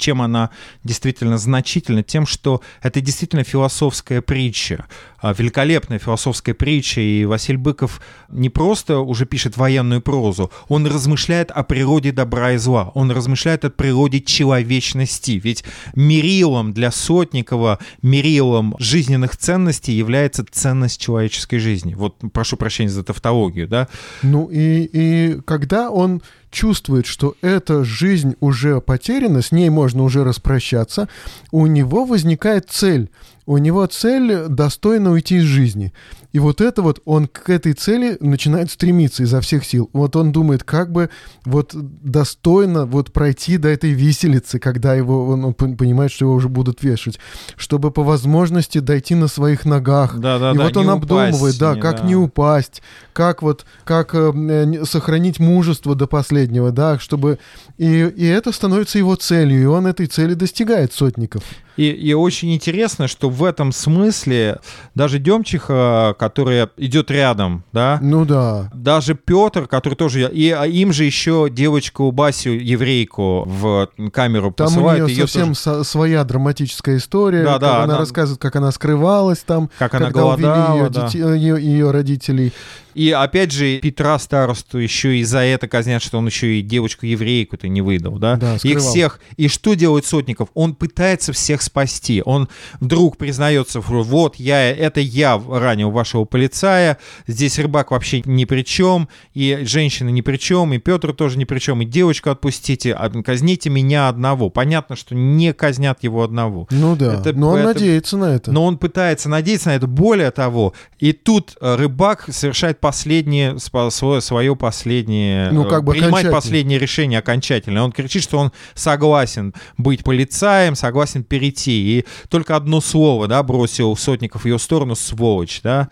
чем 0.01 0.21
она 0.21 0.49
действительно 0.83 1.37
значительна? 1.37 2.03
Тем, 2.03 2.25
что 2.25 2.61
это 2.81 2.99
действительно 2.99 3.43
философская 3.43 4.21
притча, 4.21 4.85
а, 5.21 5.33
великолепная 5.33 5.99
философская 5.99 6.55
притча, 6.55 6.99
и 6.99 7.25
Василий 7.25 7.57
Быков 7.57 8.01
не 8.29 8.49
просто 8.49 8.99
уже 8.99 9.25
пишет 9.25 9.55
военную 9.55 10.01
прозу, 10.01 10.51
он 10.67 10.87
размышляет 10.87 11.51
о 11.51 11.63
природе 11.63 12.11
добра 12.11 12.53
и 12.53 12.57
зла, 12.57 12.91
он 12.95 13.11
размышляет 13.11 13.63
о 13.65 13.69
природе 13.69 14.21
человечности, 14.21 15.39
ведь 15.43 15.63
мерилом 15.95 16.73
для 16.73 16.91
Сотникова, 16.91 17.79
мерилом 18.01 18.75
жизненных 18.79 19.37
ценностей 19.37 19.93
является 19.93 20.45
ценность 20.49 20.99
человеческой 20.99 21.59
жизни. 21.59 21.93
Вот 21.93 22.15
прошу 22.33 22.57
прощения 22.57 22.89
за 22.89 23.03
тавтологию, 23.03 23.67
да? 23.67 23.87
Ну 24.23 24.49
и, 24.51 24.89
и 24.91 25.41
когда 25.45 25.91
он 25.91 26.21
чувствует, 26.51 27.05
что 27.05 27.35
эта 27.41 27.83
жизнь 27.83 28.35
уже 28.39 28.81
потеряна, 28.81 29.41
с 29.41 29.51
ней 29.51 29.69
можно 29.69 30.03
уже 30.03 30.23
распрощаться, 30.23 31.07
у 31.51 31.65
него 31.65 32.05
возникает 32.05 32.69
цель. 32.69 33.09
У 33.51 33.57
него 33.57 33.85
цель 33.85 34.47
достойно 34.47 35.11
уйти 35.11 35.39
из 35.39 35.43
жизни. 35.43 35.91
И 36.33 36.39
вот 36.39 36.61
это 36.61 36.81
вот, 36.81 37.01
он 37.05 37.27
к 37.27 37.49
этой 37.49 37.73
цели 37.73 38.17
начинает 38.19 38.71
стремиться 38.71 39.23
изо 39.23 39.41
всех 39.41 39.65
сил. 39.65 39.89
Вот 39.93 40.15
он 40.15 40.31
думает, 40.31 40.63
как 40.63 40.91
бы 40.91 41.09
вот 41.45 41.71
достойно 41.73 42.85
вот 42.85 43.11
пройти 43.11 43.57
до 43.57 43.67
этой 43.69 43.91
виселицы, 43.91 44.59
когда 44.59 44.93
его, 44.93 45.27
он 45.27 45.53
понимает, 45.53 46.11
что 46.11 46.25
его 46.25 46.33
уже 46.35 46.49
будут 46.49 46.83
вешать, 46.83 47.19
чтобы 47.57 47.91
по 47.91 48.03
возможности 48.03 48.79
дойти 48.79 49.15
на 49.15 49.27
своих 49.27 49.65
ногах. 49.65 50.17
Да, 50.19 50.39
да, 50.39 50.51
и 50.51 50.57
да, 50.57 50.63
вот 50.63 50.77
он 50.77 50.89
обдумывает, 50.89 51.57
да, 51.59 51.75
не, 51.75 51.81
как 51.81 52.01
да. 52.01 52.07
не 52.07 52.15
упасть, 52.15 52.81
как 53.13 53.41
вот, 53.41 53.65
как 53.83 54.15
э, 54.15 54.85
сохранить 54.85 55.39
мужество 55.39 55.95
до 55.95 56.07
последнего, 56.07 56.71
да, 56.71 56.97
чтобы... 56.99 57.39
И, 57.77 57.85
и 57.85 58.25
это 58.25 58.51
становится 58.51 58.97
его 58.97 59.15
целью, 59.15 59.61
и 59.61 59.65
он 59.65 59.87
этой 59.87 60.05
цели 60.07 60.33
достигает, 60.33 60.93
Сотников. 60.93 61.43
И, 61.77 61.89
и 61.89 62.13
очень 62.13 62.53
интересно, 62.53 63.07
что 63.07 63.29
в 63.29 63.43
этом 63.43 63.71
смысле 63.71 64.59
даже 64.93 65.19
Демчиха, 65.19 66.15
которая 66.21 66.69
идет 66.77 67.09
рядом, 67.09 67.63
да? 67.73 67.97
Ну 67.99 68.25
да. 68.25 68.69
Даже 68.75 69.15
Петр, 69.15 69.65
который 69.65 69.95
тоже... 69.95 70.29
И 70.31 70.51
а 70.51 70.67
им 70.67 70.93
же 70.93 71.03
еще 71.03 71.47
девочку 71.49 72.11
Басю, 72.11 72.51
еврейку, 72.51 73.43
в 73.47 73.89
камеру 74.13 74.51
там 74.51 74.67
посылают. 74.67 74.99
Там 74.99 75.05
у 75.05 75.09
нее 75.09 75.21
совсем 75.21 75.55
тоже... 75.55 75.83
своя 75.83 76.23
драматическая 76.23 76.97
история. 76.97 77.43
Да, 77.43 77.57
да. 77.57 77.75
Она, 77.77 77.83
она 77.85 77.97
рассказывает, 77.97 78.39
как 78.39 78.55
она 78.55 78.71
скрывалась 78.71 79.39
там. 79.39 79.71
Как 79.79 79.95
она 79.95 80.11
голодала, 80.11 80.75
ее, 80.75 80.89
да. 80.91 81.07
ее, 81.33 81.59
ее 81.59 81.89
родителей. 81.89 82.53
И 82.93 83.11
опять 83.11 83.51
же, 83.51 83.79
Петра 83.79 84.17
старосту 84.19 84.77
еще 84.77 85.17
и 85.17 85.23
за 85.23 85.39
это 85.39 85.67
казнят, 85.67 86.01
что 86.01 86.17
он 86.17 86.27
еще 86.27 86.59
и 86.59 86.61
девочку-еврейку-то 86.61 87.67
не 87.67 87.81
выдал, 87.81 88.17
да? 88.17 88.35
да 88.35 88.57
Их 88.63 88.79
всех. 88.79 89.19
И 89.37 89.47
что 89.47 89.73
делает 89.73 90.05
Сотников? 90.05 90.49
Он 90.53 90.75
пытается 90.75 91.33
всех 91.33 91.61
спасти. 91.61 92.21
Он 92.25 92.49
вдруг 92.79 93.17
признается, 93.17 93.79
вот 93.81 94.35
я, 94.35 94.69
это 94.69 94.99
я 94.99 95.41
ранил 95.49 95.91
вашего 95.91 96.25
полицая, 96.25 96.97
здесь 97.27 97.59
рыбак 97.59 97.91
вообще 97.91 98.21
ни 98.25 98.45
при 98.45 98.63
чем, 98.63 99.09
и 99.33 99.59
женщина 99.63 100.09
ни 100.09 100.21
при 100.21 100.37
чем, 100.37 100.73
и 100.73 100.77
Петр 100.77 101.13
тоже 101.13 101.37
ни 101.37 101.45
при 101.45 101.59
чем, 101.59 101.81
и 101.81 101.85
девочку 101.85 102.29
отпустите, 102.29 102.97
казните 103.25 103.69
меня 103.69 104.09
одного. 104.09 104.49
Понятно, 104.49 104.95
что 104.95 105.15
не 105.15 105.53
казнят 105.53 106.03
его 106.03 106.23
одного. 106.23 106.67
Ну 106.71 106.95
да, 106.95 107.19
это, 107.19 107.33
но 107.33 107.51
он 107.51 107.59
это, 107.59 107.67
надеется 107.67 108.17
на 108.17 108.35
это. 108.35 108.51
Но 108.51 108.65
он 108.65 108.77
пытается 108.77 109.29
надеяться 109.29 109.69
на 109.69 109.75
это. 109.75 109.87
Более 109.87 110.31
того, 110.31 110.73
и 110.99 111.13
тут 111.13 111.55
э, 111.59 111.75
рыбак 111.75 112.25
совершает 112.29 112.79
последнее, 112.81 113.57
свое, 113.59 114.21
свое 114.21 114.55
последнее, 114.55 115.51
ну, 115.51 115.65
как 115.65 115.83
бы 115.83 115.93
принимать 115.93 116.29
последнее 116.29 116.79
решение 116.79 117.19
окончательно. 117.19 117.83
Он 117.83 117.91
кричит, 117.91 118.23
что 118.23 118.39
он 118.39 118.51
согласен 118.73 119.53
быть 119.77 120.03
полицаем, 120.03 120.75
согласен 120.75 121.23
перейти. 121.23 121.99
И 121.99 122.05
только 122.27 122.55
одно 122.55 122.81
слово, 122.81 123.27
да, 123.27 123.41
бросил 123.43 123.95
Сотников 123.95 124.43
в 124.43 124.45
ее 124.45 124.59
сторону, 124.59 124.95
сволочь, 124.95 125.61
да. 125.63 125.89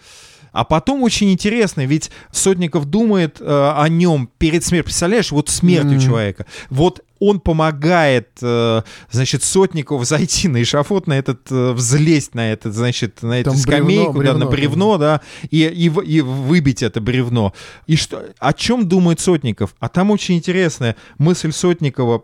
А 0.51 0.65
потом 0.65 1.03
очень 1.03 1.31
интересно, 1.31 1.85
ведь 1.85 2.09
Сотников 2.31 2.85
думает 2.85 3.37
э, 3.39 3.45
о 3.45 3.87
нем 3.87 4.29
перед 4.39 4.65
смертью. 4.65 4.85
Представляешь, 4.85 5.31
вот 5.31 5.49
смертью 5.49 5.97
mm. 5.97 6.03
человека. 6.03 6.45
Вот 6.69 7.01
он 7.19 7.39
помогает, 7.39 8.29
э, 8.41 8.81
значит, 9.11 9.43
Сотникову 9.43 10.03
зайти 10.03 10.47
на 10.47 10.61
эшафот, 10.61 11.07
на 11.07 11.13
этот, 11.13 11.51
э, 11.51 11.71
взлезть 11.73 12.35
на 12.35 12.51
этот, 12.51 12.73
значит, 12.73 13.21
на 13.21 13.39
эту 13.39 13.51
Там 13.51 13.59
скамейку, 13.59 14.13
бревно, 14.13 14.39
да, 14.39 14.45
бревно, 14.45 14.45
на 14.45 14.51
бревно, 14.51 14.97
да, 14.97 15.21
и, 15.49 15.63
и, 15.63 15.85
и 15.85 16.21
выбить 16.21 16.83
это 16.83 17.01
бревно. 17.01 17.53
И 17.87 17.95
что, 17.95 18.23
о 18.39 18.53
чем 18.53 18.87
думает 18.87 19.19
Сотников? 19.19 19.75
А 19.79 19.89
там 19.89 20.11
очень 20.11 20.35
интересная 20.35 20.95
мысль 21.17 21.51
Сотникова. 21.51 22.23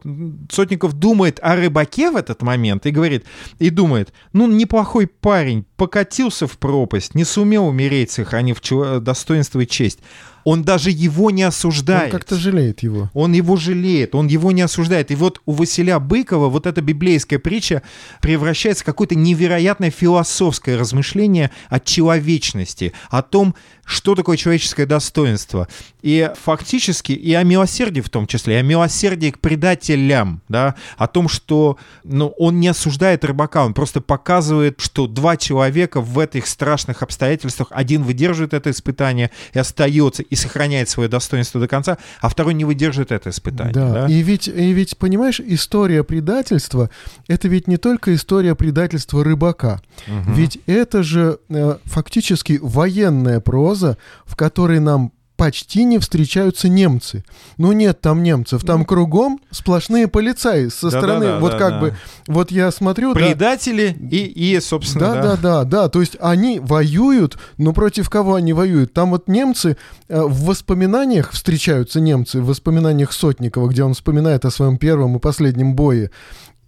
Сотников 0.51 0.93
думает 0.93 1.39
о 1.41 1.55
рыбаке 1.55 2.11
в 2.11 2.15
этот 2.15 2.41
момент 2.41 2.85
и 2.85 2.91
говорит, 2.91 3.25
и 3.59 3.69
думает, 3.69 4.13
ну, 4.33 4.47
неплохой 4.47 5.07
парень, 5.07 5.65
покатился 5.75 6.47
в 6.47 6.57
пропасть, 6.57 7.15
не 7.15 7.23
сумел 7.23 7.67
умереть, 7.67 8.11
сохранив 8.11 8.61
достоинство 9.01 9.59
и 9.59 9.67
честь 9.67 9.99
он 10.45 10.63
даже 10.63 10.91
его 10.91 11.31
не 11.31 11.43
осуждает. 11.43 12.13
Он 12.13 12.19
как-то 12.19 12.35
жалеет 12.37 12.83
его. 12.83 13.09
Он 13.13 13.33
его 13.33 13.57
жалеет, 13.57 14.13
он 14.13 14.27
его 14.27 14.51
не 14.51 14.61
осуждает. 14.61 15.09
И 15.09 15.15
вот 15.15 15.41
у 15.45 15.51
Василя 15.51 15.99
Быкова 15.99 16.49
вот 16.49 16.67
эта 16.67 16.81
библейская 16.81 17.39
притча 17.39 17.81
превращается 18.21 18.83
в 18.83 18.85
какое-то 18.85 19.15
невероятное 19.15 19.89
философское 19.89 20.77
размышление 20.77 21.49
о 21.67 21.79
человечности, 21.79 22.93
о 23.09 23.23
том, 23.23 23.55
что 23.85 24.15
такое 24.15 24.35
человеческое 24.35 24.85
достоинство. 24.85 25.67
И 26.01 26.29
фактически, 26.43 27.11
и 27.11 27.33
о 27.33 27.43
милосердии 27.43 28.01
в 28.01 28.09
том 28.09 28.27
числе, 28.27 28.55
и 28.55 28.57
о 28.57 28.61
милосердии 28.63 29.29
к 29.29 29.39
предателям, 29.39 30.41
да, 30.49 30.75
о 30.97 31.07
том, 31.07 31.29
что 31.29 31.77
ну, 32.03 32.27
он 32.37 32.59
не 32.59 32.67
осуждает 32.67 33.23
рыбака, 33.23 33.63
он 33.63 33.73
просто 33.73 34.01
показывает, 34.01 34.81
что 34.81 35.07
два 35.07 35.37
человека 35.37 36.01
в 36.01 36.17
этих 36.19 36.47
страшных 36.47 37.03
обстоятельствах, 37.03 37.67
один 37.71 38.03
выдерживает 38.03 38.53
это 38.53 38.71
испытание 38.71 39.29
и 39.53 39.59
остается, 39.59 40.23
и 40.23 40.35
сохраняет 40.35 40.89
свое 40.89 41.07
достоинство 41.07 41.61
до 41.61 41.67
конца, 41.67 41.97
а 42.21 42.29
второй 42.29 42.55
не 42.55 42.65
выдерживает 42.65 43.11
это 43.11 43.29
испытание. 43.29 43.73
Да, 43.73 43.93
да? 43.93 44.07
И, 44.07 44.21
ведь, 44.21 44.47
и 44.47 44.73
ведь, 44.73 44.97
понимаешь, 44.97 45.39
история 45.39 46.03
предательства, 46.03 46.89
это 47.27 47.47
ведь 47.47 47.67
не 47.67 47.77
только 47.77 48.15
история 48.15 48.55
предательства 48.55 49.23
рыбака, 49.23 49.81
угу. 50.07 50.33
ведь 50.33 50.59
это 50.65 51.03
же 51.03 51.39
э, 51.49 51.77
фактически 51.83 52.59
военная 52.61 53.39
проза, 53.39 53.74
проза, 53.75 53.97
в 54.25 54.35
которой 54.35 54.79
нам 54.79 55.11
почти 55.37 55.83
не 55.83 55.99
встречаются 55.99 56.69
немцы. 56.69 57.25
Ну 57.57 57.73
нет 57.73 57.99
там 57.99 58.23
немцев, 58.23 58.63
там 58.63 58.79
ну. 58.79 58.85
кругом 58.85 59.41
сплошные 59.51 60.07
полицаи 60.07 60.69
со 60.69 60.89
да, 60.89 60.97
стороны. 60.97 61.25
Да, 61.25 61.33
да, 61.33 61.39
вот 61.39 61.51
да, 61.51 61.57
как 61.57 61.71
да. 61.71 61.79
бы, 61.79 61.95
вот 62.27 62.51
я 62.51 62.71
смотрю... 62.71 63.13
Предатели 63.13 63.97
да, 63.99 64.15
и, 64.15 64.55
и, 64.55 64.59
собственно, 64.61 65.13
да, 65.13 65.13
да. 65.13 65.21
Да, 65.21 65.35
да, 65.35 65.63
да, 65.65 65.89
то 65.89 65.99
есть 65.99 66.15
они 66.21 66.61
воюют, 66.61 67.37
но 67.57 67.73
против 67.73 68.09
кого 68.09 68.35
они 68.35 68.53
воюют? 68.53 68.93
Там 68.93 69.11
вот 69.11 69.27
немцы 69.27 69.75
э, 70.07 70.21
в 70.21 70.45
воспоминаниях 70.45 71.33
встречаются 71.33 71.99
немцы, 71.99 72.39
в 72.39 72.45
воспоминаниях 72.45 73.11
Сотникова, 73.11 73.67
где 73.67 73.83
он 73.83 73.93
вспоминает 73.93 74.45
о 74.45 74.51
своем 74.51 74.77
первом 74.77 75.17
и 75.17 75.19
последнем 75.19 75.75
бое. 75.75 76.11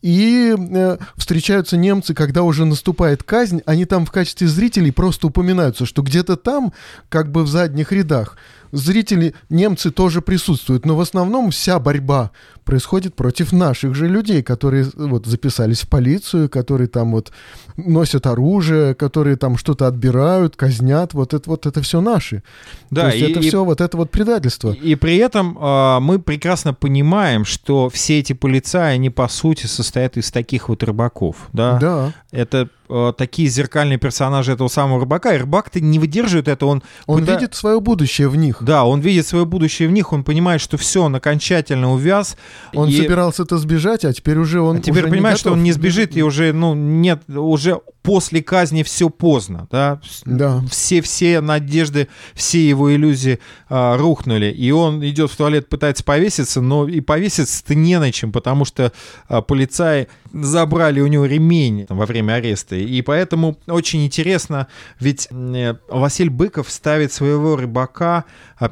И 0.08 0.56
э, 0.58 0.98
встречаются 1.18 1.76
немцы, 1.76 2.14
когда 2.14 2.44
уже 2.44 2.64
наступает 2.64 3.24
казнь, 3.24 3.62
они 3.66 3.84
там 3.84 4.06
в 4.06 4.12
качестве 4.12 4.48
зрителей 4.48 4.92
просто 4.92 5.28
упоминаются, 5.28 5.86
что 5.86 6.02
где-то 6.02 6.38
там, 6.38 6.72
как 7.10 7.30
бы 7.30 7.44
в 7.44 7.50
задних 7.50 7.92
рядах, 7.92 8.38
зрители, 8.72 9.34
немцы 9.50 9.92
тоже 9.92 10.22
присутствуют, 10.22 10.86
но 10.86 10.96
в 10.96 11.02
основном 11.02 11.52
вся 11.52 11.80
борьба 11.80 12.32
происходит 12.64 13.16
против 13.16 13.54
наших 13.54 13.96
же 13.96 14.08
людей, 14.08 14.44
которые 14.44 14.88
вот 14.96 15.26
записались 15.26 15.82
в 15.82 15.88
полицию, 15.88 16.50
которые 16.50 16.88
там 16.88 17.14
вот 17.14 17.32
носят 17.78 18.28
оружие, 18.28 18.94
которые 18.94 19.38
там 19.38 19.58
что-то 19.58 19.88
отбирают, 19.88 20.56
казнят, 20.56 21.14
вот 21.14 21.34
это 21.34 21.50
вот 21.50 21.66
это 21.66 21.82
все 21.82 22.02
наши. 22.02 22.44
Да, 22.92 23.04
То 23.04 23.08
есть 23.16 23.30
и, 23.30 23.32
это 23.32 23.40
и, 23.40 23.48
все 23.48 23.64
вот 23.64 23.80
это 23.80 23.96
вот 23.96 24.12
предательство. 24.12 24.72
И, 24.72 24.92
и 24.92 24.96
при 24.96 25.18
этом 25.18 25.58
э, 25.58 26.00
мы 26.02 26.20
прекрасно 26.20 26.74
понимаем, 26.74 27.46
что 27.46 27.90
все 27.90 28.20
эти 28.20 28.34
полицаи, 28.34 28.96
они 28.96 29.10
по 29.10 29.28
сути 29.30 29.66
состоят 29.66 30.18
из 30.18 30.30
таких 30.32 30.70
вот 30.70 30.84
рыбаков, 30.84 31.48
да? 31.54 31.80
Да. 31.80 32.14
Это 32.32 32.70
э, 32.90 33.14
такие 33.18 33.50
зеркальные 33.50 33.98
персонажи 33.98 34.52
этого 34.54 34.68
самого 34.68 35.02
рыбака, 35.02 35.34
и 35.34 35.38
рыбак-то 35.38 35.80
не 35.80 36.00
выдерживает 36.00 36.48
это, 36.48 36.66
он... 36.66 36.84
Он 37.06 37.22
пыта... 37.22 37.36
видит 37.36 37.56
свое 37.56 37.80
будущее 37.80 38.30
в 38.30 38.36
них. 38.36 38.58
Да, 38.62 38.86
он 38.86 39.00
видит 39.00 39.28
свое 39.28 39.46
будущее 39.46 39.88
в 39.88 39.92
них, 39.92 40.14
он 40.14 40.24
понимает, 40.24 40.62
что 40.62 40.78
все, 40.78 41.04
он 41.04 41.16
окончательно 41.16 41.94
увяз. 41.94 42.38
Он 42.74 42.90
и... 42.90 42.98
собирался 42.98 43.44
это 43.44 43.58
сбежать, 43.58 44.06
а 44.06 44.14
теперь 44.14 44.38
уже 44.38 44.62
он 44.62 44.78
а 44.78 44.80
теперь 44.80 45.04
уже 45.04 45.12
понимает, 45.12 45.40
что 45.40 45.52
он 45.52 45.64
не 45.64 45.72
сбежит, 45.72 46.16
и 46.18 46.24
уже, 46.24 46.54
ну, 46.54 46.74
нет, 46.74 47.22
уже 47.30 47.80
после 48.08 48.42
казни 48.42 48.84
все 48.84 49.10
поздно, 49.10 49.68
да? 49.70 50.00
Да. 50.24 50.64
Все, 50.72 51.02
все 51.02 51.42
надежды, 51.42 52.08
все 52.36 52.66
его 52.66 52.96
иллюзии 52.96 53.40
а, 53.68 53.98
рухнули, 53.98 54.46
и 54.46 54.72
он 54.72 55.06
идет 55.06 55.30
в 55.30 55.36
туалет, 55.36 55.68
пытается 55.68 56.06
повеситься, 56.06 56.62
но 56.62 56.88
и 56.88 57.02
повеситься-то 57.02 57.76
не 57.76 58.00
на 58.00 58.14
чем, 58.14 58.32
потому 58.32 58.64
что 58.64 58.94
а, 59.28 59.42
полицаи 59.42 60.08
забрали 60.32 61.02
у 61.02 61.08
него 61.08 61.26
ремень 61.26 61.86
там, 61.86 61.98
во 61.98 62.06
время 62.06 62.36
ареста, 62.36 62.78
и 62.78 63.02
поэтому 63.02 63.58
очень 63.68 64.06
интересно, 64.06 64.68
ведь 65.02 65.28
э, 65.30 65.76
Василий 65.90 66.30
Быков 66.30 66.70
ставит 66.70 67.12
своего 67.12 67.58
рыбака 67.58 68.24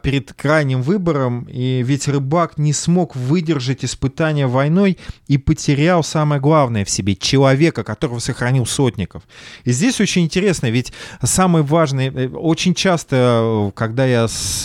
перед 0.01 0.33
крайним 0.33 0.81
выбором, 0.81 1.47
и 1.49 1.83
ведь 1.83 2.07
рыбак 2.07 2.57
не 2.57 2.73
смог 2.73 3.15
выдержать 3.15 3.85
испытания 3.85 4.47
войной 4.47 4.97
и 5.27 5.37
потерял 5.37 6.03
самое 6.03 6.41
главное 6.41 6.85
в 6.85 6.89
себе— 6.89 7.15
человека, 7.15 7.83
которого 7.83 8.19
сохранил 8.19 8.65
Сотников. 8.65 9.23
И 9.63 9.71
здесь 9.71 10.01
очень 10.01 10.23
интересно, 10.23 10.69
ведь 10.69 10.93
самый 11.21 11.61
важный, 11.63 12.07
э, 12.07 12.29
очень 12.29 12.73
часто, 12.73 13.71
когда 13.75 14.05
я 14.05 14.27
с, 14.27 14.63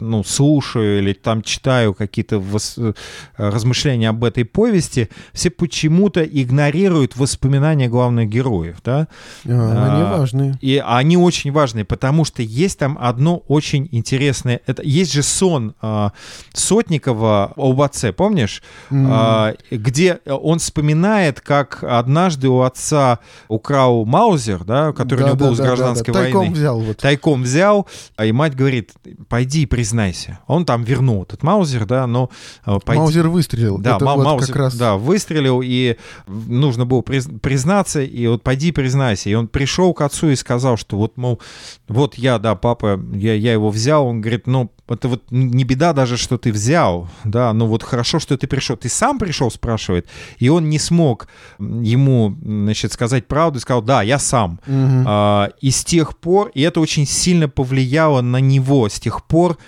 ну, 0.00 0.24
слушаю 0.24 0.98
или 0.98 1.12
там 1.12 1.42
читаю 1.42 1.94
какие-то 1.94 2.38
вос, 2.38 2.74
э, 2.76 2.92
размышления 3.36 4.10
об 4.10 4.24
этой 4.24 4.44
повести, 4.44 5.08
все 5.32 5.50
почему-то 5.50 6.22
игнорируют 6.22 7.16
воспоминания 7.16 7.88
главных 7.88 8.28
героев, 8.28 8.76
да? 8.84 9.08
А, 9.46 9.50
они 9.92 10.02
а, 10.02 10.18
важные. 10.18 10.58
И 10.60 10.82
они 10.84 11.16
очень 11.16 11.52
важные, 11.52 11.84
потому 11.84 12.24
что 12.24 12.42
есть 12.42 12.78
там 12.78 12.98
одно 13.00 13.38
очень 13.48 13.88
интересное, 13.92 14.57
это 14.66 14.82
есть 14.82 15.12
же 15.12 15.22
сон 15.22 15.74
а, 15.80 16.12
Сотникова 16.52 17.52
об 17.56 17.80
отце, 17.80 18.12
помнишь? 18.12 18.62
Mm. 18.90 19.08
А, 19.10 19.54
где 19.70 20.20
он 20.26 20.58
вспоминает, 20.58 21.40
как 21.40 21.82
однажды 21.82 22.48
у 22.48 22.62
отца 22.62 23.20
украл 23.48 24.04
Маузер, 24.04 24.64
да, 24.64 24.92
который 24.92 25.20
да, 25.20 25.24
у 25.24 25.28
него 25.28 25.36
да, 25.36 25.44
был 25.46 25.56
да, 25.56 25.56
с 25.56 25.66
гражданской 25.66 26.14
да, 26.14 26.20
да. 26.20 26.24
Тайком 26.24 26.52
взял. 26.52 26.80
Вот. 26.80 26.96
Тайком 26.98 27.42
взял, 27.42 27.86
а 28.16 28.26
и 28.26 28.32
мать 28.32 28.54
говорит, 28.54 28.92
пойди 29.28 29.62
и 29.62 29.66
признайся. 29.66 30.38
Он 30.46 30.64
там 30.64 30.82
вернул 30.84 31.22
этот 31.22 31.42
Маузер, 31.42 31.86
да, 31.86 32.06
но... 32.06 32.30
Пойди. 32.64 33.00
Маузер 33.00 33.28
выстрелил. 33.28 33.78
Да, 33.78 33.96
Это 33.96 34.04
Ма- 34.04 34.16
вот 34.16 34.24
Маузер, 34.24 34.56
раз... 34.56 34.74
да, 34.74 34.96
выстрелил, 34.96 35.60
и 35.64 35.96
нужно 36.26 36.86
было 36.86 37.02
признаться, 37.02 38.02
и 38.02 38.26
вот 38.26 38.42
пойди 38.42 38.72
признайся. 38.72 39.30
И 39.30 39.34
он 39.34 39.48
пришел 39.48 39.94
к 39.94 40.00
отцу 40.00 40.30
и 40.30 40.36
сказал, 40.36 40.76
что 40.76 40.96
вот, 40.96 41.16
мол, 41.16 41.40
вот 41.88 42.16
я, 42.16 42.38
да, 42.38 42.54
папа, 42.54 43.00
я, 43.12 43.34
я 43.34 43.52
его 43.52 43.70
взял. 43.70 44.06
Он 44.06 44.20
говорит, 44.20 44.46
ну, 44.48 44.70
это 44.88 45.08
вот 45.08 45.24
не 45.30 45.64
беда 45.64 45.92
даже, 45.92 46.16
что 46.16 46.38
ты 46.38 46.50
взял, 46.50 47.08
да, 47.24 47.52
но 47.52 47.66
вот 47.66 47.82
хорошо, 47.82 48.18
что 48.18 48.36
ты 48.38 48.46
пришел. 48.46 48.76
Ты 48.76 48.88
сам 48.88 49.18
пришел, 49.18 49.50
спрашивает, 49.50 50.08
и 50.38 50.48
он 50.48 50.70
не 50.70 50.78
смог 50.78 51.28
ему, 51.58 52.34
значит, 52.42 52.92
сказать 52.92 53.26
правду, 53.26 53.58
и 53.58 53.60
сказал, 53.60 53.82
да, 53.82 54.02
я 54.02 54.18
сам. 54.18 54.58
Угу. 54.66 55.04
А, 55.06 55.50
и 55.60 55.70
с 55.70 55.84
тех 55.84 56.16
пор, 56.16 56.50
и 56.54 56.62
это 56.62 56.80
очень 56.80 57.06
сильно 57.06 57.48
повлияло 57.48 58.22
на 58.22 58.38
него, 58.38 58.88
с 58.88 58.98
тех 58.98 59.26
пор 59.26 59.58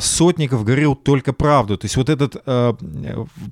Сотников 0.00 0.62
говорил 0.62 0.94
только 0.94 1.32
правду. 1.32 1.78
То 1.78 1.86
есть 1.86 1.96
вот 1.96 2.10
этот 2.10 2.36
э, 2.44 2.74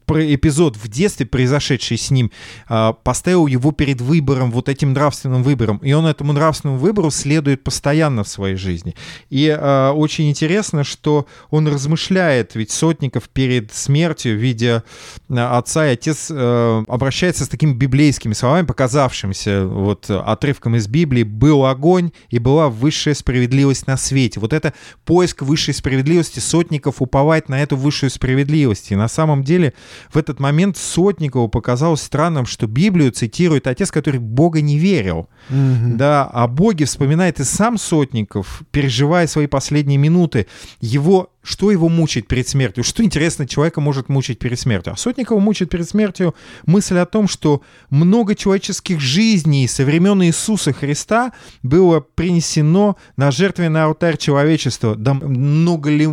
эпизод 0.09 0.77
в 0.77 0.87
детстве, 0.89 1.25
произошедший 1.25 1.97
с 1.97 2.11
ним, 2.11 2.31
э, 2.69 2.93
поставил 3.03 3.47
его 3.47 3.73
перед 3.73 4.03
выбором, 4.03 4.51
вот 4.51 4.69
этим 4.69 4.93
нравственным 4.93 5.43
выбором. 5.43 5.79
И 5.79 5.95
он 5.95 6.05
этому 6.05 6.35
нравственному 6.35 6.79
выбору 6.79 7.11
следует 7.11 7.65
постоянно 7.65 8.25
в 8.25 8.29
своей 8.29 8.57
жизни. 8.57 8.95
И 9.31 9.49
очень 9.49 10.29
интересно, 10.29 10.85
что 10.85 11.27
он 11.51 11.67
размышляет, 11.67 12.55
ведь 12.55 12.73
Сотников 12.73 13.31
перед 13.31 13.73
смертью, 13.73 14.39
видя 14.39 14.85
отца 15.31 15.89
и 15.89 15.93
отец, 15.93 16.31
обращается 16.31 17.47
с 17.47 17.49
такими 17.49 17.73
библейскими 17.73 18.35
словами, 18.35 18.67
показавшимся 18.67 19.65
вот 19.65 20.11
отрывком 20.11 20.77
из 20.77 20.89
Библии, 20.89 21.23
«Был 21.23 21.65
огонь, 21.65 22.11
и 22.29 22.39
была 22.39 22.69
высшая 22.69 23.15
справедливость 23.15 23.87
на 23.87 23.97
свете». 23.97 24.41
Вот 24.41 24.53
это 24.53 24.75
поиск 25.07 25.41
высшей 25.41 25.73
справедливости 25.73 26.18
справедливости 26.23 26.39
Сотников 26.41 27.03
уповать 27.03 27.49
на 27.49 27.63
эту 27.63 27.77
высшую 27.77 28.11
справедливость. 28.11 28.91
И 28.91 28.97
на 28.97 29.09
самом 29.09 29.43
деле 29.43 29.73
в 30.13 30.17
этот 30.17 30.41
момент 30.41 30.77
Сотникову 30.77 31.49
показалось 31.49 32.03
странным, 32.03 32.47
что 32.47 32.67
Библию 32.67 33.13
цитирует 33.13 33.67
отец, 33.67 33.91
который 33.91 34.21
Бога 34.21 34.61
не 34.61 34.79
верил. 34.79 35.29
Mm-hmm. 35.51 35.97
Да, 35.97 36.25
о 36.25 36.49
Боге 36.49 36.85
вспоминает 36.85 37.41
и 37.41 37.45
сам 37.45 37.79
Сотников, 37.79 38.63
переживая 38.71 39.27
свои 39.27 39.47
последние 39.47 39.99
минуты. 39.99 40.47
Его 40.81 41.31
что 41.43 41.71
его 41.71 41.89
мучает 41.89 42.27
перед 42.27 42.47
смертью? 42.49 42.85
Что, 42.85 43.03
интересно, 43.03 43.47
человека 43.47 43.81
может 43.81 44.09
мучить 44.09 44.39
перед 44.39 44.59
смертью? 44.59 44.93
А 44.93 44.97
Сотникова 44.97 45.39
мучает 45.39 45.71
перед 45.71 45.89
смертью 45.89 46.35
мысль 46.67 46.99
о 46.99 47.07
том, 47.07 47.29
что 47.29 47.63
много 47.91 48.35
человеческих 48.35 49.01
жизней 49.01 49.67
со 49.69 49.85
времен 49.85 50.23
Иисуса 50.23 50.73
Христа 50.73 51.33
было 51.63 52.01
принесено 52.01 52.97
на 53.17 53.31
жертвенный 53.31 53.85
алтарь 53.85 54.17
человечества. 54.19 54.95
Да 54.95 55.15
много 55.15 55.91
ли 55.91 56.07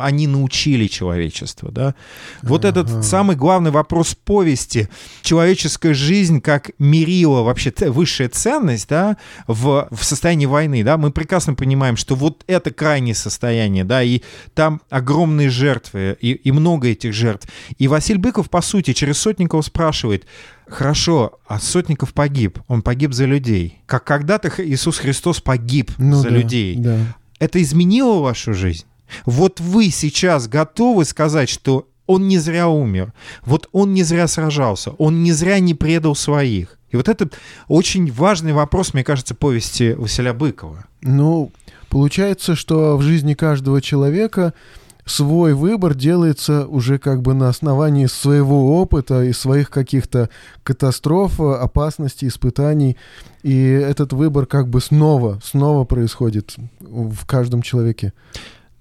они 0.00 0.26
научили 0.26 0.86
человечество, 0.86 1.72
да? 1.72 1.94
Вот 2.42 2.64
ага. 2.64 2.80
этот 2.80 3.04
самый 3.04 3.34
главный 3.34 3.70
вопрос 3.70 4.14
повести. 4.14 4.88
Человеческая 5.22 5.94
жизнь 5.94 6.40
как 6.40 6.70
мерила 6.78 7.42
вообще 7.42 7.72
высшая 7.88 8.28
ценность, 8.28 8.88
да, 8.88 9.16
в, 9.46 9.88
в 9.90 10.04
состоянии 10.04 10.46
войны, 10.46 10.84
да? 10.84 10.96
Мы 10.96 11.10
прекрасно 11.10 11.54
понимаем, 11.54 11.96
что 11.96 12.14
вот 12.14 12.44
это 12.46 12.70
крайнее 12.70 13.14
состояние, 13.14 13.82
да, 13.84 14.02
и 14.02 14.20
там 14.66 14.80
огромные 14.90 15.48
жертвы 15.48 16.16
и, 16.20 16.32
и 16.32 16.50
много 16.50 16.88
этих 16.88 17.12
жертв. 17.12 17.46
И 17.78 17.86
Василий 17.86 18.18
Быков, 18.18 18.50
по 18.50 18.60
сути, 18.60 18.94
через 18.94 19.16
Сотникова 19.18 19.62
спрашивает, 19.62 20.26
хорошо, 20.66 21.38
а 21.46 21.60
Сотников 21.60 22.12
погиб, 22.12 22.58
он 22.66 22.82
погиб 22.82 23.12
за 23.12 23.26
людей. 23.26 23.78
Как 23.86 24.02
когда-то 24.02 24.50
Иисус 24.58 24.98
Христос 24.98 25.40
погиб 25.40 25.92
ну, 25.98 26.16
за 26.16 26.30
да, 26.30 26.30
людей. 26.30 26.76
Да. 26.78 26.98
Это 27.38 27.62
изменило 27.62 28.18
вашу 28.18 28.54
жизнь? 28.54 28.86
Вот 29.24 29.60
вы 29.60 29.90
сейчас 29.90 30.48
готовы 30.48 31.04
сказать, 31.04 31.48
что 31.48 31.88
он 32.06 32.26
не 32.26 32.38
зря 32.38 32.66
умер, 32.66 33.12
вот 33.44 33.68
он 33.70 33.94
не 33.94 34.02
зря 34.02 34.26
сражался, 34.26 34.90
он 34.98 35.22
не 35.22 35.30
зря 35.30 35.60
не 35.60 35.74
предал 35.74 36.16
своих. 36.16 36.76
И 36.90 36.96
вот 36.96 37.08
это 37.08 37.28
очень 37.68 38.10
важный 38.10 38.52
вопрос, 38.52 38.94
мне 38.94 39.04
кажется, 39.04 39.36
повести 39.36 39.92
Василия 39.92 40.32
Быкова. 40.32 40.86
Ну, 41.02 41.52
Получается, 41.90 42.54
что 42.54 42.96
в 42.96 43.02
жизни 43.02 43.34
каждого 43.34 43.80
человека 43.80 44.54
свой 45.06 45.54
выбор 45.54 45.94
делается 45.94 46.66
уже 46.66 46.98
как 46.98 47.22
бы 47.22 47.32
на 47.32 47.48
основании 47.48 48.06
своего 48.06 48.80
опыта 48.80 49.22
и 49.22 49.32
своих 49.32 49.70
каких-то 49.70 50.28
катастроф, 50.64 51.40
опасностей, 51.40 52.28
испытаний. 52.28 52.96
И 53.42 53.56
этот 53.64 54.12
выбор 54.12 54.46
как 54.46 54.68
бы 54.68 54.80
снова, 54.80 55.40
снова 55.44 55.84
происходит 55.84 56.56
в 56.80 57.24
каждом 57.24 57.62
человеке. 57.62 58.12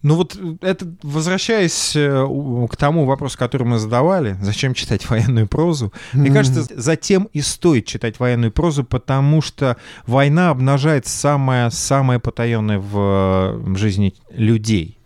Ну 0.05 0.13
вот 0.13 0.37
э, 0.39 0.57
это, 0.61 0.87
возвращаясь 1.01 1.95
э, 1.95 2.27
к 2.69 2.77
тому 2.77 3.05
вопросу, 3.05 3.39
который 3.39 3.65
мы 3.65 3.79
задавали, 3.79 4.37
зачем 4.39 4.75
читать 4.75 5.09
военную 5.09 5.47
прозу, 5.47 5.87
mm-hmm. 5.87 6.17
мне 6.19 6.31
кажется, 6.31 6.63
затем 6.75 7.27
и 7.33 7.41
стоит 7.41 7.87
читать 7.87 8.19
военную 8.19 8.51
прозу, 8.51 8.83
потому 8.83 9.41
что 9.41 9.77
война 10.05 10.51
обнажает 10.51 11.07
самое-самое 11.07 12.19
потаенное 12.19 12.77
в, 12.77 13.55
в 13.57 13.77
жизни 13.77 14.13
людей. 14.29 14.99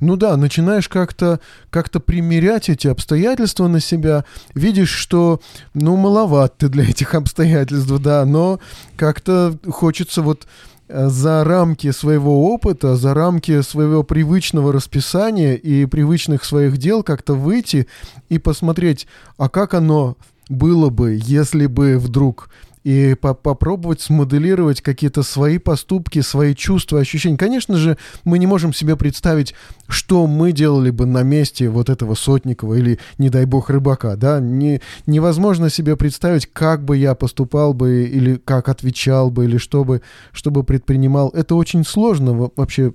Ну 0.00 0.16
да, 0.16 0.38
начинаешь 0.38 0.88
как-то 0.88 1.38
как 1.68 1.90
примерять 1.90 2.70
эти 2.70 2.86
обстоятельства 2.86 3.68
на 3.68 3.80
себя, 3.80 4.24
видишь, 4.54 4.90
что, 4.90 5.42
ну, 5.74 5.96
маловат 5.96 6.56
ты 6.56 6.68
для 6.68 6.84
этих 6.84 7.14
обстоятельств, 7.14 7.90
да, 8.00 8.24
но 8.24 8.58
как-то 8.96 9.58
хочется 9.70 10.22
вот 10.22 10.46
Э, 10.46 10.75
за 10.88 11.44
рамки 11.44 11.90
своего 11.90 12.52
опыта, 12.52 12.96
за 12.96 13.14
рамки 13.14 13.60
своего 13.62 14.02
привычного 14.02 14.72
расписания 14.72 15.54
и 15.54 15.86
привычных 15.86 16.44
своих 16.44 16.78
дел 16.78 17.02
как-то 17.02 17.34
выйти 17.34 17.86
и 18.28 18.38
посмотреть, 18.38 19.06
а 19.36 19.48
как 19.48 19.74
оно 19.74 20.16
было 20.48 20.90
бы, 20.90 21.18
если 21.20 21.66
бы 21.66 21.98
вдруг 21.98 22.50
и 22.86 23.14
по 23.14 23.34
попробовать 23.34 24.00
смоделировать 24.00 24.80
какие-то 24.80 25.24
свои 25.24 25.58
поступки, 25.58 26.20
свои 26.20 26.54
чувства, 26.54 27.00
ощущения. 27.00 27.36
Конечно 27.36 27.76
же, 27.76 27.98
мы 28.22 28.38
не 28.38 28.46
можем 28.46 28.72
себе 28.72 28.94
представить, 28.94 29.56
что 29.88 30.28
мы 30.28 30.52
делали 30.52 30.90
бы 30.90 31.04
на 31.04 31.24
месте 31.24 31.68
вот 31.68 31.90
этого 31.90 32.14
Сотникова 32.14 32.74
или, 32.74 33.00
не 33.18 33.28
дай 33.28 33.44
бог, 33.44 33.70
Рыбака, 33.70 34.14
да, 34.14 34.38
не, 34.38 34.80
невозможно 35.04 35.68
себе 35.68 35.96
представить, 35.96 36.46
как 36.46 36.84
бы 36.84 36.96
я 36.96 37.16
поступал 37.16 37.74
бы 37.74 38.04
или 38.04 38.36
как 38.36 38.68
отвечал 38.68 39.32
бы 39.32 39.46
или 39.46 39.56
что 39.56 39.82
бы, 39.82 40.00
что 40.30 40.52
бы 40.52 40.62
предпринимал. 40.62 41.30
Это 41.30 41.56
очень 41.56 41.84
сложно 41.84 42.52
вообще 42.54 42.92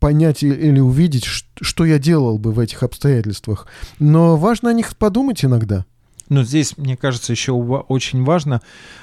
понять 0.00 0.42
или 0.42 0.80
увидеть, 0.80 1.24
что 1.24 1.86
я 1.86 1.98
делал 1.98 2.36
бы 2.36 2.52
в 2.52 2.58
этих 2.58 2.82
обстоятельствах. 2.82 3.68
Но 3.98 4.36
важно 4.36 4.68
о 4.68 4.74
них 4.74 4.94
подумать 4.98 5.42
иногда. 5.46 5.86
Но 6.30 6.44
здесь, 6.44 6.78
мне 6.78 6.96
кажется, 6.96 7.32
еще 7.32 7.52
очень 7.52 8.22
важно 8.22 8.62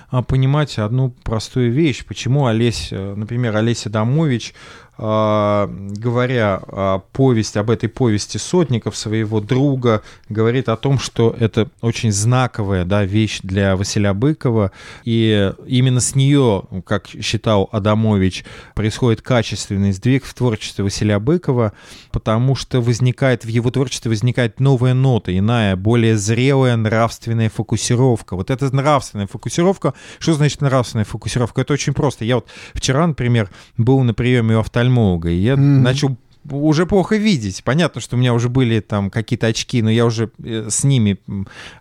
понимать 0.10 0.78
одну 0.78 1.10
простую 1.24 1.72
вещь. 1.72 2.06
Почему 2.06 2.46
Олесь, 2.46 2.90
э, 2.92 3.14
например, 3.16 3.56
Олеся 3.56 3.90
Домович 3.90 4.54
а, 5.00 5.70
говоря 5.70 6.60
о 6.68 7.00
повесть, 7.12 7.56
об 7.56 7.70
этой 7.70 7.88
повести 7.88 8.38
Сотников, 8.38 8.98
своего 8.98 9.40
друга, 9.40 10.02
говорит 10.28 10.70
о 10.70 10.76
том, 10.76 10.98
что 10.98 11.36
это 11.40 11.70
очень 11.82 12.12
знаковая 12.12 12.84
да, 12.84 13.06
вещь 13.06 13.40
для 13.44 13.76
Василия 13.76 14.14
Быкова, 14.14 14.72
и 15.04 15.54
именно 15.68 16.00
с 16.00 16.16
нее, 16.16 16.64
как 16.86 17.08
считал 17.08 17.70
Адамович, 17.72 18.44
происходит 18.74 19.22
качественный 19.22 19.92
сдвиг 19.92 20.26
в 20.26 20.34
творчестве 20.34 20.84
Василия 20.84 21.20
Быкова, 21.20 21.74
потому 22.12 22.56
что 22.56 22.82
возникает 22.82 23.46
в 23.46 23.50
его 23.50 23.70
творчестве 23.70 24.10
возникает 24.10 24.60
новая 24.60 24.96
нота, 24.96 25.38
иная, 25.38 25.76
более 25.76 26.18
зрелая 26.18 26.76
нравственная 26.76 27.52
фокусировка. 27.52 28.36
Вот 28.36 28.50
эта 28.50 28.76
нравственная 28.76 29.28
фокусировка, 29.28 29.94
что 30.20 30.34
значит 30.34 30.62
нравственная 30.62 31.06
фокусировка? 31.06 31.62
Это 31.62 31.74
очень 31.74 31.94
просто. 31.94 32.26
Я 32.26 32.36
вот 32.36 32.48
вчера, 32.74 33.06
например, 33.08 33.50
был 33.78 34.02
на 34.02 34.14
приеме 34.14 34.56
у 34.58 34.60
офтальмолога. 34.60 35.30
И 35.30 35.36
я 35.36 35.54
mm-hmm. 35.54 35.58
начал 35.58 36.18
уже 36.50 36.86
плохо 36.86 37.18
видеть. 37.18 37.64
Понятно, 37.64 38.02
что 38.02 38.16
у 38.16 38.20
меня 38.20 38.34
уже 38.34 38.50
были 38.50 38.80
там 38.80 39.10
какие-то 39.10 39.48
очки, 39.48 39.82
но 39.82 39.90
я 39.90 40.06
уже 40.06 40.32
э, 40.44 40.68
с 40.70 40.84
ними 40.84 41.18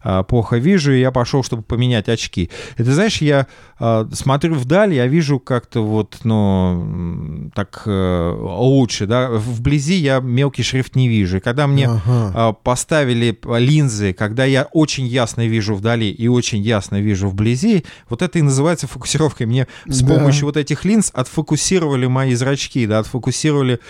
а, 0.03 0.23
плохо 0.23 0.57
вижу, 0.57 0.93
и 0.93 1.01
я 1.01 1.11
пошел, 1.11 1.43
чтобы 1.43 1.63
поменять 1.63 2.09
очки. 2.09 2.51
Ты 2.77 2.85
знаешь, 2.85 3.21
я 3.23 3.47
а, 3.79 4.09
смотрю 4.13 4.55
вдаль, 4.55 4.95
я 4.95 5.07
вижу 5.07 5.39
как-то 5.39 5.85
вот, 5.85 6.19
ну, 6.25 7.51
так 7.55 7.83
а, 7.87 8.35
лучше, 8.35 9.07
да. 9.07 9.31
Вблизи 9.31 9.95
я 9.95 10.21
мелкий 10.21 10.63
шрифт 10.63 10.97
не 10.97 11.09
вижу. 11.09 11.39
И 11.39 11.41
когда 11.41 11.67
мне 11.67 11.87
ага. 11.89 12.33
а, 12.35 12.53
поставили 12.53 13.39
линзы, 13.59 14.13
когда 14.13 14.45
я 14.45 14.69
очень 14.73 15.07
ясно 15.07 15.47
вижу 15.47 15.75
вдали 15.75 16.11
и 16.11 16.29
очень 16.29 16.63
ясно 16.63 17.01
вижу 17.01 17.29
вблизи, 17.29 17.85
вот 18.09 18.23
это 18.23 18.39
и 18.39 18.43
называется 18.43 18.87
фокусировкой. 18.87 19.47
Мне 19.47 19.67
с 19.87 20.01
да. 20.01 20.15
помощью 20.15 20.47
вот 20.47 20.57
этих 20.57 20.85
линз 20.85 21.11
отфокусировали 21.13 22.07
мои 22.07 22.35
зрачки, 22.35 22.87
да, 22.87 23.01
отфокусировали 23.01 23.81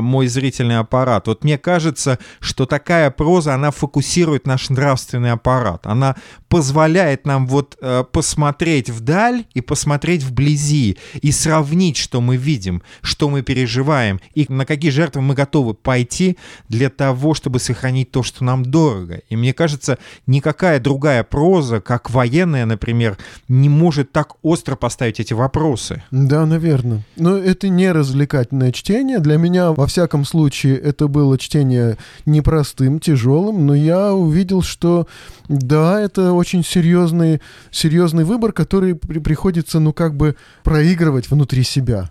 мой 0.00 0.26
зрительный 0.26 0.78
аппарат. 0.78 1.26
Вот 1.26 1.44
мне 1.44 1.58
кажется, 1.58 2.18
что 2.40 2.66
такая 2.66 3.10
проза, 3.10 3.54
она 3.54 3.70
фокусирует 3.70 4.46
наш 4.46 4.70
нравственный 4.70 5.32
аппарат. 5.32 5.86
Она 5.86 6.16
позволяет 6.48 7.26
нам 7.26 7.46
вот 7.46 7.76
э, 7.80 8.04
посмотреть 8.10 8.90
вдаль 8.90 9.44
и 9.54 9.60
посмотреть 9.60 10.22
вблизи 10.22 10.98
и 11.22 11.32
сравнить, 11.32 11.96
что 11.96 12.20
мы 12.20 12.36
видим, 12.36 12.82
что 13.02 13.30
мы 13.30 13.42
переживаем 13.42 14.20
и 14.34 14.46
на 14.48 14.66
какие 14.66 14.90
жертвы 14.90 15.22
мы 15.22 15.34
готовы 15.34 15.74
пойти 15.74 16.36
для 16.68 16.90
того, 16.90 17.34
чтобы 17.34 17.60
сохранить 17.60 18.10
то, 18.10 18.22
что 18.22 18.44
нам 18.44 18.64
дорого. 18.64 19.22
И 19.28 19.36
мне 19.36 19.52
кажется, 19.52 19.98
никакая 20.26 20.80
другая 20.80 21.24
проза, 21.24 21.80
как 21.80 22.10
военная, 22.10 22.66
например, 22.66 23.16
не 23.48 23.68
может 23.68 24.12
так 24.12 24.34
остро 24.42 24.76
поставить 24.76 25.20
эти 25.20 25.34
вопросы. 25.34 26.02
Да, 26.10 26.46
наверное. 26.46 27.04
Но 27.16 27.36
это 27.36 27.68
не 27.68 27.92
развлекательное 27.92 28.72
чтение. 28.72 29.18
Для 29.18 29.36
меня, 29.36 29.72
во 29.72 29.86
всяком 29.90 30.24
случае, 30.24 30.78
это 30.78 31.08
было 31.08 31.38
чтение 31.38 31.98
непростым, 32.26 32.98
тяжелым, 32.98 33.66
но 33.66 33.74
я 33.74 34.14
увидел, 34.14 34.62
что 34.62 35.06
да, 35.48 36.00
это 36.00 36.32
очень 36.32 36.64
серьезный, 36.64 37.40
серьезный 37.70 38.24
выбор, 38.24 38.52
который 38.52 38.94
при 38.94 39.18
приходится, 39.18 39.80
ну, 39.80 39.92
как 39.92 40.16
бы 40.16 40.36
проигрывать 40.64 41.30
внутри 41.30 41.62
себя. 41.62 42.10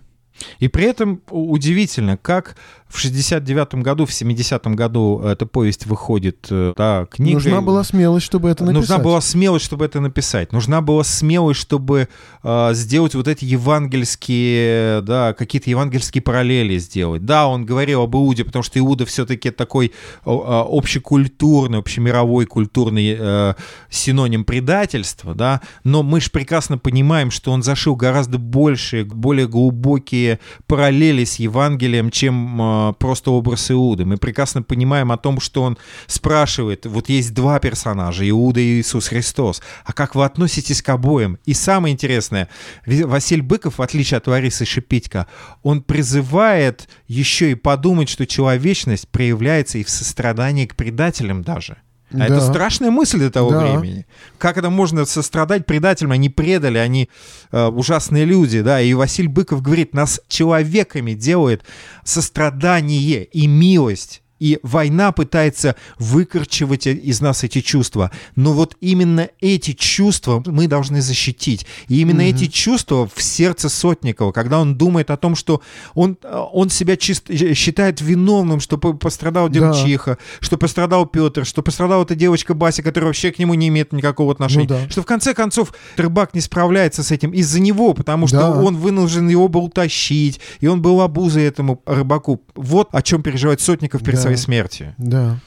И 0.58 0.68
при 0.68 0.84
этом 0.84 1.20
удивительно, 1.30 2.16
как 2.16 2.56
в 2.90 3.04
69-м 3.04 3.82
году, 3.82 4.04
в 4.04 4.10
70-м 4.10 4.74
году 4.74 5.20
эта 5.20 5.46
повесть 5.46 5.86
выходит, 5.86 6.48
э, 6.50 6.74
да, 6.76 7.06
книга. 7.08 7.34
Нужна 7.34 7.60
была 7.60 7.84
смелость, 7.84 8.26
чтобы 8.26 8.50
это 8.50 8.64
написать. 8.64 8.80
Нужна 8.80 8.98
была 8.98 9.20
смелость, 9.20 9.64
чтобы 9.64 9.84
это 9.84 10.00
написать. 10.00 10.52
Нужна 10.52 10.80
была 10.80 11.04
смелость, 11.04 11.60
чтобы 11.60 12.08
э, 12.42 12.70
сделать 12.74 13.14
вот 13.14 13.28
эти 13.28 13.44
евангельские, 13.44 15.02
да, 15.02 15.32
какие-то 15.34 15.70
евангельские 15.70 16.20
параллели 16.20 16.78
сделать. 16.78 17.24
Да, 17.24 17.46
он 17.46 17.64
говорил 17.64 18.02
об 18.02 18.16
Иуде, 18.16 18.44
потому 18.44 18.64
что 18.64 18.80
Иуда 18.80 19.06
все-таки 19.06 19.50
такой 19.50 19.86
э, 19.86 19.92
общекультурный, 20.24 21.78
общемировой 21.78 22.46
культурный 22.46 23.16
э, 23.16 23.54
синоним 23.88 24.44
предательства, 24.44 25.36
да, 25.36 25.60
но 25.84 26.02
мы 26.02 26.20
же 26.20 26.30
прекрасно 26.30 26.76
понимаем, 26.76 27.30
что 27.30 27.52
он 27.52 27.62
зашил 27.62 27.94
гораздо 27.94 28.38
больше, 28.38 29.04
более 29.04 29.46
глубокие 29.46 30.40
параллели 30.66 31.22
с 31.22 31.36
Евангелием, 31.36 32.10
чем 32.10 32.79
просто 32.98 33.30
образ 33.30 33.70
Иуды. 33.70 34.04
Мы 34.04 34.16
прекрасно 34.16 34.62
понимаем 34.62 35.12
о 35.12 35.16
том, 35.16 35.40
что 35.40 35.62
он 35.62 35.78
спрашивает, 36.06 36.86
вот 36.86 37.08
есть 37.08 37.34
два 37.34 37.58
персонажа, 37.58 38.28
Иуда 38.28 38.60
и 38.60 38.80
Иисус 38.80 39.08
Христос, 39.08 39.62
а 39.84 39.92
как 39.92 40.14
вы 40.14 40.24
относитесь 40.24 40.82
к 40.82 40.88
обоим? 40.88 41.38
И 41.44 41.54
самое 41.54 41.92
интересное, 41.92 42.48
Василий 42.86 43.42
Быков, 43.42 43.78
в 43.78 43.82
отличие 43.82 44.18
от 44.18 44.26
Ларисы 44.26 44.64
Шипитько, 44.64 45.26
он 45.62 45.82
призывает 45.82 46.88
еще 47.06 47.52
и 47.52 47.54
подумать, 47.54 48.08
что 48.08 48.26
человечность 48.26 49.08
проявляется 49.08 49.78
и 49.78 49.84
в 49.84 49.90
сострадании 49.90 50.66
к 50.66 50.76
предателям 50.76 51.42
даже– 51.42 51.78
а 52.12 52.16
да. 52.16 52.26
это 52.26 52.40
страшная 52.40 52.90
мысль 52.90 53.18
для 53.18 53.30
того 53.30 53.50
да. 53.50 53.60
времени. 53.60 54.06
Как 54.38 54.58
это 54.58 54.68
можно 54.70 55.04
сострадать 55.04 55.66
предателям? 55.66 56.12
Они 56.12 56.28
предали, 56.28 56.78
они 56.78 57.08
э, 57.52 57.66
ужасные 57.66 58.24
люди, 58.24 58.62
да. 58.62 58.80
И 58.80 58.94
Василий 58.94 59.28
Быков 59.28 59.62
говорит, 59.62 59.94
нас 59.94 60.20
человеками 60.28 61.12
делает 61.12 61.62
сострадание 62.04 63.24
и 63.24 63.46
милость. 63.46 64.22
И 64.40 64.58
война 64.62 65.12
пытается 65.12 65.76
выкорчевать 65.98 66.86
из 66.86 67.20
нас 67.20 67.44
эти 67.44 67.60
чувства. 67.60 68.10
Но 68.36 68.52
вот 68.52 68.76
именно 68.80 69.28
эти 69.40 69.72
чувства 69.72 70.42
мы 70.46 70.66
должны 70.66 71.02
защитить. 71.02 71.66
И 71.88 72.00
именно 72.00 72.22
mm-hmm. 72.22 72.34
эти 72.34 72.46
чувства 72.46 73.08
в 73.14 73.22
сердце 73.22 73.68
Сотникова, 73.68 74.32
когда 74.32 74.58
он 74.58 74.76
думает 74.76 75.10
о 75.10 75.16
том, 75.16 75.36
что 75.36 75.60
он, 75.94 76.16
он 76.52 76.70
себя 76.70 76.96
чист, 76.96 77.30
считает 77.54 78.00
виновным, 78.00 78.60
что 78.60 78.78
пострадал 78.78 79.50
Демчиха, 79.50 80.12
да. 80.12 80.18
что 80.40 80.56
пострадал 80.56 81.06
Петр, 81.06 81.44
что 81.44 81.62
пострадала 81.62 82.04
эта 82.04 82.14
девочка 82.14 82.54
Бася, 82.54 82.82
которая 82.82 83.08
вообще 83.08 83.32
к 83.32 83.38
нему 83.38 83.54
не 83.54 83.68
имеет 83.68 83.92
никакого 83.92 84.32
отношения. 84.32 84.66
Ну, 84.68 84.74
да. 84.80 84.90
Что 84.90 85.02
в 85.02 85.06
конце 85.06 85.34
концов 85.34 85.74
рыбак 85.96 86.34
не 86.34 86.40
справляется 86.40 87.02
с 87.02 87.10
этим 87.10 87.32
из-за 87.32 87.60
него, 87.60 87.92
потому 87.92 88.26
что 88.26 88.38
да. 88.38 88.50
он 88.52 88.76
вынужден 88.76 89.28
его 89.28 89.48
был 89.48 89.68
тащить, 89.68 90.40
и 90.60 90.66
он 90.66 90.80
был 90.80 91.02
обузой 91.02 91.44
этому 91.44 91.82
рыбаку. 91.84 92.40
Вот 92.54 92.88
о 92.92 93.02
чем 93.02 93.22
переживает 93.22 93.60
Сотников 93.60 94.02
перед 94.02 94.16
да 94.16 94.29
своей 94.36 94.62
смерти. 94.62 94.94
Да. 94.98 95.38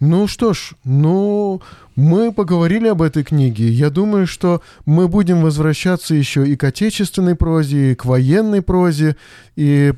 Ну 0.00 0.26
что 0.26 0.54
ж, 0.54 0.72
ну, 0.84 1.60
мы 1.94 2.32
поговорили 2.32 2.88
об 2.88 3.02
этой 3.02 3.22
книге. 3.22 3.68
Я 3.68 3.90
думаю, 3.90 4.26
что 4.26 4.62
мы 4.86 5.08
будем 5.08 5.42
возвращаться 5.42 6.14
еще 6.14 6.48
и 6.48 6.56
к 6.56 6.64
отечественной 6.64 7.34
прозе, 7.34 7.92
и 7.92 7.94
к 7.94 8.06
военной 8.06 8.62
прозе. 8.62 9.16
И, 9.56 9.92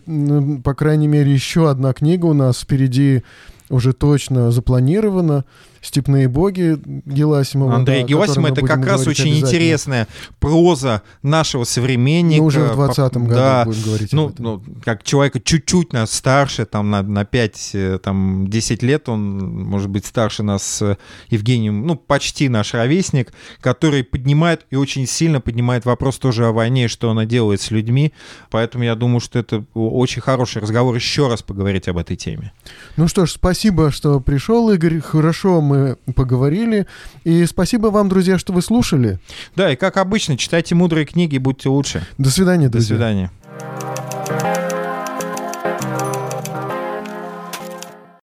по 0.64 0.75
крайней 0.75 1.07
мере, 1.07 1.33
еще 1.33 1.70
одна 1.70 1.93
книга 1.93 2.27
у 2.27 2.33
нас 2.33 2.62
впереди 2.62 3.23
уже 3.68 3.93
точно 3.93 4.51
запланирована. 4.51 5.45
«Степные 5.83 6.28
боги» 6.28 6.78
Геласимова. 7.05 7.74
Андрей 7.74 8.03
да, 8.03 8.09
Геласимов— 8.09 8.51
это 8.53 8.66
как 8.66 8.87
раз 8.87 9.07
очень 9.07 9.39
интересная 9.39 10.09
проза 10.39 11.03
нашего 11.22 11.64
современника. 11.64 12.41
Ну, 12.41 12.47
уже 12.47 12.61
в 12.61 12.80
20-м 12.80 13.24
году 13.24 13.35
да, 13.35 13.64
будем 13.64 13.83
говорить 13.83 14.12
ну, 14.12 14.33
ну, 14.39 14.62
как 14.85 15.03
человека 15.03 15.41
чуть-чуть 15.41 15.93
нас 15.93 16.12
старше, 16.12 16.64
там, 16.64 16.91
на, 16.91 17.03
на 17.03 17.24
5, 17.24 17.70
э, 17.74 17.99
там, 18.03 18.47
10 18.49 18.83
лет, 18.83 19.09
он, 19.09 19.64
может 19.64 19.91
быть, 19.91 20.07
старше 20.07 20.43
нас 20.43 20.62
с 20.62 20.99
Евгением, 21.28 21.87
ну, 21.87 21.97
почти 21.97 22.49
наш 22.49 22.74
ровесник, 22.74 23.33
который 23.61 24.05
поднимает 24.05 24.66
и 24.70 24.76
очень 24.76 25.07
сильно 25.07 25.41
поднимает 25.41 25.85
вопрос 25.85 26.18
тоже 26.18 26.47
о 26.47 26.53
войне, 26.53 26.89
что 26.89 27.11
она 27.11 27.24
делает 27.24 27.61
с 27.61 27.70
людьми. 27.70 28.12
Поэтому 28.51 28.85
я 28.85 28.95
думаю, 28.95 29.20
что 29.20 29.39
это 29.39 29.64
очень 29.74 30.22
хороший 30.22 30.62
разговор 30.62 30.95
еще 30.95 31.28
раз 31.28 31.43
поговорить 31.43 31.89
об 31.89 31.99
этой 31.99 32.16
теме. 32.16 32.53
Ну 32.97 33.09
что 33.09 33.26
ж, 33.26 33.33
спасибо, 33.33 33.91
что 33.91 34.20
пришел, 34.20 34.70
Игорь. 34.70 35.01
Хорошо 35.01 35.61
мы 35.73 35.97
поговорили. 36.12 36.87
И 37.25 37.45
спасибо 37.47 37.89
вам, 37.89 38.09
друзья, 38.09 38.39
что 38.39 38.53
вы 38.53 38.62
слушали. 38.62 39.18
Да, 39.57 39.73
и 39.73 39.77
как 39.77 39.97
обычно, 39.97 40.37
читайте 40.37 40.75
мудрые 40.75 41.07
книги, 41.07 41.39
будьте 41.39 41.68
лучше. 41.68 42.05
До 42.18 42.31
свидания, 42.31 42.68
друзья. 42.68 42.97
До 42.97 43.03
свидания. 43.05 43.31